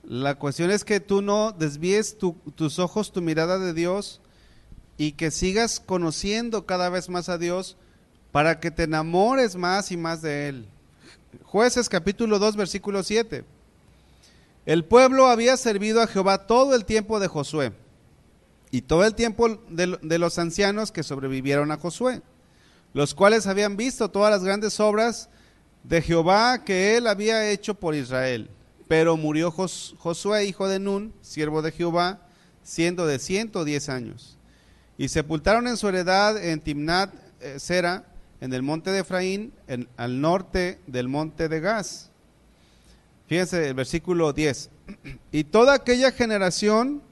La 0.03 0.35
cuestión 0.35 0.73
es 0.73 0.85
que 0.85 0.99
tú 0.99 1.23
no 1.23 1.53
desvíes 1.53 2.19
tus 2.19 2.79
ojos, 2.81 3.13
tu 3.13 3.23
mirada 3.23 3.61
de 3.61 3.73
Dios 3.73 4.21
y 4.99 5.13
que 5.13 5.31
sigas 5.31 5.79
conociendo 5.79 6.67
cada 6.67 6.89
vez 6.89 7.09
más 7.09 7.29
a 7.29 7.39
Dios 7.39 7.77
para 8.33 8.59
que 8.59 8.73
te 8.73 8.83
enamores 8.83 9.55
más 9.55 9.93
y 9.93 9.97
más 9.97 10.23
de 10.23 10.49
Él. 10.49 10.67
Jueces 11.45 11.89
capítulo 11.89 12.41
2, 12.41 12.57
versículo 12.57 13.05
7. 13.05 13.45
El 14.67 14.85
pueblo 14.85 15.29
había 15.29 15.57
servido 15.57 16.03
a 16.03 16.09
Jehová 16.09 16.49
todo 16.49 16.75
el 16.75 16.85
tiempo 16.85 17.21
de 17.21 17.29
Josué 17.29 17.73
y 18.73 18.83
todo 18.83 19.05
el 19.05 19.15
tiempo 19.15 19.49
de, 19.71 20.19
los 20.19 20.41
ancianos 20.41 20.91
que 20.91 21.05
sobrevivieron 21.05 21.71
a 21.71 21.77
Josué, 21.77 22.21
los 22.93 23.15
cuales 23.15 23.47
habían 23.47 23.77
visto 23.77 24.11
todas 24.11 24.33
las 24.33 24.43
grandes 24.43 24.81
obras 24.81 25.29
de 25.85 26.03
Jehová 26.03 26.65
que 26.65 26.97
él 26.97 27.07
había 27.07 27.49
hecho 27.49 27.75
por 27.75 27.95
Israel. 27.95 28.51
Pero 28.89 29.17
murió 29.17 29.53
Josué, 29.53 30.47
hijo 30.47 30.67
de 30.67 30.81
Nun, 30.81 31.15
siervo 31.23 31.63
de 31.63 31.71
Jehová, 31.71 32.27
siendo 32.65 33.07
de 33.07 33.21
110 33.21 33.89
años. 33.89 34.37
Y 34.99 35.09
sepultaron 35.09 35.69
en 35.69 35.77
su 35.77 35.89
heredad 35.89 36.43
en 36.45 36.61
Timnat 36.61 37.15
eh, 37.41 37.61
Sera, 37.61 38.05
en 38.41 38.53
el 38.53 38.63
monte 38.63 38.91
de 38.91 39.01
Efraín, 39.01 39.53
al 39.97 40.21
norte 40.21 40.81
del 40.89 41.07
monte 41.07 41.49
de 41.49 41.61
Gaz. 41.61 42.11
Fíjense 43.27 43.69
el 43.69 43.75
versículo 43.75 44.33
10. 44.33 44.71
Y 45.33 45.45
toda 45.45 45.75
aquella 45.75 46.13
generación 46.13 47.03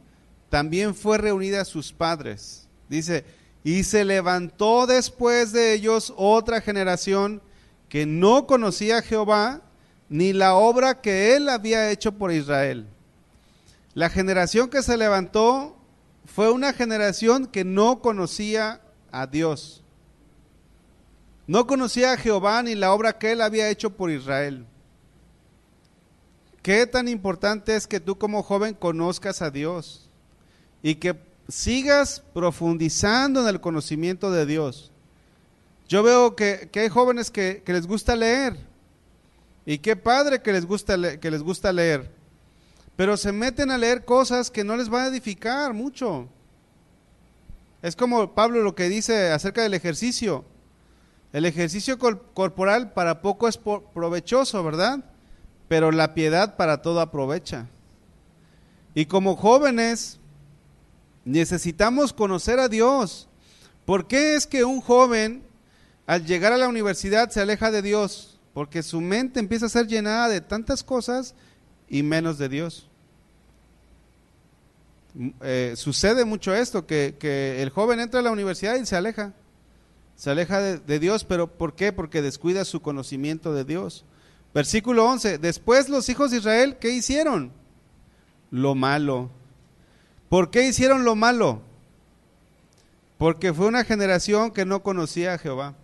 también 0.48 0.94
fue 0.94 1.18
reunida 1.18 1.62
a 1.62 1.64
sus 1.64 1.92
padres. 1.92 2.68
Dice, 2.88 3.24
y 3.64 3.82
se 3.82 4.04
levantó 4.04 4.86
después 4.86 5.52
de 5.52 5.72
ellos 5.72 6.12
otra 6.16 6.60
generación 6.60 7.42
que 7.88 8.06
no 8.06 8.46
conocía 8.46 8.98
a 8.98 9.02
Jehová 9.02 9.62
ni 10.08 10.32
la 10.32 10.54
obra 10.54 11.00
que 11.00 11.34
él 11.34 11.48
había 11.48 11.90
hecho 11.90 12.12
por 12.12 12.30
Israel. 12.30 12.86
La 13.94 14.10
generación 14.10 14.68
que 14.68 14.82
se 14.82 14.96
levantó 14.96 15.76
fue 16.26 16.50
una 16.50 16.72
generación 16.72 17.46
que 17.46 17.64
no 17.64 18.00
conocía 18.00 18.80
a 19.10 19.26
Dios. 19.26 19.82
No 21.46 21.66
conocía 21.66 22.12
a 22.12 22.16
Jehová 22.16 22.62
ni 22.62 22.74
la 22.74 22.92
obra 22.92 23.18
que 23.18 23.32
él 23.32 23.40
había 23.40 23.70
hecho 23.70 23.90
por 23.90 24.10
Israel. 24.10 24.66
¿Qué 26.64 26.86
tan 26.86 27.08
importante 27.08 27.76
es 27.76 27.86
que 27.86 28.00
tú 28.00 28.16
como 28.16 28.42
joven 28.42 28.72
conozcas 28.72 29.42
a 29.42 29.50
Dios 29.50 30.08
y 30.82 30.94
que 30.94 31.14
sigas 31.46 32.22
profundizando 32.32 33.42
en 33.42 33.48
el 33.48 33.60
conocimiento 33.60 34.30
de 34.30 34.46
Dios? 34.46 34.90
Yo 35.88 36.02
veo 36.02 36.34
que, 36.34 36.70
hay 36.74 36.88
jóvenes 36.88 37.30
que, 37.30 37.62
les 37.66 37.86
gusta 37.86 38.16
leer 38.16 38.56
y 39.66 39.76
qué 39.76 39.94
padre 39.94 40.40
que 40.40 40.54
les, 40.54 40.64
gusta 40.64 41.20
que 41.20 41.30
les 41.30 41.42
gusta 41.42 41.70
leer, 41.70 42.10
pero 42.96 43.18
se 43.18 43.30
meten 43.30 43.70
a 43.70 43.76
leer 43.76 44.06
cosas 44.06 44.50
que 44.50 44.64
no 44.64 44.78
les 44.78 44.88
van 44.88 45.04
a 45.04 45.08
edificar 45.08 45.74
mucho. 45.74 46.30
Es 47.82 47.94
como 47.94 48.32
Pablo 48.34 48.62
lo 48.62 48.74
que 48.74 48.88
dice 48.88 49.32
acerca 49.32 49.62
del 49.62 49.74
ejercicio. 49.74 50.46
El 51.30 51.44
ejercicio 51.44 51.98
corporal 51.98 52.94
para 52.94 53.20
poco 53.20 53.48
es 53.48 53.58
provechoso, 53.58 54.64
¿verdad? 54.64 55.04
Pero 55.74 55.90
la 55.90 56.14
piedad 56.14 56.54
para 56.54 56.82
todo 56.82 57.00
aprovecha. 57.00 57.66
Y 58.94 59.06
como 59.06 59.34
jóvenes 59.34 60.20
necesitamos 61.24 62.12
conocer 62.12 62.60
a 62.60 62.68
Dios. 62.68 63.26
¿Por 63.84 64.06
qué 64.06 64.36
es 64.36 64.46
que 64.46 64.62
un 64.62 64.80
joven 64.80 65.42
al 66.06 66.24
llegar 66.26 66.52
a 66.52 66.58
la 66.58 66.68
universidad 66.68 67.28
se 67.30 67.40
aleja 67.40 67.72
de 67.72 67.82
Dios? 67.82 68.38
Porque 68.52 68.84
su 68.84 69.00
mente 69.00 69.40
empieza 69.40 69.66
a 69.66 69.68
ser 69.68 69.88
llenada 69.88 70.28
de 70.28 70.40
tantas 70.40 70.84
cosas 70.84 71.34
y 71.88 72.04
menos 72.04 72.38
de 72.38 72.48
Dios. 72.48 72.88
Eh, 75.40 75.72
sucede 75.74 76.24
mucho 76.24 76.54
esto, 76.54 76.86
que, 76.86 77.58
el 77.60 77.70
joven 77.70 77.98
entra 77.98 78.20
a 78.20 78.22
la 78.22 78.30
universidad 78.30 78.76
y 78.76 78.86
se 78.86 78.94
aleja. 78.94 79.32
Se 80.14 80.30
aleja 80.30 80.60
de 80.60 80.98
Dios, 81.00 81.24
pero 81.24 81.48
¿por 81.48 81.74
qué? 81.74 81.90
Porque 81.90 82.22
descuida 82.22 82.64
su 82.64 82.80
conocimiento 82.80 83.52
de 83.52 83.64
Dios. 83.64 84.04
Versículo 84.54 85.04
11. 85.06 85.38
Después 85.38 85.88
los 85.88 86.08
hijos 86.08 86.30
de 86.30 86.38
Israel, 86.38 86.76
¿qué 86.80 86.90
hicieron? 86.90 87.52
Lo 88.52 88.76
malo. 88.76 89.30
¿Por 90.28 90.50
qué 90.50 90.66
hicieron 90.66 91.04
lo 91.04 91.16
malo? 91.16 91.60
Porque 93.18 93.52
fue 93.52 93.66
una 93.66 93.84
generación 93.84 94.52
que 94.52 94.64
no 94.64 94.82
conocía 94.82 95.34
a 95.34 95.38
Jehová. 95.38 95.74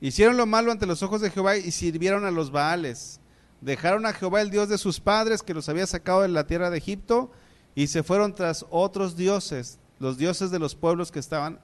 Hicieron 0.00 0.36
lo 0.36 0.44
malo 0.44 0.72
ante 0.72 0.86
los 0.86 1.02
ojos 1.02 1.22
de 1.22 1.30
Jehová 1.30 1.56
y 1.56 1.70
sirvieron 1.70 2.26
a 2.26 2.30
los 2.30 2.50
Baales. 2.50 3.18
Dejaron 3.62 4.04
a 4.04 4.12
Jehová 4.12 4.42
el 4.42 4.50
Dios 4.50 4.68
de 4.68 4.76
sus 4.76 5.00
padres 5.00 5.42
que 5.42 5.54
los 5.54 5.68
había 5.70 5.86
sacado 5.86 6.20
de 6.20 6.28
la 6.28 6.46
tierra 6.46 6.68
de 6.68 6.78
Egipto 6.78 7.30
y 7.74 7.86
se 7.86 8.02
fueron 8.02 8.34
tras 8.34 8.66
otros 8.70 9.16
dioses, 9.16 9.78
los 9.98 10.18
dioses 10.18 10.50
de 10.50 10.58
los 10.58 10.74
pueblos 10.74 11.10
que 11.10 11.18
estaban 11.18 11.60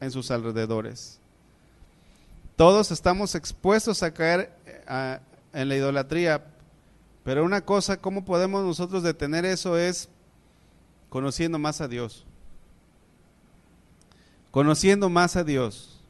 en 0.00 0.10
sus 0.12 0.30
alrededores. 0.30 1.21
Todos 2.56 2.90
estamos 2.90 3.34
expuestos 3.34 4.02
a 4.02 4.12
caer 4.12 4.52
eh, 4.66 5.18
en 5.54 5.68
la 5.68 5.76
idolatría, 5.76 6.44
pero 7.24 7.44
una 7.44 7.62
cosa, 7.62 7.96
¿cómo 7.96 8.24
podemos 8.24 8.62
nosotros 8.64 9.02
detener 9.02 9.44
eso? 9.44 9.78
Es 9.78 10.08
conociendo 11.08 11.58
más 11.58 11.80
a 11.80 11.88
Dios. 11.88 12.26
Conociendo 14.50 15.08
más 15.08 15.36
a 15.36 15.44
Dios. 15.44 16.00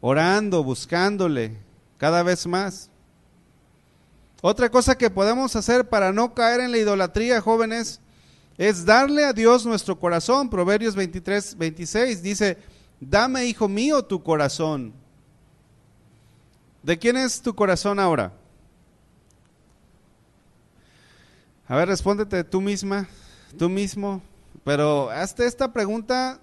Orando, 0.00 0.64
buscándole 0.64 1.58
cada 1.98 2.22
vez 2.22 2.46
más. 2.46 2.88
Otra 4.40 4.70
cosa 4.70 4.96
que 4.96 5.10
podemos 5.10 5.56
hacer 5.56 5.88
para 5.88 6.12
no 6.12 6.32
caer 6.32 6.60
en 6.60 6.70
la 6.70 6.78
idolatría, 6.78 7.42
jóvenes, 7.42 8.00
es 8.56 8.84
darle 8.84 9.24
a 9.24 9.32
Dios 9.34 9.66
nuestro 9.66 9.98
corazón. 9.98 10.48
Proverbios 10.48 10.94
23, 10.94 11.58
26 11.58 12.22
dice, 12.22 12.56
dame, 12.98 13.44
hijo 13.44 13.68
mío, 13.68 14.02
tu 14.04 14.22
corazón 14.22 14.94
¿De 16.88 16.98
quién 16.98 17.18
es 17.18 17.42
tu 17.42 17.54
corazón 17.54 18.00
ahora? 18.00 18.32
A 21.66 21.76
ver, 21.76 21.86
respóndete 21.86 22.42
tú 22.44 22.62
misma, 22.62 23.06
tú 23.58 23.68
mismo, 23.68 24.22
pero 24.64 25.10
hazte 25.10 25.44
esta 25.44 25.70
pregunta 25.70 26.40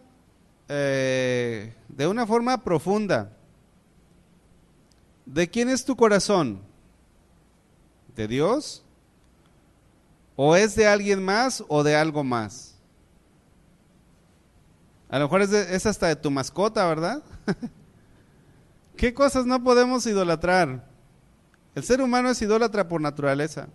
eh, 0.70 1.74
de 1.88 2.06
una 2.06 2.28
forma 2.28 2.64
profunda. 2.64 3.32
¿De 5.26 5.50
quién 5.50 5.68
es 5.68 5.84
tu 5.84 5.96
corazón? 5.96 6.62
¿De 8.16 8.28
Dios? 8.28 8.84
¿O 10.36 10.56
es 10.56 10.76
de 10.76 10.86
alguien 10.86 11.26
más 11.26 11.64
o 11.68 11.82
de 11.82 11.96
algo 11.96 12.24
más? 12.24 12.76
A 15.10 15.18
lo 15.18 15.26
mejor 15.26 15.41
es, 15.41 15.52
es 15.52 15.88
hasta 15.88 16.06
de 16.06 16.16
tu 16.16 16.30
mascota, 16.30 16.86
¿verdad? 16.86 17.24
¿Qué 18.98 19.14
cosas 19.14 19.46
no 19.46 19.64
podemos 19.64 20.06
idolatrar? 20.06 20.88
El 21.76 21.84
ser 21.84 22.02
humano 22.02 22.30
es 22.30 22.41
idólatra 22.41 22.88
por 22.88 23.02
naturaleza. 23.02 23.68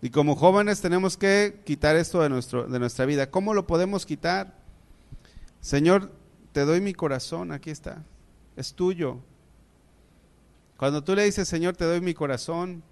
Y 0.00 0.10
como 0.10 0.36
jóvenes 0.36 0.80
tenemos 0.80 1.16
que 1.16 1.60
quitar 1.64 1.96
esto 1.96 2.22
de, 2.22 2.28
nuestro, 2.28 2.66
de 2.66 2.78
nuestra 2.78 3.04
vida. 3.04 3.30
¿Cómo 3.30 3.52
lo 3.52 3.66
podemos 3.66 4.06
quitar? 4.06 4.54
Señor, 5.60 6.12
te 6.52 6.64
doy 6.64 6.80
mi 6.80 6.94
corazón, 6.94 7.52
aquí 7.52 7.70
está. 7.70 8.04
Es 8.56 8.74
tuyo. 8.74 9.18
Cuando 10.76 11.02
tú 11.02 11.14
le 11.14 11.24
dices, 11.24 11.48
Señor, 11.48 11.76
te 11.76 11.84
doy 11.84 12.00
mi 12.00 12.14
corazón, 12.14 12.82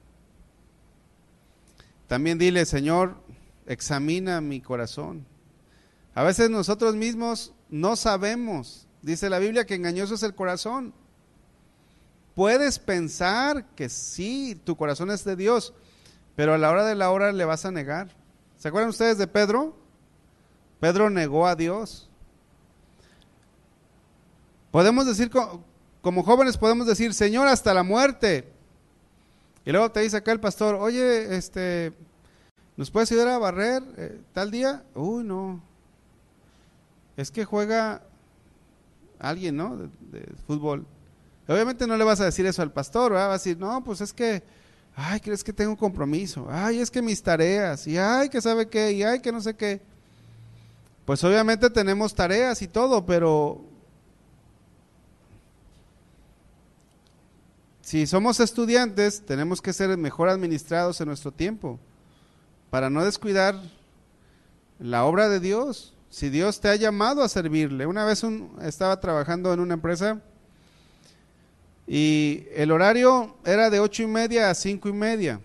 también 2.08 2.38
dile, 2.38 2.66
Señor, 2.66 3.16
examina 3.66 4.40
mi 4.40 4.60
corazón. 4.60 5.24
A 6.14 6.22
veces 6.22 6.50
nosotros 6.50 6.96
mismos 6.96 7.52
no 7.68 7.94
sabemos. 7.96 8.85
Dice 9.06 9.30
la 9.30 9.38
Biblia 9.38 9.64
que 9.64 9.76
engañoso 9.76 10.16
es 10.16 10.24
el 10.24 10.34
corazón. 10.34 10.92
Puedes 12.34 12.80
pensar 12.80 13.64
que 13.76 13.88
sí, 13.88 14.60
tu 14.64 14.76
corazón 14.76 15.12
es 15.12 15.22
de 15.22 15.36
Dios, 15.36 15.74
pero 16.34 16.54
a 16.54 16.58
la 16.58 16.72
hora 16.72 16.84
de 16.84 16.96
la 16.96 17.12
hora 17.12 17.30
le 17.30 17.44
vas 17.44 17.64
a 17.64 17.70
negar. 17.70 18.08
¿Se 18.58 18.66
acuerdan 18.66 18.90
ustedes 18.90 19.16
de 19.16 19.28
Pedro? 19.28 19.76
Pedro 20.80 21.08
negó 21.08 21.46
a 21.46 21.54
Dios. 21.54 22.10
Podemos 24.72 25.06
decir, 25.06 25.30
como 26.02 26.24
jóvenes 26.24 26.58
podemos 26.58 26.88
decir, 26.88 27.14
Señor, 27.14 27.46
hasta 27.46 27.72
la 27.74 27.84
muerte. 27.84 28.52
Y 29.64 29.70
luego 29.70 29.88
te 29.92 30.00
dice 30.00 30.16
acá 30.16 30.32
el 30.32 30.40
pastor, 30.40 30.74
oye, 30.74 31.36
este, 31.36 31.92
¿nos 32.76 32.90
puedes 32.90 33.12
ayudar 33.12 33.28
a 33.28 33.38
barrer 33.38 33.84
eh, 33.98 34.20
tal 34.32 34.50
día? 34.50 34.82
Uy, 34.96 35.22
no. 35.22 35.62
Es 37.16 37.30
que 37.30 37.44
juega 37.44 38.02
alguien, 39.18 39.56
¿no? 39.56 39.76
De, 39.76 40.26
fútbol. 40.46 40.86
Obviamente 41.48 41.86
no 41.86 41.96
le 41.96 42.04
vas 42.04 42.20
a 42.20 42.24
decir 42.24 42.46
eso 42.46 42.62
al 42.62 42.72
pastor, 42.72 43.12
¿verdad? 43.12 43.28
Va 43.28 43.34
a 43.34 43.38
decir, 43.38 43.56
no, 43.58 43.82
pues 43.84 44.00
es 44.00 44.12
que 44.12 44.42
ay, 44.96 45.20
crees 45.20 45.44
que 45.44 45.52
tengo 45.52 45.70
un 45.70 45.76
compromiso, 45.76 46.46
ay, 46.50 46.80
es 46.80 46.90
que 46.90 47.02
mis 47.02 47.22
tareas, 47.22 47.86
y 47.86 47.98
ay, 47.98 48.30
que 48.30 48.40
sabe 48.40 48.68
qué, 48.68 48.92
y 48.92 49.02
ay, 49.02 49.20
que 49.20 49.30
no 49.30 49.42
sé 49.42 49.54
qué. 49.54 49.82
Pues 51.04 51.22
obviamente 51.22 51.68
tenemos 51.70 52.14
tareas 52.14 52.62
y 52.62 52.66
todo, 52.66 53.04
pero 53.04 53.62
si 57.82 58.06
somos 58.06 58.40
estudiantes, 58.40 59.24
tenemos 59.24 59.60
que 59.60 59.74
ser 59.74 59.96
mejor 59.98 60.30
administrados 60.30 61.00
en 61.00 61.08
nuestro 61.08 61.30
tiempo, 61.30 61.78
para 62.70 62.90
no 62.90 63.04
descuidar 63.04 63.60
la 64.78 65.04
obra 65.04 65.28
de 65.28 65.40
Dios. 65.40 65.92
Si 66.10 66.30
Dios 66.30 66.60
te 66.60 66.68
ha 66.68 66.76
llamado 66.76 67.22
a 67.22 67.28
servirle. 67.28 67.86
Una 67.86 68.04
vez 68.04 68.22
un, 68.22 68.56
estaba 68.62 69.00
trabajando 69.00 69.52
en 69.52 69.60
una 69.60 69.74
empresa 69.74 70.20
y 71.86 72.46
el 72.54 72.72
horario 72.72 73.36
era 73.44 73.70
de 73.70 73.80
ocho 73.80 74.02
y 74.02 74.06
media 74.06 74.50
a 74.50 74.54
cinco 74.54 74.88
y 74.88 74.92
media. 74.92 75.40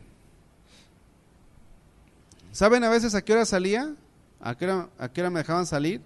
¿Saben 2.52 2.84
a 2.84 2.90
veces 2.90 3.14
a 3.16 3.22
qué 3.22 3.34
hora 3.34 3.46
salía? 3.46 3.94
¿A 4.40 4.56
qué 4.56 4.66
hora, 4.66 5.30
me 5.30 5.40
dejaban 5.40 5.66
salir? 5.66 6.02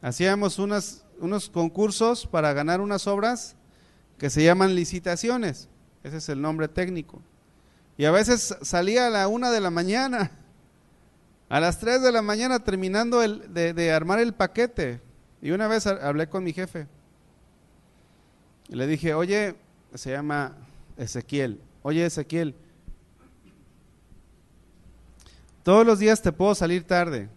Hacíamos 0.00 0.58
unos 0.58 1.50
concursos 1.50 2.26
para 2.26 2.52
ganar 2.54 2.80
unas 2.80 3.06
obras 3.06 3.54
que 4.18 4.30
se 4.30 4.42
llaman 4.42 4.74
licitaciones. 4.74 5.68
Ese 6.02 6.16
es 6.16 6.28
el 6.28 6.40
nombre 6.40 6.68
técnico. 6.68 7.20
Y 7.98 8.06
a 8.06 8.10
veces 8.10 8.56
salía 8.62 9.06
a 9.06 9.10
la 9.10 9.28
una 9.28 9.50
de 9.50 9.60
la 9.60 9.70
mañana, 9.70 10.30
a 11.52 11.60
las 11.60 11.78
tres 11.78 12.00
de 12.00 12.10
la 12.10 12.22
mañana 12.22 12.64
terminando 12.64 13.20
de, 13.20 13.92
armar 13.92 14.18
el 14.20 14.32
paquete. 14.32 15.02
Y 15.42 15.50
una 15.50 15.68
vez 15.68 15.86
hablé 15.86 16.26
con 16.26 16.42
mi 16.42 16.54
jefe. 16.54 16.86
Le 18.68 18.86
dije, 18.86 19.12
oye, 19.12 19.54
se 19.92 20.12
llama 20.12 20.56
Ezequiel. 20.96 21.60
Oye, 21.82 22.06
Ezequiel, 22.06 22.54
todos 25.62 25.84
los 25.84 25.98
días 25.98 26.22
te 26.22 26.32
puedo 26.32 26.54
salir 26.54 26.84
tarde, 26.84 27.28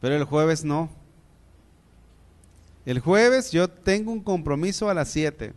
pero 0.00 0.14
el 0.14 0.22
jueves 0.22 0.64
no. 0.64 0.88
El 2.86 3.00
jueves 3.00 3.50
yo 3.50 3.66
tengo 3.66 4.12
un 4.12 4.22
compromiso 4.22 4.88
a 4.88 4.94
las 4.94 5.08
7. 5.08 5.54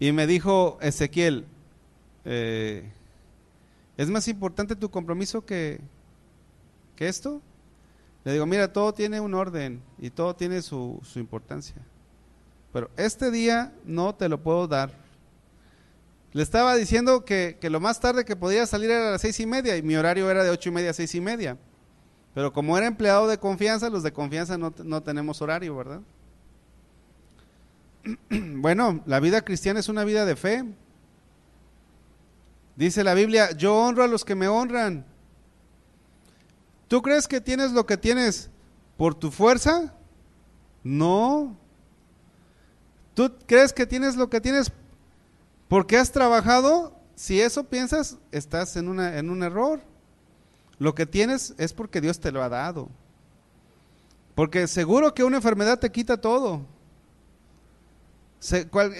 Y 0.00 0.12
me 0.12 0.26
dijo 0.26 0.76
Ezequiel, 0.82 1.46
eh, 2.26 2.92
¿es 3.96 4.10
más 4.10 4.28
importante 4.28 4.76
tu 4.76 4.90
compromiso 4.90 5.44
que, 5.44 5.80
que 6.96 7.08
esto? 7.08 7.40
Le 8.24 8.32
digo, 8.32 8.46
mira, 8.46 8.72
todo 8.72 8.94
tiene 8.94 9.20
un 9.20 9.34
orden 9.34 9.82
y 9.98 10.10
todo 10.10 10.34
tiene 10.34 10.62
su, 10.62 11.00
su 11.02 11.18
importancia 11.18 11.76
pero 12.74 12.90
este 12.96 13.30
día 13.30 13.72
no 13.84 14.16
te 14.16 14.28
lo 14.28 14.42
puedo 14.42 14.66
dar. 14.66 14.90
Le 16.32 16.42
estaba 16.42 16.74
diciendo 16.74 17.24
que, 17.24 17.56
que, 17.60 17.70
lo 17.70 17.78
más 17.78 18.00
tarde 18.00 18.24
que 18.24 18.34
podía 18.34 18.66
salir 18.66 18.90
era 18.90 19.10
a 19.10 19.10
las 19.12 19.20
seis 19.20 19.38
y 19.38 19.46
media 19.46 19.76
y 19.76 19.82
mi 19.82 19.94
horario 19.94 20.28
era 20.28 20.42
de 20.42 20.50
ocho 20.50 20.70
y 20.70 20.72
media 20.72 20.90
a 20.90 20.92
seis 20.92 21.14
y 21.14 21.20
media. 21.20 21.56
Pero 22.34 22.52
como 22.52 22.76
era 22.76 22.88
empleado 22.88 23.28
de 23.28 23.38
confianza, 23.38 23.88
los 23.90 24.02
de 24.02 24.12
confianza 24.12 24.58
no, 24.58 24.74
no 24.82 25.04
tenemos 25.04 25.40
horario, 25.40 25.76
¿verdad? 25.76 26.00
Bueno, 28.56 29.04
la 29.06 29.20
vida 29.20 29.42
cristiana 29.42 29.78
es 29.78 29.88
una 29.88 30.02
vida 30.02 30.24
de 30.24 30.34
fe. 30.34 30.64
Dice 32.76 33.04
la 33.04 33.14
Biblia, 33.14 33.52
yo 33.52 33.74
honro 33.76 34.02
a 34.02 34.08
los 34.08 34.24
que 34.24 34.34
me 34.34 34.48
honran. 34.48 35.04
¿Tú 36.88 37.02
crees 37.02 37.28
que 37.28 37.40
tienes 37.40 37.72
lo 37.72 37.86
que 37.86 37.96
tienes 37.96 38.50
por 38.96 39.14
tu 39.14 39.30
fuerza? 39.30 39.94
No, 40.82 41.56
¿Tú 43.14 43.32
crees 43.46 43.72
que 43.72 43.86
tienes 43.86 44.16
lo 44.16 44.28
que 44.28 44.40
tienes 44.40 44.72
porque 45.68 45.96
has 45.96 46.10
trabajado? 46.10 47.00
Si 47.14 47.40
eso 47.40 47.64
piensas, 47.64 48.18
estás 48.32 48.76
en, 48.76 48.98
en 48.98 49.30
un 49.30 49.42
error. 49.44 49.80
Lo 50.78 50.96
que 50.96 51.06
tienes 51.06 51.54
es 51.56 51.72
porque 51.72 52.00
Dios 52.00 52.18
te 52.18 52.32
lo 52.32 52.42
ha 52.42 52.48
dado. 52.48 52.88
Porque 54.34 54.66
seguro 54.66 55.14
que 55.14 55.22
una 55.22 55.36
enfermedad 55.36 55.78
te 55.78 55.92
quita 55.92 56.20
todo. 56.20 56.66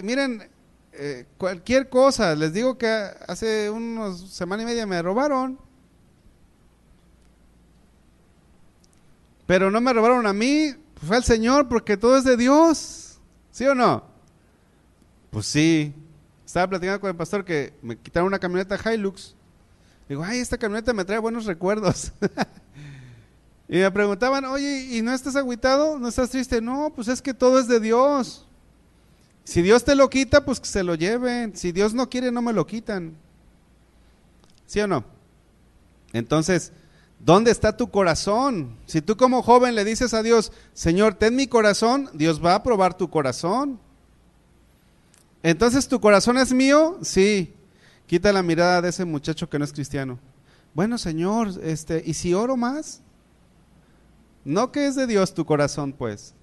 Miren, 0.05 0.49
eh, 0.97 1.27
cualquier 1.39 1.89
cosa, 1.89 2.35
les 2.35 2.53
digo 2.53 2.79
que 2.79 2.87
hace 2.87 3.69
unos 3.71 4.31
semana 4.31 4.63
y 4.63 4.67
media 4.67 4.87
me 4.87 5.03
robaron. 5.03 5.59
Pero 9.47 9.71
no 9.71 9.81
me 9.81 9.93
robaron 9.93 10.27
a 10.27 10.33
mí, 10.33 10.75
fue 11.07 11.17
al 11.17 11.25
Señor 11.25 11.69
porque 11.69 11.97
todo 11.97 12.17
es 12.17 12.25
de 12.25 12.37
Dios. 12.37 13.19
¿Sí 13.51 13.67
o 13.67 13.75
no? 13.75 14.05
Pues 15.31 15.47
sí. 15.47 15.95
Estaba 16.47 16.69
platicando 16.69 17.01
con 17.01 17.11
el 17.11 17.17
pastor 17.17 17.45
que 17.45 17.75
me 17.83 17.97
quitaron 17.99 18.29
una 18.29 18.39
camioneta 18.39 18.79
Hilux. 18.79 19.35
Digo, 20.09 20.23
ay, 20.23 20.39
esta 20.39 20.59
camioneta 20.59 20.93
me 20.93 21.05
trae 21.05 21.19
buenos 21.19 21.47
recuerdos. 21.47 22.13
y 23.69 23.79
me 23.79 23.91
preguntaban, 23.91 24.45
oye, 24.45 24.87
¿y 24.91 25.03
no 25.03 25.13
estás 25.13 25.37
agüitado? 25.37 25.99
¿No 25.99 26.09
estás 26.09 26.31
triste? 26.31 26.61
No, 26.61 26.93
pues 26.95 27.09
es 27.09 27.21
que 27.21 27.35
todo 27.35 27.59
es 27.59 27.69
de 27.69 27.81
Dios. 27.81 28.44
Si 29.45 29.63
Dios 29.63 29.85
te 29.85 29.95
lo 29.95 30.11
quita, 30.11 30.45
pues 30.45 30.59
que 30.59 30.67
se 30.67 30.83
lo 30.83 30.95
lleven. 30.95 31.57
Si 31.57 31.71
Dios 31.71 31.95
no 31.95 32.09
quiere, 32.09 32.33
no 32.33 32.43
me 32.43 32.53
lo 32.53 32.67
quitan. 32.67 33.17
¿Sí 34.67 34.81
o 34.81 34.87
no? 34.87 35.05
Entonces, 36.13 36.73
¿Dónde 37.25 37.51
está 37.51 37.75
tu 37.75 37.91
corazón? 37.91 38.77
Si 38.85 39.01
tú 39.01 39.17
como 39.17 39.43
joven 39.43 39.75
le 39.75 39.85
dices 39.85 40.13
a 40.13 40.23
Dios, 40.23 40.53
Señor, 40.75 41.15
ten 41.15 41.35
mi 41.35 41.47
corazón, 41.47 42.11
Dios 42.13 42.45
va 42.45 42.55
a 42.55 42.63
probar 42.63 42.99
tu 42.99 43.09
corazón. 43.09 43.81
Entonces, 45.43 45.89
¿tu 45.89 46.01
corazón 46.01 46.37
es 46.37 46.53
mío? 46.53 46.99
Sí. 47.01 47.55
Quita 48.07 48.31
la 48.31 48.43
mirada 48.43 48.83
de 48.83 48.91
ese 48.91 49.07
muchacho 49.07 49.49
que 49.49 49.59
no 49.59 49.65
es 49.65 49.73
cristiano. 49.73 50.19
Bueno, 50.75 50.99
Señor, 50.99 51.49
este, 51.63 52.03
¿y 52.05 52.13
si 52.13 52.35
oro 52.35 52.59
más? 52.59 53.01
No 54.45 54.71
que 54.71 54.87
es 54.87 54.95
de 54.95 55.07
Dios 55.07 55.33
tu 55.33 55.47
corazón, 55.47 55.95
pues. 55.95 56.35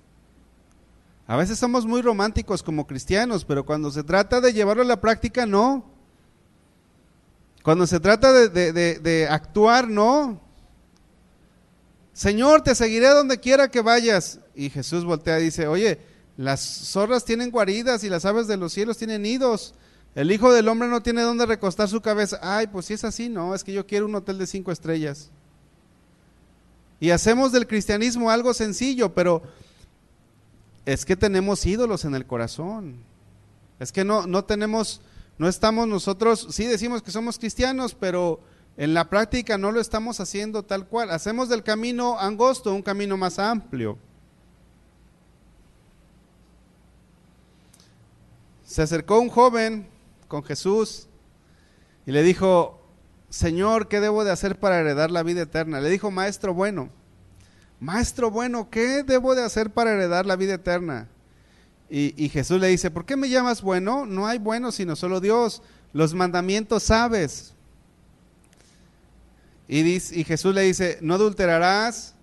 A 1.31 1.37
veces 1.37 1.57
somos 1.59 1.85
muy 1.85 2.01
románticos 2.01 2.61
como 2.61 2.85
cristianos, 2.85 3.45
pero 3.45 3.65
cuando 3.65 3.89
se 3.89 4.03
trata 4.03 4.41
de 4.41 4.51
llevarlo 4.51 4.83
a 4.83 4.85
la 4.85 4.99
práctica, 4.99 5.45
no. 5.45 5.89
Cuando 7.63 7.87
se 7.87 8.01
trata 8.01 8.33
de, 8.33 9.27
actuar, 9.29 9.87
no. 9.87 10.41
Señor, 12.11 12.63
te 12.63 12.75
seguiré 12.75 13.07
donde 13.07 13.39
quiera 13.39 13.71
que 13.71 13.79
vayas. 13.79 14.41
Y 14.55 14.69
Jesús 14.69 15.05
voltea 15.05 15.39
y 15.39 15.43
dice, 15.43 15.67
oye, 15.67 16.01
Las 16.35 16.59
zorras 16.59 17.23
tienen 17.23 17.49
guaridas 17.49 18.03
y 18.03 18.09
las 18.09 18.25
aves 18.25 18.47
de 18.47 18.57
los 18.57 18.73
cielos 18.73 18.97
tienen 18.97 19.21
nidos. 19.21 19.73
El 20.15 20.33
Hijo 20.33 20.51
del 20.51 20.67
Hombre 20.67 20.89
no 20.89 21.01
tiene 21.01 21.21
dónde 21.21 21.45
recostar 21.45 21.87
su 21.87 22.01
cabeza. 22.01 22.39
Ay, 22.41 22.67
pues 22.67 22.87
si 22.87 22.93
es 22.95 23.05
así, 23.05 23.29
no, 23.29 23.55
es 23.55 23.63
que 23.63 23.71
yo 23.71 23.87
quiero 23.87 24.05
un 24.05 24.15
hotel 24.15 24.37
de 24.37 24.47
cinco 24.47 24.73
estrellas. 24.73 25.29
Y 26.99 27.11
hacemos 27.11 27.53
del 27.53 27.67
cristianismo 27.67 28.29
algo 28.29 28.53
sencillo, 28.53 29.13
pero 29.13 29.43
es 30.85 31.05
que 31.05 31.15
tenemos 31.15 31.65
ídolos 31.65 32.05
en 32.05 32.15
el 32.15 32.25
corazón. 32.25 32.95
Es 33.79 33.91
que 33.91 34.03
no, 34.03 34.27
no 34.27 34.43
tenemos, 34.43 35.01
no 35.37 35.47
estamos 35.47 35.87
nosotros, 35.87 36.47
sí 36.51 36.65
decimos 36.65 37.01
que 37.01 37.11
somos 37.11 37.37
cristianos, 37.37 37.95
pero 37.95 38.39
en 38.77 38.93
la 38.93 39.09
práctica 39.09 39.57
no 39.57 39.71
lo 39.71 39.81
estamos 39.81 40.19
haciendo 40.19 40.63
tal 40.63 40.87
cual. 40.87 41.09
Hacemos 41.11 41.49
del 41.49 41.63
camino 41.63 42.19
angosto 42.19 42.73
un 42.73 42.81
camino 42.81 43.17
más 43.17 43.39
amplio. 43.39 43.97
Se 48.65 48.81
acercó 48.81 49.19
un 49.19 49.29
joven 49.29 49.87
con 50.27 50.43
Jesús 50.43 51.07
y 52.05 52.11
le 52.11 52.23
dijo, 52.23 52.79
Señor, 53.29 53.87
¿qué 53.87 53.99
debo 53.99 54.23
de 54.23 54.31
hacer 54.31 54.57
para 54.57 54.79
heredar 54.79 55.11
la 55.11 55.23
vida 55.23 55.41
eterna? 55.41 55.81
Le 55.81 55.89
dijo, 55.89 56.09
Maestro 56.09 56.53
bueno, 56.53 56.89
Maestro 57.81 58.29
bueno, 58.29 58.69
¿qué 58.69 59.01
debo 59.01 59.33
de 59.33 59.43
hacer 59.43 59.71
para 59.71 59.91
heredar 59.91 60.27
la 60.27 60.35
vida 60.35 60.53
eterna? 60.53 61.07
Y, 61.89 62.29
Jesús 62.29 62.61
le 62.61 62.67
dice, 62.69 62.89
¿por 62.89 63.05
qué 63.05 63.17
me 63.17 63.27
llamas 63.27 63.61
bueno? 63.61 64.05
No 64.05 64.25
hay 64.25 64.37
bueno 64.37 64.71
sino 64.71 64.95
solo 64.95 65.19
Dios. 65.19 65.61
Los 65.91 66.13
mandamientos 66.13 66.83
sabes. 66.83 67.53
Y, 69.67 69.79
y 69.79 70.23
Jesús 70.23 70.55
le 70.55 70.61
dice, 70.61 70.99
no 71.01 71.15
adulterarás, 71.15 72.13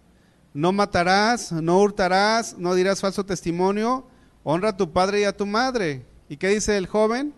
no 0.55 0.73
matarás, 0.73 1.53
no 1.53 1.81
hurtarás, 1.81 2.57
no 2.57 2.75
dirás 2.75 3.01
falso 3.01 3.27
testimonio, 3.27 4.07
honra 4.45 4.71
a 4.71 4.77
tu 4.77 4.91
padre 4.91 5.21
y 5.21 5.25
a 5.25 5.37
tu 5.37 5.45
madre. 5.45 6.07
¿Y 6.31 6.39
qué 6.39 6.49
dice 6.49 6.79
el 6.79 6.87
joven? 6.87 7.35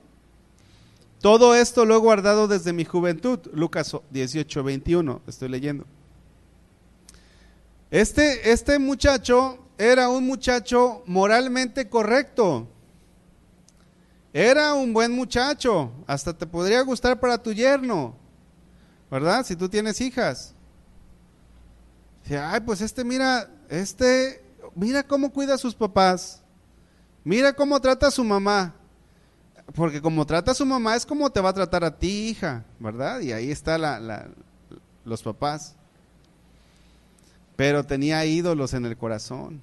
Todo 1.20 1.56
esto 1.56 1.84
lo 1.84 1.96
he 1.96 1.98
guardado 1.98 2.46
desde 2.46 2.72
mi 2.72 2.84
juventud. 2.84 3.40
Lucas 3.54 3.96
18, 4.10 4.62
21, 4.62 5.22
estoy 5.26 5.48
leyendo. 5.48 5.86
Este, 7.90 8.52
este 8.52 8.78
muchacho 8.78 9.58
era 9.76 10.08
un 10.08 10.26
muchacho 10.26 11.02
moralmente 11.06 11.88
correcto. 11.88 12.68
Era 14.32 14.74
un 14.74 14.92
buen 14.92 15.12
muchacho. 15.12 15.90
Hasta 16.06 16.36
te 16.36 16.46
podría 16.46 16.82
gustar 16.82 17.18
para 17.18 17.38
tu 17.38 17.52
yerno. 17.52 18.14
¿Verdad? 19.10 19.44
Si 19.44 19.56
tú 19.56 19.68
tienes 19.68 20.00
hijas. 20.00 20.54
ay, 22.30 22.60
pues 22.60 22.80
este 22.80 23.02
mira, 23.02 23.50
este, 23.68 24.40
mira 24.76 25.02
cómo 25.02 25.32
cuida 25.32 25.54
a 25.54 25.58
sus 25.58 25.74
papás. 25.74 26.42
Mira 27.24 27.52
cómo 27.52 27.80
trata 27.80 28.06
a 28.06 28.10
su 28.12 28.22
mamá. 28.22 28.74
Porque 29.74 30.00
como 30.00 30.24
trata 30.26 30.52
a 30.52 30.54
su 30.54 30.66
mamá 30.66 30.94
es 30.94 31.06
como 31.06 31.30
te 31.30 31.40
va 31.40 31.50
a 31.50 31.54
tratar 31.54 31.84
a 31.84 31.96
ti, 31.96 32.28
hija, 32.28 32.64
¿verdad? 32.78 33.20
Y 33.20 33.32
ahí 33.32 33.50
está 33.50 33.78
la, 33.78 34.28
los 35.04 35.22
papás. 35.22 35.74
Pero 37.60 37.84
tenía 37.84 38.24
ídolos 38.24 38.72
en 38.72 38.86
el 38.86 38.96
corazón. 38.96 39.60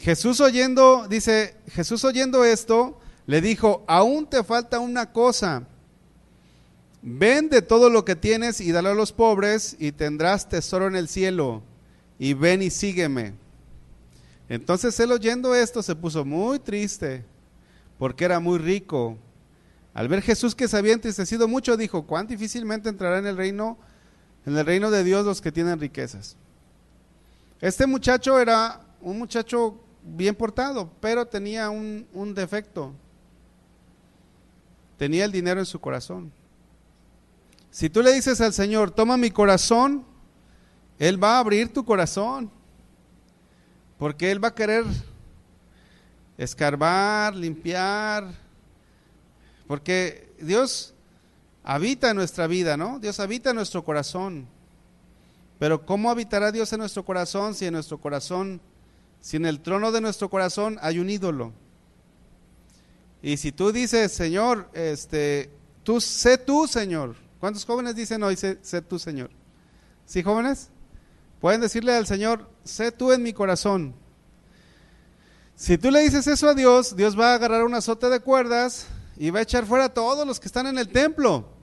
Jesús 0.00 0.40
oyendo, 0.40 1.06
dice, 1.08 1.54
Jesús 1.68 2.02
oyendo 2.02 2.44
esto, 2.44 2.98
le 3.24 3.40
dijo, 3.40 3.84
aún 3.86 4.26
te 4.26 4.42
falta 4.42 4.80
una 4.80 5.12
cosa. 5.12 5.68
Vende 7.00 7.62
todo 7.62 7.90
lo 7.90 8.04
que 8.04 8.16
tienes 8.16 8.60
y 8.60 8.72
dale 8.72 8.88
a 8.88 8.94
los 8.94 9.12
pobres 9.12 9.76
y 9.78 9.92
tendrás 9.92 10.48
tesoro 10.48 10.88
en 10.88 10.96
el 10.96 11.06
cielo. 11.06 11.62
Y 12.18 12.34
ven 12.34 12.60
y 12.60 12.70
sígueme. 12.70 13.34
Entonces 14.48 14.98
él 14.98 15.12
oyendo 15.12 15.54
esto 15.54 15.80
se 15.84 15.94
puso 15.94 16.24
muy 16.24 16.58
triste 16.58 17.24
porque 18.00 18.24
era 18.24 18.40
muy 18.40 18.58
rico. 18.58 19.16
Al 19.94 20.08
ver 20.08 20.22
Jesús 20.22 20.56
que 20.56 20.66
se 20.66 20.76
había 20.76 20.92
entristecido 20.92 21.46
mucho, 21.46 21.76
dijo, 21.76 22.04
cuán 22.04 22.26
difícilmente 22.26 22.88
entrará 22.88 23.18
en 23.18 23.28
el 23.28 23.36
reino, 23.36 23.78
en 24.46 24.56
el 24.56 24.66
reino 24.66 24.90
de 24.90 25.04
Dios 25.04 25.24
los 25.24 25.40
que 25.40 25.52
tienen 25.52 25.80
riquezas. 25.80 26.36
Este 27.60 27.86
muchacho 27.86 28.38
era 28.38 28.80
un 29.00 29.18
muchacho 29.18 29.80
bien 30.02 30.34
portado, 30.34 30.90
pero 31.00 31.26
tenía 31.26 31.70
un, 31.70 32.06
un 32.12 32.34
defecto. 32.34 32.92
Tenía 34.98 35.24
el 35.24 35.32
dinero 35.32 35.60
en 35.60 35.66
su 35.66 35.80
corazón. 35.80 36.30
Si 37.70 37.90
tú 37.90 38.02
le 38.02 38.12
dices 38.12 38.40
al 38.40 38.52
Señor, 38.52 38.90
toma 38.90 39.16
mi 39.16 39.30
corazón, 39.30 40.04
Él 40.98 41.22
va 41.22 41.36
a 41.36 41.38
abrir 41.40 41.72
tu 41.72 41.84
corazón. 41.84 42.50
Porque 43.98 44.30
Él 44.30 44.42
va 44.42 44.48
a 44.48 44.54
querer 44.54 44.84
escarbar, 46.38 47.34
limpiar. 47.34 48.28
Porque 49.66 50.32
Dios 50.40 50.93
habita 51.64 52.10
en 52.10 52.16
nuestra 52.16 52.46
vida, 52.46 52.76
¿no? 52.76 52.98
Dios 53.00 53.18
habita 53.18 53.50
en 53.50 53.56
nuestro 53.56 53.82
corazón. 53.82 54.46
Pero 55.58 55.84
¿cómo 55.86 56.10
habitará 56.10 56.52
Dios 56.52 56.72
en 56.72 56.80
nuestro 56.80 57.04
corazón 57.04 57.54
si 57.54 57.64
en 57.64 57.72
nuestro 57.72 57.98
corazón, 57.98 58.60
si 59.20 59.38
en 59.38 59.46
el 59.46 59.60
trono 59.60 59.90
de 59.90 60.02
nuestro 60.02 60.28
corazón 60.28 60.78
hay 60.82 60.98
un 60.98 61.08
ídolo? 61.08 61.52
Y 63.22 63.38
si 63.38 63.50
tú 63.50 63.72
dices, 63.72 64.12
Señor, 64.12 64.68
este, 64.74 65.50
tú 65.82 66.00
sé 66.00 66.36
tú, 66.36 66.66
Señor. 66.66 67.16
¿Cuántos 67.40 67.64
jóvenes 67.64 67.96
dicen 67.96 68.22
hoy, 68.22 68.36
sé, 68.36 68.58
sé 68.60 68.82
tú, 68.82 68.98
Señor? 68.98 69.30
¿Sí, 70.04 70.22
jóvenes? 70.22 70.68
Pueden 71.40 71.62
decirle 71.62 71.96
al 71.96 72.06
Señor, 72.06 72.50
sé 72.64 72.92
tú 72.92 73.12
en 73.12 73.22
mi 73.22 73.32
corazón. 73.32 73.94
Si 75.56 75.78
tú 75.78 75.90
le 75.90 76.00
dices 76.00 76.26
eso 76.26 76.48
a 76.48 76.54
Dios, 76.54 76.96
Dios 76.96 77.18
va 77.18 77.32
a 77.32 77.34
agarrar 77.36 77.64
un 77.64 77.74
azote 77.74 78.10
de 78.10 78.20
cuerdas 78.20 78.86
y 79.16 79.30
va 79.30 79.38
a 79.38 79.42
echar 79.42 79.64
fuera 79.64 79.84
a 79.84 79.94
todos 79.94 80.26
los 80.26 80.40
que 80.40 80.48
están 80.48 80.66
en 80.66 80.78
el 80.78 80.88
templo. 80.88 81.53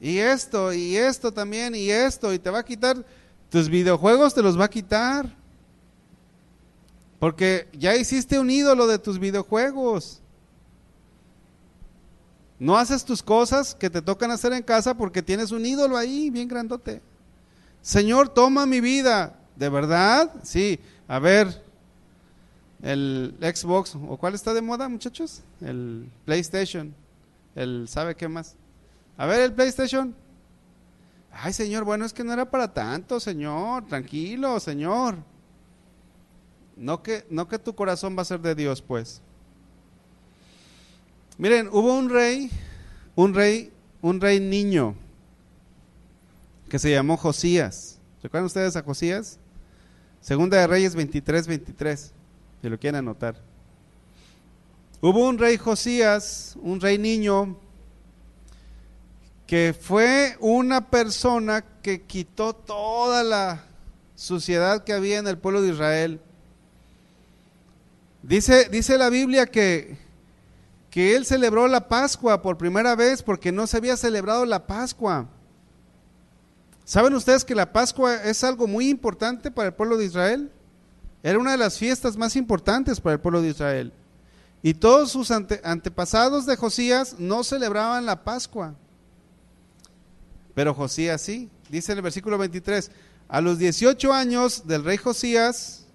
Y 0.00 0.18
esto, 0.18 0.72
y 0.72 0.96
esto 0.96 1.32
también, 1.32 1.74
y 1.74 1.90
esto, 1.90 2.34
y 2.34 2.38
te 2.38 2.50
va 2.50 2.58
a 2.58 2.64
quitar 2.64 3.02
tus 3.48 3.70
videojuegos, 3.70 4.34
te 4.34 4.42
los 4.42 4.60
va 4.60 4.66
a 4.66 4.70
quitar. 4.70 5.34
Porque 7.18 7.68
ya 7.72 7.96
hiciste 7.96 8.38
un 8.38 8.50
ídolo 8.50 8.86
de 8.86 8.98
tus 8.98 9.18
videojuegos. 9.18 10.20
No 12.58 12.76
haces 12.76 13.02
tus 13.02 13.22
cosas 13.22 13.74
que 13.74 13.88
te 13.88 14.02
tocan 14.02 14.30
hacer 14.30 14.52
en 14.52 14.62
casa 14.62 14.94
porque 14.94 15.22
tienes 15.22 15.52
un 15.52 15.64
ídolo 15.64 15.96
ahí, 15.96 16.28
bien 16.28 16.48
grandote. 16.48 17.00
Señor, 17.80 18.28
toma 18.28 18.66
mi 18.66 18.82
vida. 18.82 19.38
¿De 19.56 19.70
verdad? 19.70 20.30
Sí. 20.42 20.78
A 21.08 21.18
ver, 21.18 21.63
el 22.84 23.34
Xbox, 23.40 23.94
¿o 23.94 24.18
cuál 24.18 24.34
está 24.34 24.52
de 24.52 24.60
moda, 24.60 24.90
muchachos? 24.90 25.42
El 25.62 26.06
PlayStation. 26.26 26.94
El, 27.54 27.88
¿sabe 27.88 28.14
qué 28.14 28.28
más? 28.28 28.56
A 29.16 29.24
ver, 29.24 29.40
el 29.40 29.54
PlayStation. 29.54 30.14
Ay, 31.32 31.54
señor, 31.54 31.84
bueno, 31.84 32.04
es 32.04 32.12
que 32.12 32.22
no 32.22 32.34
era 32.34 32.50
para 32.50 32.74
tanto, 32.74 33.18
señor. 33.20 33.86
Tranquilo, 33.86 34.60
señor. 34.60 35.16
No 36.76 37.02
que, 37.02 37.24
no 37.30 37.48
que 37.48 37.58
tu 37.58 37.74
corazón 37.74 38.18
va 38.18 38.22
a 38.22 38.26
ser 38.26 38.40
de 38.40 38.54
Dios, 38.54 38.82
pues. 38.82 39.22
Miren, 41.38 41.68
hubo 41.72 41.96
un 41.96 42.10
rey, 42.10 42.50
un 43.16 43.32
rey, 43.32 43.72
un 44.02 44.20
rey 44.20 44.40
niño 44.40 44.94
que 46.68 46.78
se 46.78 46.90
llamó 46.90 47.16
Josías. 47.16 47.98
¿Recuerdan 48.22 48.44
ustedes 48.44 48.76
a 48.76 48.82
Josías? 48.82 49.38
Segunda 50.20 50.58
de 50.58 50.66
Reyes 50.66 50.94
23, 50.94 51.46
23, 51.46 52.12
si 52.64 52.70
lo 52.70 52.78
quieren 52.78 53.00
anotar. 53.00 53.36
Hubo 55.02 55.28
un 55.28 55.36
rey 55.36 55.58
Josías, 55.58 56.56
un 56.62 56.80
rey 56.80 56.96
niño, 56.96 57.58
que 59.46 59.76
fue 59.78 60.38
una 60.40 60.88
persona 60.88 61.62
que 61.82 62.00
quitó 62.04 62.54
toda 62.54 63.22
la 63.22 63.66
suciedad 64.14 64.82
que 64.82 64.94
había 64.94 65.18
en 65.18 65.26
el 65.26 65.36
pueblo 65.36 65.60
de 65.60 65.72
Israel. 65.72 66.22
Dice, 68.22 68.70
dice 68.70 68.96
la 68.96 69.10
Biblia 69.10 69.44
que 69.44 69.98
que 70.88 71.16
él 71.16 71.26
celebró 71.26 71.68
la 71.68 71.86
Pascua 71.86 72.40
por 72.40 72.56
primera 72.56 72.96
vez 72.96 73.22
porque 73.22 73.52
no 73.52 73.66
se 73.66 73.76
había 73.76 73.98
celebrado 73.98 74.46
la 74.46 74.66
Pascua. 74.66 75.28
¿Saben 76.86 77.12
ustedes 77.12 77.44
que 77.44 77.54
la 77.54 77.70
Pascua 77.70 78.22
es 78.24 78.42
algo 78.42 78.66
muy 78.66 78.88
importante 78.88 79.50
para 79.50 79.68
el 79.68 79.74
pueblo 79.74 79.98
de 79.98 80.06
Israel? 80.06 80.50
Era 81.24 81.38
una 81.38 81.52
de 81.52 81.56
las 81.56 81.78
fiestas 81.78 82.18
más 82.18 82.36
importantes 82.36 83.00
para 83.00 83.14
el 83.14 83.20
pueblo 83.20 83.40
de 83.40 83.48
Israel. 83.48 83.94
Y 84.62 84.74
todos 84.74 85.10
sus 85.10 85.30
antepasados 85.30 86.44
de 86.44 86.54
Josías 86.54 87.16
no 87.18 87.42
celebraban 87.42 88.04
la 88.04 88.22
Pascua. 88.24 88.74
Pero 90.54 90.74
Josías 90.74 91.22
sí. 91.22 91.48
Dice 91.70 91.92
en 91.92 91.98
el 91.98 92.02
versículo 92.02 92.36
23, 92.36 92.90
a 93.26 93.40
los 93.40 93.58
18 93.58 94.12
años 94.12 94.66
del 94.66 94.84
rey 94.84 94.98
Josías 94.98 95.86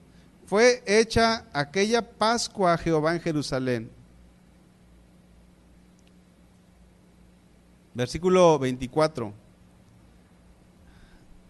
fue 0.47 0.81
hecha 0.87 1.45
aquella 1.53 2.01
Pascua 2.01 2.73
a 2.73 2.77
Jehová 2.79 3.13
en 3.13 3.21
Jerusalén. 3.21 3.91
Versículo 7.93 8.57
24. 8.57 9.31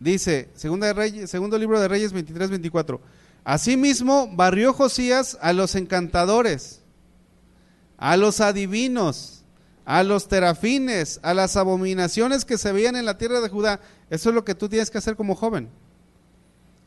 dice, 0.02 0.50
segundo 0.54 1.58
libro 1.58 1.80
de 1.80 1.88
Reyes 1.88 2.12
23, 2.12 2.50
24. 2.50 3.19
Asimismo, 3.44 4.30
barrió 4.34 4.74
Josías 4.74 5.38
a 5.42 5.54
los 5.54 5.76
encantadores, 5.76 6.82
a 7.98 8.18
los 8.18 8.42
adivinos, 8.42 9.44
a 9.86 10.04
los 10.04 10.28
terafines, 10.28 11.20
a 11.24 11.34
las 11.34 11.58
abominaciones 11.58 12.46
que 12.46 12.58
se 12.58 12.72
veían 12.72 12.96
en 12.96 13.06
la 13.06 13.18
tierra 13.18 13.42
de 13.42 13.50
Judá. 13.50 13.80
Eso 14.10 14.30
es 14.30 14.36
lo 14.36 14.46
que 14.46 14.56
tú 14.56 14.70
tienes 14.70 14.92
que 14.92 15.00
hacer 15.00 15.16
como 15.16 15.36
joven. 15.36 15.70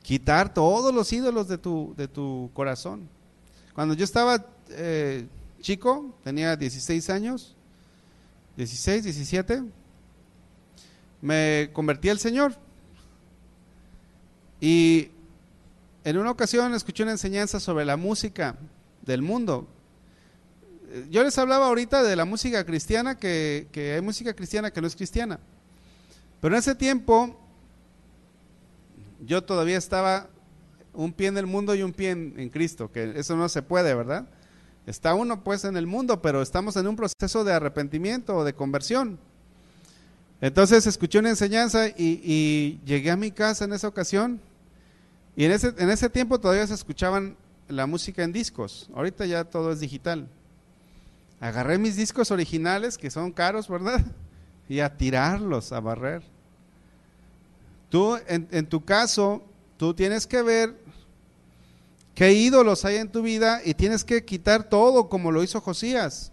Quitar 0.03 0.55
todos 0.55 0.95
los 0.95 1.13
ídolos 1.13 1.49
de 1.49 1.59
tu, 1.59 1.95
de 1.97 2.07
tu 2.07 2.51
corazón. 2.55 3.09
Cuando 3.75 3.95
yo 3.95 4.05
estaba 4.05 4.47
eh, 4.71 5.27
chico, 5.61 6.15
tenía 6.23 6.55
16 6.57 7.11
años, 7.11 7.57
16, 8.57 9.05
17, 9.05 9.65
me 11.23 11.71
convertí 11.73 12.09
al 12.09 12.19
Señor. 12.19 12.55
Y 14.61 15.11
en 16.05 16.19
una 16.19 16.31
ocasión 16.31 16.75
escuché 16.75 17.03
una 17.03 17.13
enseñanza 17.13 17.61
sobre 17.61 17.85
la 17.85 17.97
música 17.97 18.57
del 19.03 19.23
mundo. 19.23 19.69
Yo 21.11 21.23
les 21.23 21.39
hablaba 21.39 21.67
ahorita 21.67 22.03
de 22.03 22.17
la 22.17 22.25
música 22.25 22.65
cristiana, 22.65 23.17
que, 23.17 23.69
hay 23.75 24.01
música 24.03 24.35
cristiana 24.35 24.71
que 24.71 24.81
no 24.81 24.87
es 24.87 24.97
cristiana. 24.97 25.41
Pero 26.41 26.55
en 26.55 26.59
ese 26.59 26.75
tiempo 26.75 27.39
yo 29.25 29.43
todavía 29.43 29.79
estaba 29.79 30.29
un 30.93 31.13
pie 31.13 31.29
en 31.29 31.39
el 31.39 31.47
mundo 31.47 31.75
y 31.75 31.83
un 31.83 31.93
pie 31.93 32.11
en, 32.11 32.51
Cristo, 32.51 32.91
que 32.91 33.15
eso 33.17 33.37
no 33.37 33.49
se 33.49 33.63
puede, 33.63 33.95
¿verdad? 33.95 34.27
Está 34.87 35.15
uno 35.15 35.43
pues 35.45 35.65
en 35.65 35.77
el 35.77 35.87
mundo, 35.87 36.21
pero 36.21 36.43
estamos 36.43 36.77
en 36.77 36.89
un 36.89 36.97
proceso 36.97 37.45
de 37.45 37.53
arrepentimiento 37.53 38.37
o 38.37 38.45
de 38.45 38.53
conversión. 38.53 39.19
Entonces 40.41 40.87
escuché 40.89 41.21
una 41.21 41.31
enseñanza 41.31 41.87
y, 41.89 42.81
llegué 42.85 43.13
a 43.13 43.17
mi 43.17 43.31
casa 43.31 43.65
en 43.65 43.73
esa 43.73 43.87
ocasión 43.87 44.41
y 45.37 45.45
en 45.45 45.53
ese, 45.53 45.75
en 45.79 45.91
ese 45.91 46.11
tiempo 46.11 46.39
todavía 46.39 46.67
se 46.67 46.75
escuchaban 46.75 47.37
la 47.69 47.87
música 47.87 48.23
en 48.23 48.33
discos, 48.33 48.89
ahorita 48.95 49.25
ya 49.27 49.45
todo 49.45 49.73
es 49.73 49.81
digital. 49.81 50.29
Agarré 51.41 51.79
mis 51.79 51.97
discos 51.97 52.31
originales, 52.31 52.97
que 52.97 53.11
son 53.11 53.33
caros, 53.33 53.69
¿verdad? 53.69 54.01
Y 54.69 54.81
a 54.81 54.97
tirarlos, 54.97 55.73
a 55.73 55.81
barrer. 55.81 56.23
Tú, 57.91 58.17
en, 58.27 58.49
en 58.53 58.65
tu 58.67 58.83
caso, 58.85 59.43
tú 59.77 59.93
tienes 59.93 60.27
que 60.27 60.41
ver 60.41 60.75
qué 62.15 62.33
ídolos 62.33 62.85
hay 62.85 62.97
en 62.97 63.11
tu 63.11 63.23
vida 63.23 63.61
y 63.65 63.75
tienes 63.75 64.05
que 64.05 64.25
quitar 64.25 64.63
todo 64.63 65.09
como 65.09 65.31
lo 65.31 65.43
hizo 65.43 65.61
Josías. 65.61 66.32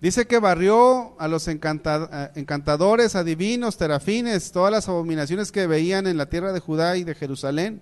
Dice 0.00 0.26
que 0.26 0.38
barrió 0.38 1.18
a 1.18 1.26
los 1.26 1.48
encantadores, 1.48 3.16
adivinos, 3.16 3.78
terafines, 3.78 4.52
todas 4.52 4.70
las 4.70 4.88
abominaciones 4.88 5.50
que 5.50 5.66
veían 5.66 6.06
en 6.06 6.18
la 6.18 6.26
tierra 6.26 6.52
de 6.52 6.60
Judá 6.60 6.98
y 6.98 7.04
de 7.04 7.14
Jerusalén, 7.14 7.80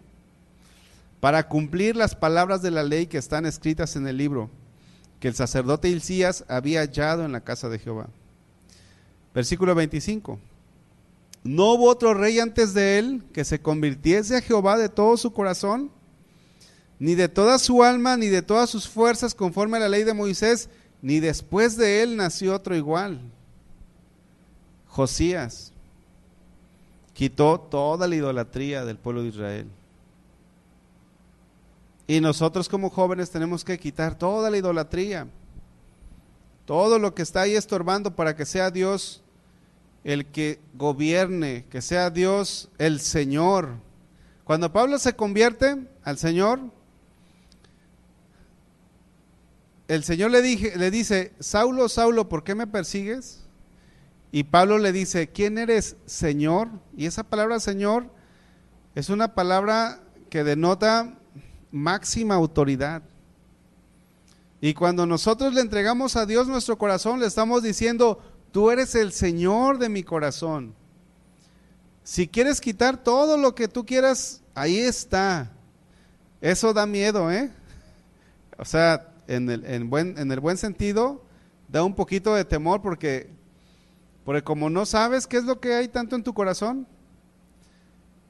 para 1.19 1.49
cumplir 1.49 1.97
las 1.97 2.15
palabras 2.15 2.63
de 2.63 2.71
la 2.71 2.85
ley 2.85 3.07
que 3.07 3.19
están 3.19 3.47
escritas 3.47 3.97
en 3.97 4.07
el 4.07 4.17
libro, 4.17 4.49
que 5.19 5.29
el 5.29 5.35
sacerdote 5.35 5.89
Hilcías 5.89 6.45
había 6.49 6.81
hallado 6.81 7.25
en 7.25 7.33
la 7.33 7.41
casa 7.41 7.69
de 7.69 7.79
Jehová. 7.81 8.09
Versículo 9.35 9.75
25. 9.75 10.39
No 11.43 11.73
hubo 11.73 11.89
otro 11.89 12.15
rey 12.15 12.39
antes 12.39 12.75
de 12.75 12.99
él 12.99 13.25
que 13.33 13.45
se 13.45 13.61
convirtiese 13.61 14.37
a 14.37 14.41
Jehová 14.41 14.79
de 14.79 14.89
todo 14.89 15.17
su 15.17 15.33
corazón, 15.33 15.91
ni 17.01 17.17
de 17.17 17.29
toda 17.29 17.59
su 17.59 17.83
alma, 17.83 18.17
ni 18.17 18.29
de 18.29 18.43
todas 18.43 18.71
sus 18.71 18.89
fuerzas, 18.89 19.35
conforme 19.35 19.79
a 19.79 19.81
la 19.81 19.89
ley 19.89 20.05
de 20.05 20.15
Moisés, 20.15 20.69
ni 21.05 21.21
después 21.21 21.77
de 21.77 22.03
él 22.03 22.17
nació 22.17 22.55
otro 22.55 22.75
igual. 22.75 23.21
Josías 24.89 25.71
quitó 27.13 27.61
toda 27.61 28.09
la 28.09 28.17
idolatría 28.17 28.87
del 28.87 28.97
pueblo 28.97 29.21
de 29.21 29.29
Israel. 29.29 29.67
Y 32.07 32.23
nosotros 32.23 32.71
como 32.71 32.89
jóvenes 32.89 33.29
tenemos 33.29 33.67
que 33.67 33.79
quitar 33.79 34.17
toda 34.17 34.51
la 34.51 34.57
idolatría, 34.57 35.27
todo 36.65 36.99
lo 36.99 37.15
que 37.15 37.21
está 37.21 37.43
ahí 37.43 37.55
estorbando 37.55 38.17
para 38.17 38.35
que 38.35 38.47
sea 38.47 38.71
Dios 38.71 39.23
el 40.05 40.25
que 40.25 40.59
gobierne, 40.73 41.67
que 41.69 41.83
sea 41.83 42.09
Dios 42.09 42.71
el 42.79 42.99
Señor. 42.99 43.75
Cuando 44.45 44.73
Pablo 44.73 44.99
se 44.99 45.15
convierte 45.15 45.87
al 46.03 46.17
Señor, 46.17 46.61
el 49.89 50.05
Señor 50.05 50.31
le, 50.31 50.43
dije, 50.43 50.77
le 50.77 50.91
dice, 50.91 51.33
Saulo, 51.41 51.89
Saulo, 51.89 52.29
¿por 52.29 52.45
qué 52.45 52.55
me 52.55 52.67
persigues? 52.67 53.45
Y 54.33 54.45
Pablo 54.45 54.79
le 54.79 54.93
dice, 54.93 55.29
¿quién 55.29 55.59
eres, 55.59 55.97
Señor? 56.07 56.69
Y 56.97 57.07
esa 57.07 57.23
palabra 57.23 57.61
Señor 57.61 58.11
es 58.95 59.09
una 59.09 59.35
palabra 59.35 60.01
que 60.31 60.45
denota 60.45 61.19
máxima 61.71 62.35
autoridad. 62.35 63.03
Y 64.61 64.75
cuando 64.75 65.07
nosotros 65.07 65.55
le 65.55 65.61
entregamos 65.61 66.17
a 66.17 66.27
Dios 66.27 66.49
nuestro 66.49 66.79
corazón, 66.79 67.21
le 67.21 67.27
estamos 67.27 67.63
diciendo, 67.63 68.21
Tú 68.55 68.71
eres 68.71 68.95
el 68.95 69.11
Señor 69.11 69.79
de 69.79 69.89
mi 69.89 70.05
corazón. 70.05 70.77
Si 72.05 72.29
quieres 72.29 72.61
quitar 72.61 73.03
todo 73.03 73.37
lo 73.37 73.53
que 73.53 73.67
tú 73.67 73.85
quieras, 73.85 74.43
ahí 74.55 74.79
está. 74.79 75.51
Eso 76.41 76.73
da 76.73 76.87
miedo, 76.87 77.33
¿eh? 77.33 77.51
O 78.57 78.65
sea, 78.65 79.13
en 79.27 79.49
el, 79.49 79.85
buen, 79.85 80.19
en 80.19 80.31
el 80.33 80.41
buen 80.41 80.57
sentido, 80.57 81.25
da 81.69 81.83
un 81.83 81.95
poquito 81.95 82.35
de 82.35 82.45
temor 82.45 82.83
porque, 82.83 83.31
porque 84.25 84.43
como 84.43 84.71
no 84.71 84.87
sabes 84.87 85.27
qué 85.27 85.37
es 85.37 85.45
lo 85.45 85.61
que 85.61 85.75
hay 85.75 85.89
tanto 85.89 86.17
en 86.17 86.23
tu 86.23 86.35
corazón, 86.35 86.87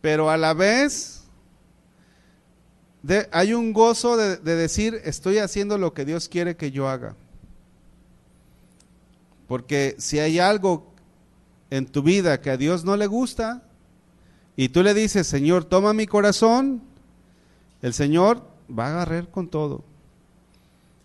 pero 0.01 0.30
a 0.30 0.36
la 0.36 0.55
vez 0.55 1.24
hay 3.32 3.55
un 3.55 3.72
gozo 3.72 4.16
de 4.16 4.38
decir, 4.38 5.01
estoy 5.05 5.38
haciendo 5.38 5.78
lo 5.78 5.92
que 5.95 6.05
Dios 6.05 6.28
quiere 6.28 6.57
que 6.57 6.70
yo 6.70 6.88
haga. 6.88 7.16
Porque 9.47 9.95
si 9.99 10.18
hay 10.18 10.38
algo 10.38 10.95
en 11.70 11.86
tu 11.86 12.03
vida 12.03 12.40
que 12.40 12.51
a 12.51 12.57
Dios 12.57 12.84
no 12.84 12.97
le 12.97 13.07
gusta 13.07 13.62
y 14.57 14.68
tú 14.68 14.82
le 14.82 14.95
dices, 14.95 15.26
Señor, 15.26 15.64
toma 15.64 15.92
mi 15.92 16.07
corazón, 16.07 16.82
el 17.82 17.92
Señor 17.92 18.42
va 18.70 18.86
a 18.86 18.90
agarrar 18.90 19.30
con 19.30 19.49
todo. 19.49 19.84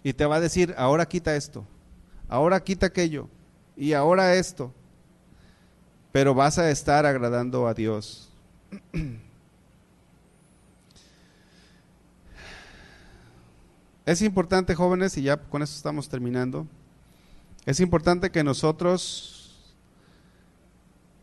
Y 0.04 0.14
te 0.14 0.26
va 0.26 0.38
a 0.38 0.40
decir, 0.40 0.74
ahora 0.78 1.08
quita 1.08 1.36
esto, 1.36 1.66
ahora 2.28 2.64
quita 2.64 2.88
aquello 2.88 3.28
y 3.76 3.94
ahora 3.94 4.36
esto. 4.36 4.74
Pero 6.12 6.34
vas 6.34 6.58
a 6.58 6.72
estar 6.72 7.06
agradando 7.06 7.68
a 7.68 7.74
Dios. 7.74 8.32
Es 14.06 14.24
importante, 14.24 14.74
jóvenes, 14.74 15.16
y 15.18 15.22
ya 15.22 15.38
con 15.38 15.62
eso 15.62 15.76
estamos 15.76 16.10
terminando 16.10 16.66
es 17.70 17.80
importante 17.80 18.32
que 18.32 18.44
nosotros, 18.44 19.76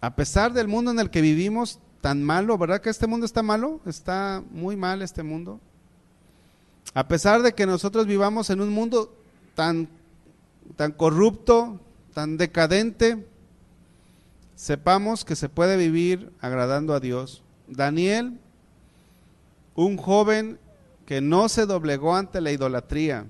a 0.01 0.15
pesar 0.15 0.53
del 0.53 0.69
mundo 0.69 0.93
en 0.93 1.01
el 1.01 1.11
que 1.11 1.21
vivimos, 1.21 1.81
tan 2.01 2.23
malo, 2.23 2.57
¿verdad 2.57 2.81
que 2.81 2.89
este 2.89 3.09
mundo 3.09 3.27
está 3.27 3.43
malo? 3.43 3.81
Está 3.85 4.45
muy 4.53 4.77
mal 4.77 5.03
este 5.03 5.25
mundo. 5.25 5.61
A 6.95 7.09
pesar 7.09 7.43
de 7.43 7.55
que 7.55 7.67
nosotros 7.67 8.07
vivamos 8.07 8.51
en 8.51 8.61
un 8.61 8.71
mundo 8.71 9.15
tan, 9.55 9.89
tan 10.77 10.93
corrupto, 10.93 11.81
tan 12.15 12.37
decadente, 12.37 13.27
sepamos 14.55 15.25
que 15.25 15.37
se 15.37 15.49
puede 15.49 15.77
vivir 15.77 16.33
agradando 16.41 16.95
a 16.95 17.01
Dios. 17.01 17.43
Daniel, 17.69 18.39
un 19.75 19.97
joven 19.97 20.59
que 21.05 21.21
no 21.21 21.49
se 21.49 21.67
doblegó 21.67 22.17
ante 22.17 22.41
la 22.41 22.51
idolatría, 22.51 23.27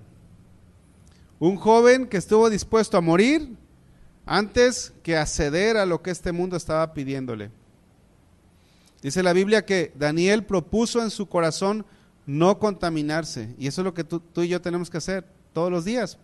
un 1.39 1.57
joven 1.57 2.07
que 2.07 2.17
estuvo 2.17 2.49
dispuesto 2.49 2.97
a 2.97 3.03
morir 3.03 3.57
antes 4.25 4.93
que 5.03 5.17
acceder 5.17 5.77
a 5.77 5.87
lo 5.87 6.03
que 6.03 6.11
este 6.11 6.33
mundo 6.33 6.57
estaba 6.57 6.95
pidiéndole. 6.95 7.51
Dice 9.03 9.23
la 9.23 9.33
Biblia 9.33 9.67
que 9.67 9.93
Daniel 9.95 10.45
propuso 10.45 11.03
en 11.03 11.11
su 11.11 11.27
corazón 11.27 11.85
no 12.27 12.59
contaminarse. 12.59 13.55
Y 13.59 13.69
eso 13.69 13.81
es 13.81 13.85
lo 13.85 13.95
que 13.95 14.05
tú, 14.05 14.23
y 14.37 14.49
yo 14.49 14.61
tenemos 14.61 14.91
que 14.91 14.99
hacer 14.99 15.25
todos 15.53 15.71
los 15.71 15.85
días. 15.85 16.19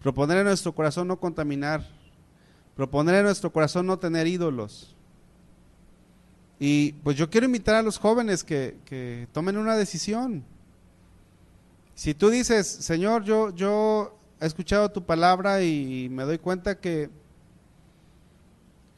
Proponer 0.00 0.38
en 0.38 0.44
nuestro 0.44 0.74
corazón 0.74 1.08
no 1.08 1.18
contaminar. 1.18 1.86
Proponer 2.76 3.16
en 3.16 3.24
nuestro 3.24 3.52
corazón 3.52 3.86
no 3.86 3.98
tener 3.98 4.26
ídolos. 4.26 4.94
Y 6.58 6.92
pues 6.92 7.16
yo 7.16 7.30
quiero 7.30 7.46
invitar 7.46 7.74
a 7.74 7.82
los 7.82 7.98
jóvenes 7.98 8.44
que, 8.44 8.76
que 8.84 9.26
tomen 9.32 9.56
una 9.56 9.76
decisión. 9.76 10.44
Si 11.94 12.14
tú 12.14 12.30
dices, 12.30 12.66
Señor, 12.66 13.24
yo, 13.24 13.54
yo 13.54 14.18
he 14.40 14.46
escuchado 14.46 14.90
tu 14.90 15.04
palabra 15.04 15.62
y 15.62 16.08
me 16.10 16.24
doy 16.24 16.38
cuenta 16.38 16.78
que, 16.78 17.10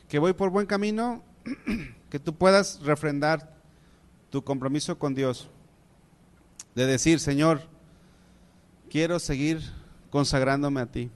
que 0.09 0.19
voy 0.19 0.32
por 0.32 0.51
buen 0.51 0.66
camino, 0.66 1.23
que 2.10 2.19
tú 2.19 2.35
puedas 2.35 2.81
refrendar 2.82 3.56
tu 4.31 4.43
compromiso 4.43 4.98
con 4.98 5.14
Dios, 5.14 5.48
de 6.74 6.86
decir, 6.86 7.20
Señor, 7.20 7.62
quiero 8.90 9.18
seguir 9.18 9.62
consagrándome 10.10 10.80
a 10.80 10.86
ti. 10.86 11.10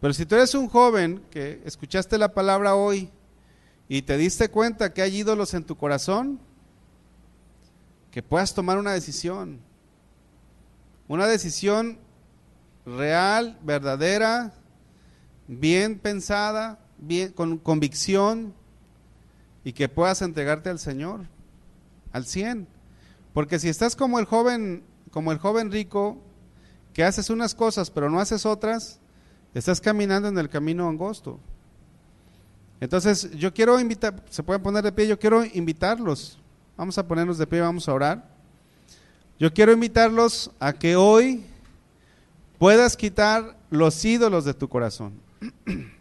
Pero 0.00 0.12
si 0.12 0.26
tú 0.26 0.34
eres 0.34 0.54
un 0.54 0.68
joven 0.68 1.22
que 1.30 1.62
escuchaste 1.64 2.18
la 2.18 2.34
palabra 2.34 2.74
hoy 2.74 3.10
y 3.88 4.02
te 4.02 4.16
diste 4.16 4.48
cuenta 4.48 4.92
que 4.92 5.02
hay 5.02 5.16
ídolos 5.16 5.54
en 5.54 5.64
tu 5.64 5.76
corazón, 5.76 6.40
que 8.10 8.22
puedas 8.22 8.54
tomar 8.54 8.78
una 8.78 8.92
decisión. 8.92 9.60
Una 11.08 11.26
decisión 11.26 11.98
real, 12.86 13.58
verdadera, 13.62 14.52
bien 15.48 15.98
pensada, 15.98 16.78
bien 16.98 17.32
con 17.32 17.58
convicción 17.58 18.54
y 19.64 19.72
que 19.72 19.88
puedas 19.88 20.22
entregarte 20.22 20.70
al 20.70 20.78
Señor 20.78 21.22
al 22.12 22.26
100. 22.26 22.73
Porque 23.34 23.58
si 23.58 23.68
estás 23.68 23.96
como 23.96 24.18
el 24.18 24.24
joven, 24.24 24.84
como 25.10 25.32
el 25.32 25.38
joven 25.38 25.70
rico 25.70 26.22
que 26.94 27.04
haces 27.04 27.28
unas 27.28 27.54
cosas 27.54 27.90
pero 27.90 28.08
no 28.08 28.20
haces 28.20 28.46
otras, 28.46 29.00
estás 29.52 29.80
caminando 29.80 30.28
en 30.28 30.38
el 30.38 30.48
camino 30.48 30.88
angosto. 30.88 31.38
Entonces, 32.80 33.30
yo 33.32 33.52
quiero 33.52 33.78
invitar, 33.80 34.24
se 34.30 34.42
pueden 34.42 34.62
poner 34.62 34.84
de 34.84 34.92
pie, 34.92 35.06
yo 35.06 35.18
quiero 35.18 35.44
invitarlos. 35.44 36.38
Vamos 36.76 36.96
a 36.98 37.06
ponernos 37.06 37.38
de 37.38 37.46
pie, 37.46 37.60
vamos 37.60 37.88
a 37.88 37.94
orar. 37.94 38.28
Yo 39.38 39.52
quiero 39.52 39.72
invitarlos 39.72 40.50
a 40.60 40.72
que 40.72 40.96
hoy 40.96 41.44
puedas 42.58 42.96
quitar 42.96 43.56
los 43.70 44.04
ídolos 44.04 44.44
de 44.44 44.54
tu 44.54 44.68
corazón. 44.68 45.14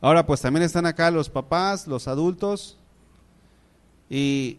Ahora, 0.00 0.26
pues 0.26 0.40
también 0.40 0.64
están 0.64 0.84
acá 0.84 1.10
los 1.10 1.30
papás, 1.30 1.86
los 1.86 2.06
adultos, 2.06 2.78
y 4.10 4.58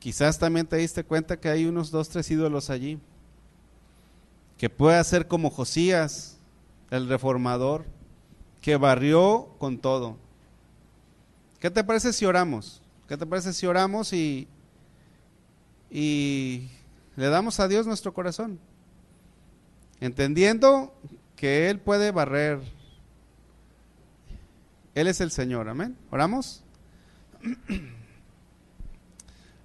quizás 0.00 0.38
también 0.38 0.66
te 0.66 0.76
diste 0.76 1.04
cuenta 1.04 1.38
que 1.38 1.48
hay 1.48 1.66
unos 1.66 1.92
dos, 1.92 2.08
tres 2.08 2.28
ídolos 2.30 2.70
allí, 2.70 2.98
que 4.58 4.68
puede 4.68 5.02
ser 5.04 5.28
como 5.28 5.50
Josías, 5.50 6.38
el 6.90 7.08
reformador, 7.08 7.84
que 8.60 8.76
barrió 8.76 9.54
con 9.58 9.78
todo. 9.78 10.16
¿Qué 11.60 11.70
te 11.70 11.84
parece 11.84 12.12
si 12.12 12.24
oramos? 12.24 12.82
¿Qué 13.06 13.16
te 13.16 13.26
parece 13.26 13.52
si 13.52 13.66
oramos 13.66 14.12
y, 14.12 14.48
y 15.90 16.68
le 17.16 17.28
damos 17.28 17.60
a 17.60 17.68
Dios 17.68 17.86
nuestro 17.86 18.12
corazón? 18.14 18.58
Entendiendo 20.00 20.94
que 21.36 21.68
Él 21.68 21.78
puede 21.78 22.10
barrer. 22.10 22.60
Él 24.94 25.06
es 25.06 25.20
el 25.20 25.30
Señor, 25.30 25.68
amén. 25.68 25.96
¿Oramos? 26.10 26.64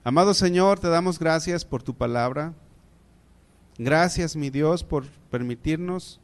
Amado 0.08 0.36
Señor, 0.36 0.80
te 0.80 0.88
damos 0.88 1.18
gracias 1.18 1.66
por 1.66 1.82
tu 1.82 1.96
palabra. 1.96 2.54
Gracias, 3.80 4.36
mi 4.36 4.52
Dios, 4.52 4.84
por 4.84 5.08
permitirnos 5.32 6.20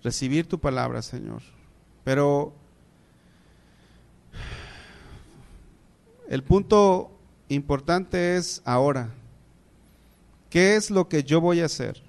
recibir 0.00 0.46
tu 0.46 0.60
palabra, 0.60 1.02
Señor. 1.02 1.42
Pero 2.04 2.52
el 6.28 6.44
punto 6.44 7.10
importante 7.48 8.36
es 8.36 8.62
ahora. 8.64 9.10
¿Qué 10.48 10.76
es 10.76 10.88
lo 10.88 11.08
que 11.08 11.24
yo 11.24 11.40
voy 11.40 11.62
a 11.62 11.66
hacer? 11.66 12.00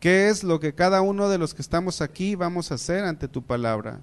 ¿Qué 0.00 0.30
es 0.30 0.42
lo 0.42 0.60
que 0.60 0.74
cada 0.74 1.02
uno 1.02 1.28
de 1.28 1.36
los 1.36 1.52
que 1.52 1.60
estamos 1.60 2.00
aquí 2.00 2.36
vamos 2.36 2.72
a 2.72 2.76
hacer 2.76 3.04
ante 3.04 3.28
tu 3.28 3.42
palabra? 3.42 4.00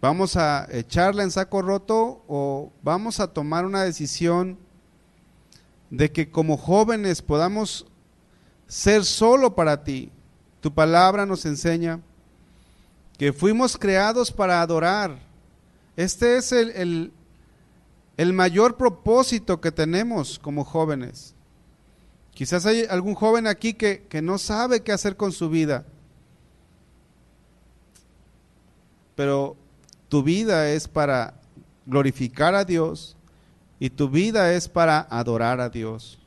¿Vamos 0.00 0.36
a 0.36 0.68
echarla 0.70 1.24
en 1.24 1.30
saco 1.32 1.60
roto 1.60 2.22
o 2.28 2.70
vamos 2.82 3.18
a 3.18 3.32
tomar 3.32 3.64
una 3.64 3.82
decisión 3.82 4.56
de 5.90 6.12
que 6.12 6.30
como 6.30 6.56
jóvenes 6.56 7.20
podamos 7.20 7.84
ser 8.68 9.04
solo 9.04 9.56
para 9.56 9.82
ti? 9.82 10.12
Tu 10.60 10.72
palabra 10.72 11.26
nos 11.26 11.44
enseña 11.46 12.00
que 13.18 13.32
fuimos 13.32 13.76
creados 13.76 14.30
para 14.30 14.62
adorar. 14.62 15.18
Este 15.96 16.36
es 16.36 16.52
el, 16.52 17.12
el, 18.16 18.32
mayor 18.32 18.76
propósito 18.76 19.60
que 19.60 19.72
tenemos 19.72 20.38
como 20.38 20.64
jóvenes. 20.64 21.34
Quizás 22.34 22.66
hay 22.66 22.84
algún 22.84 23.16
joven 23.16 23.48
aquí 23.48 23.74
que, 23.74 24.06
que 24.08 24.22
no 24.22 24.38
sabe 24.38 24.84
qué 24.84 24.92
hacer 24.92 25.16
con 25.16 25.32
su 25.32 25.50
vida. 25.50 25.84
Pero 29.16 29.56
tu 30.08 30.22
vida 30.22 30.70
es 30.70 30.88
para 30.88 31.34
glorificar 31.86 32.54
a 32.54 32.64
Dios 32.64 33.16
y 33.80 33.90
tu 33.90 34.08
vida 34.08 34.52
es 34.52 34.68
para 34.68 35.06
adorar 35.10 35.60
a 35.60 35.68
Dios. 35.68 36.18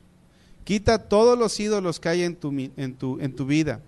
Quita 0.64 0.98
todos 0.98 1.38
los 1.38 1.58
ídolos 1.58 1.98
que 1.98 2.08
hay 2.08 2.22
en 2.22 2.36
tu, 2.36 2.50
en 2.76 2.94
tu, 2.94 3.18
en 3.20 3.34
tu 3.34 3.46
vida. 3.46 3.80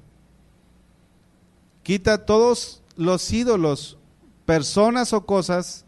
Quita 1.82 2.24
todos 2.24 2.82
los 2.96 3.32
ídolos, 3.32 3.96
personas 4.44 5.12
o 5.12 5.24
cosas 5.24 5.84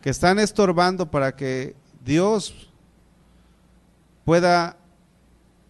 que 0.00 0.10
están 0.10 0.38
estorbando 0.38 1.10
para 1.10 1.34
que 1.34 1.74
Dios 2.04 2.68
pueda 4.24 4.76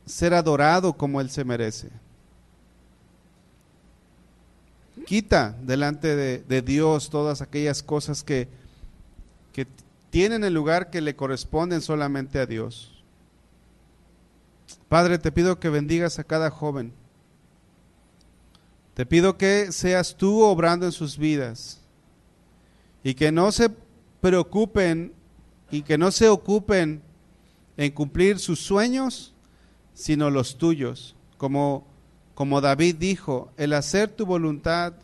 ser 0.06 0.34
adorado 0.34 0.92
como 0.92 1.20
Él 1.20 1.30
se 1.30 1.44
merece. 1.44 1.90
Quita 5.06 5.56
delante 5.62 6.16
de, 6.16 6.62
Dios 6.62 7.10
todas 7.10 7.42
aquellas 7.42 7.82
cosas 7.82 8.22
que, 8.22 8.48
que 9.52 9.66
tienen 10.10 10.44
el 10.44 10.54
lugar 10.54 10.90
que 10.90 11.00
le 11.00 11.16
corresponden 11.16 11.80
solamente 11.80 12.38
a 12.38 12.46
Dios. 12.46 13.02
Padre, 14.88 15.18
te 15.18 15.32
pido 15.32 15.58
que 15.58 15.68
bendigas 15.68 16.18
a 16.18 16.24
cada 16.24 16.50
joven 16.50 16.92
te 18.94 19.06
pido 19.06 19.38
que 19.38 19.72
seas 19.72 20.16
tú 20.16 20.42
obrando 20.42 20.84
en 20.84 20.92
sus 20.92 21.16
vidas 21.16 21.80
y 23.02 23.14
que 23.14 23.32
no 23.32 23.50
se 23.50 23.70
preocupen 24.20 25.14
y 25.70 25.82
que 25.82 25.96
no 25.96 26.10
se 26.10 26.28
ocupen 26.28 27.02
en 27.78 27.90
cumplir 27.92 28.38
sus 28.38 28.60
sueños, 28.60 29.32
sino 29.94 30.28
los 30.28 30.58
tuyos. 30.58 31.16
Como, 31.38 31.86
como 32.34 32.60
David 32.60 32.96
dijo, 32.96 33.50
el 33.56 33.72
hacer 33.74 34.10
tu 34.10 34.26
voluntad, 34.26 34.94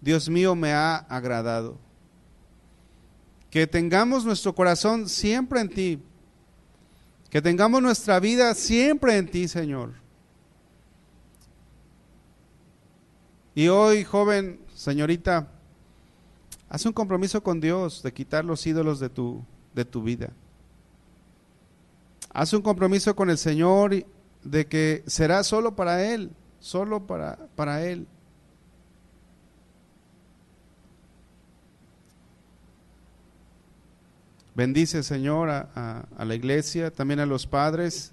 Dios 0.00 0.28
mío, 0.28 0.54
me 0.54 0.72
ha 0.72 0.96
agradado. 0.96 1.78
Que 3.50 3.66
tengamos 3.66 4.24
nuestro 4.24 4.54
corazón 4.54 5.08
siempre 5.08 5.60
en 5.60 5.68
ti. 5.68 5.98
Que 7.30 7.40
tengamos 7.40 7.82
nuestra 7.82 8.20
vida 8.20 8.54
siempre 8.54 9.16
en 9.16 9.30
ti, 9.30 9.48
Señor 9.48 10.06
Y 13.56 13.68
hoy, 13.68 14.04
joven, 14.04 14.60
señorita, 14.74 15.48
haz 16.68 16.84
un 16.84 16.92
compromiso 16.92 17.42
con 17.42 17.58
Dios 17.58 18.02
de 18.02 18.12
quitar 18.12 18.44
los 18.44 18.66
ídolos 18.66 19.00
de 19.00 19.08
tu, 19.08 19.42
de 19.74 19.86
tu 19.86 20.02
vida. 20.02 20.30
Haz 22.34 22.52
un 22.52 22.60
compromiso 22.60 23.16
con 23.16 23.30
el 23.30 23.38
Señor 23.38 24.04
de 24.50 24.66
que 24.66 25.02
será 25.06 25.42
solo 25.42 25.74
para 25.74 26.04
Él, 26.04 26.30
solo 26.60 27.06
para, 27.06 27.36
para 27.54 27.84
Él. 27.84 28.06
Bendice, 34.54 35.02
Señor, 35.02 35.50
a, 35.50 36.06
a, 36.16 36.24
la 36.24 36.34
iglesia, 36.34 36.90
también 36.90 37.20
a 37.20 37.26
los 37.26 37.46
padres, 37.46 38.12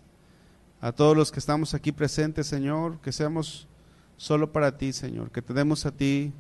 a 0.81 0.91
todos 0.91 1.15
los 1.15 1.31
que 1.31 1.39
estamos 1.39 1.73
aquí 1.73 1.93
presentes, 1.93 2.47
Señor, 2.47 2.99
que 2.99 3.14
seamos 3.14 3.68
solo 4.18 4.51
para 4.51 4.77
ti, 4.77 4.91
Señor, 4.91 5.31
que 5.31 5.41
te 5.41 5.53
demos 5.53 5.85
a 5.85 5.91
ti 5.91 6.34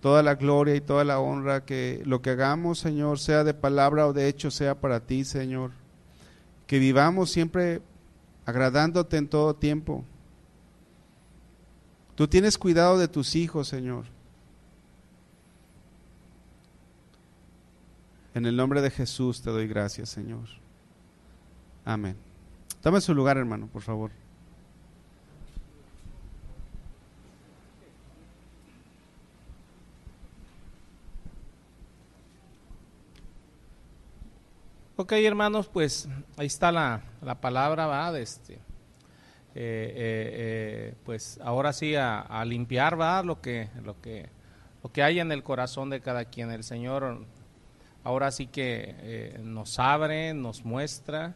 toda 0.00 0.22
la 0.22 0.36
gloria 0.36 0.74
y 0.74 0.80
toda 0.80 1.04
la 1.04 1.20
honra, 1.20 1.66
que 1.66 2.02
lo 2.06 2.22
que 2.22 2.30
hagamos, 2.30 2.78
Señor, 2.78 3.18
sea 3.18 3.44
de 3.44 3.52
palabra 3.52 4.06
o 4.06 4.14
de 4.14 4.28
hecho, 4.28 4.50
sea 4.50 4.80
para 4.80 5.00
ti, 5.00 5.24
Señor. 5.24 5.72
Que 6.66 6.78
vivamos 6.78 7.30
siempre 7.30 7.82
agradándote 8.44 9.16
en 9.16 9.28
todo 9.28 9.54
tiempo. 9.54 10.04
Tú 12.14 12.28
tienes 12.28 12.58
cuidado 12.58 12.98
de 12.98 13.08
tus 13.08 13.34
hijos, 13.34 13.68
Señor. 13.68 14.04
En 18.34 18.46
el 18.46 18.56
nombre 18.56 18.80
de 18.80 18.90
Jesús 18.90 19.42
te 19.42 19.50
doy 19.50 19.66
gracias, 19.66 20.10
Señor. 20.10 20.48
Amén. 21.84 22.16
Tome 22.80 23.00
su 23.00 23.14
lugar, 23.14 23.36
hermano, 23.36 23.66
por 23.66 23.82
favor. 23.82 24.10
Ok, 35.00 35.12
hermanos, 35.12 35.66
pues 35.66 36.10
ahí 36.36 36.46
está 36.46 36.70
la, 36.70 37.00
palabra, 37.40 37.86
¿va? 37.86 38.18
este, 38.18 38.56
eh, 38.56 38.60
eh, 39.54 39.94
eh, 39.94 40.94
pues 41.06 41.40
ahora 41.42 41.72
sí 41.72 41.94
a, 41.96 42.44
limpiar, 42.44 43.00
¿va? 43.00 43.22
Lo 43.22 43.40
que, 43.40 43.70
lo, 43.82 43.98
que, 44.02 44.28
lo 44.82 44.92
que 44.92 45.02
hay 45.02 45.18
en 45.18 45.32
el 45.32 45.42
corazón 45.42 45.88
de 45.88 46.02
cada 46.02 46.26
quien. 46.26 46.50
El 46.50 46.64
Señor 46.64 47.24
ahora 48.04 48.30
sí 48.30 48.46
que 48.48 49.38
nos 49.42 49.78
abre, 49.78 50.34
nos 50.34 50.66
muestra, 50.66 51.34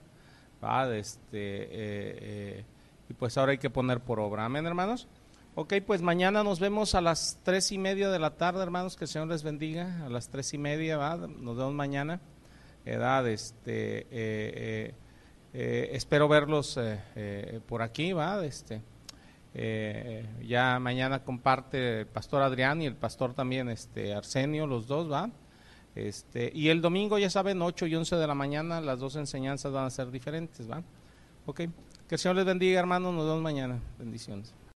¿va? 0.62 0.94
Este, 0.94 2.66
y 3.08 3.14
pues 3.14 3.38
ahora 3.38 3.52
hay 3.52 3.58
que 3.58 3.70
poner 3.70 4.00
por 4.00 4.20
obra. 4.20 4.44
Amén, 4.44 4.66
hermanos. 4.66 5.08
Ok, 5.54 5.72
pues 5.86 6.02
mañana 6.02 6.44
nos 6.44 6.60
vemos 6.60 6.94
a 6.94 7.00
las 7.00 7.40
tres 7.44 7.72
y 7.72 7.78
media 7.78 8.10
de 8.10 8.18
la 8.18 8.36
tarde, 8.36 8.62
hermanos, 8.62 8.94
que 8.96 9.04
el 9.04 9.08
Señor 9.08 9.28
les 9.28 9.42
bendiga. 9.42 10.04
A 10.04 10.10
las 10.10 10.28
tres 10.28 10.52
y 10.52 10.58
media, 10.58 10.98
¿va? 10.98 11.16
Nos 11.16 11.56
vemos 11.56 11.72
mañana. 11.72 12.20
Edad, 12.84 13.26
este, 13.28 14.00
eh, 14.00 14.06
eh, 14.10 14.94
eh, 15.54 15.90
espero 15.92 16.28
verlos 16.28 16.78
eh, 16.78 17.60
por 17.66 17.82
aquí, 17.82 18.12
¿va? 18.12 18.44
Este, 18.44 18.82
ya 20.44 20.78
mañana 20.80 21.22
comparte 21.22 22.00
el 22.00 22.06
pastor 22.06 22.42
Adrián 22.42 22.82
y 22.82 22.86
el 22.86 22.96
pastor 22.96 23.34
también, 23.34 23.68
este, 23.68 24.12
Arsenio, 24.14 24.66
los 24.66 24.86
dos, 24.86 25.10
¿va? 25.10 25.30
Este, 25.94 26.50
y 26.52 26.70
el 26.70 26.82
domingo, 26.82 27.18
ya 27.18 27.30
saben, 27.30 27.62
8 27.62 27.86
y 27.86 27.94
11 27.94 28.16
de 28.16 28.26
la 28.26 28.34
mañana, 28.34 28.80
las 28.80 28.98
dos 28.98 29.14
enseñanzas 29.16 29.72
van 29.72 29.84
a 29.84 29.90
ser 29.90 30.10
diferentes, 30.10 30.68
¿va? 30.68 30.82
Ok, 31.46 31.56
que 32.08 32.14
el 32.16 32.18
Señor 32.18 32.36
les 32.36 32.44
bendiga, 32.44 32.80
hermanos, 32.80 33.14
nos 33.14 33.24
vemos 33.24 33.42
mañana. 33.42 33.78
Bendiciones. 33.98 34.52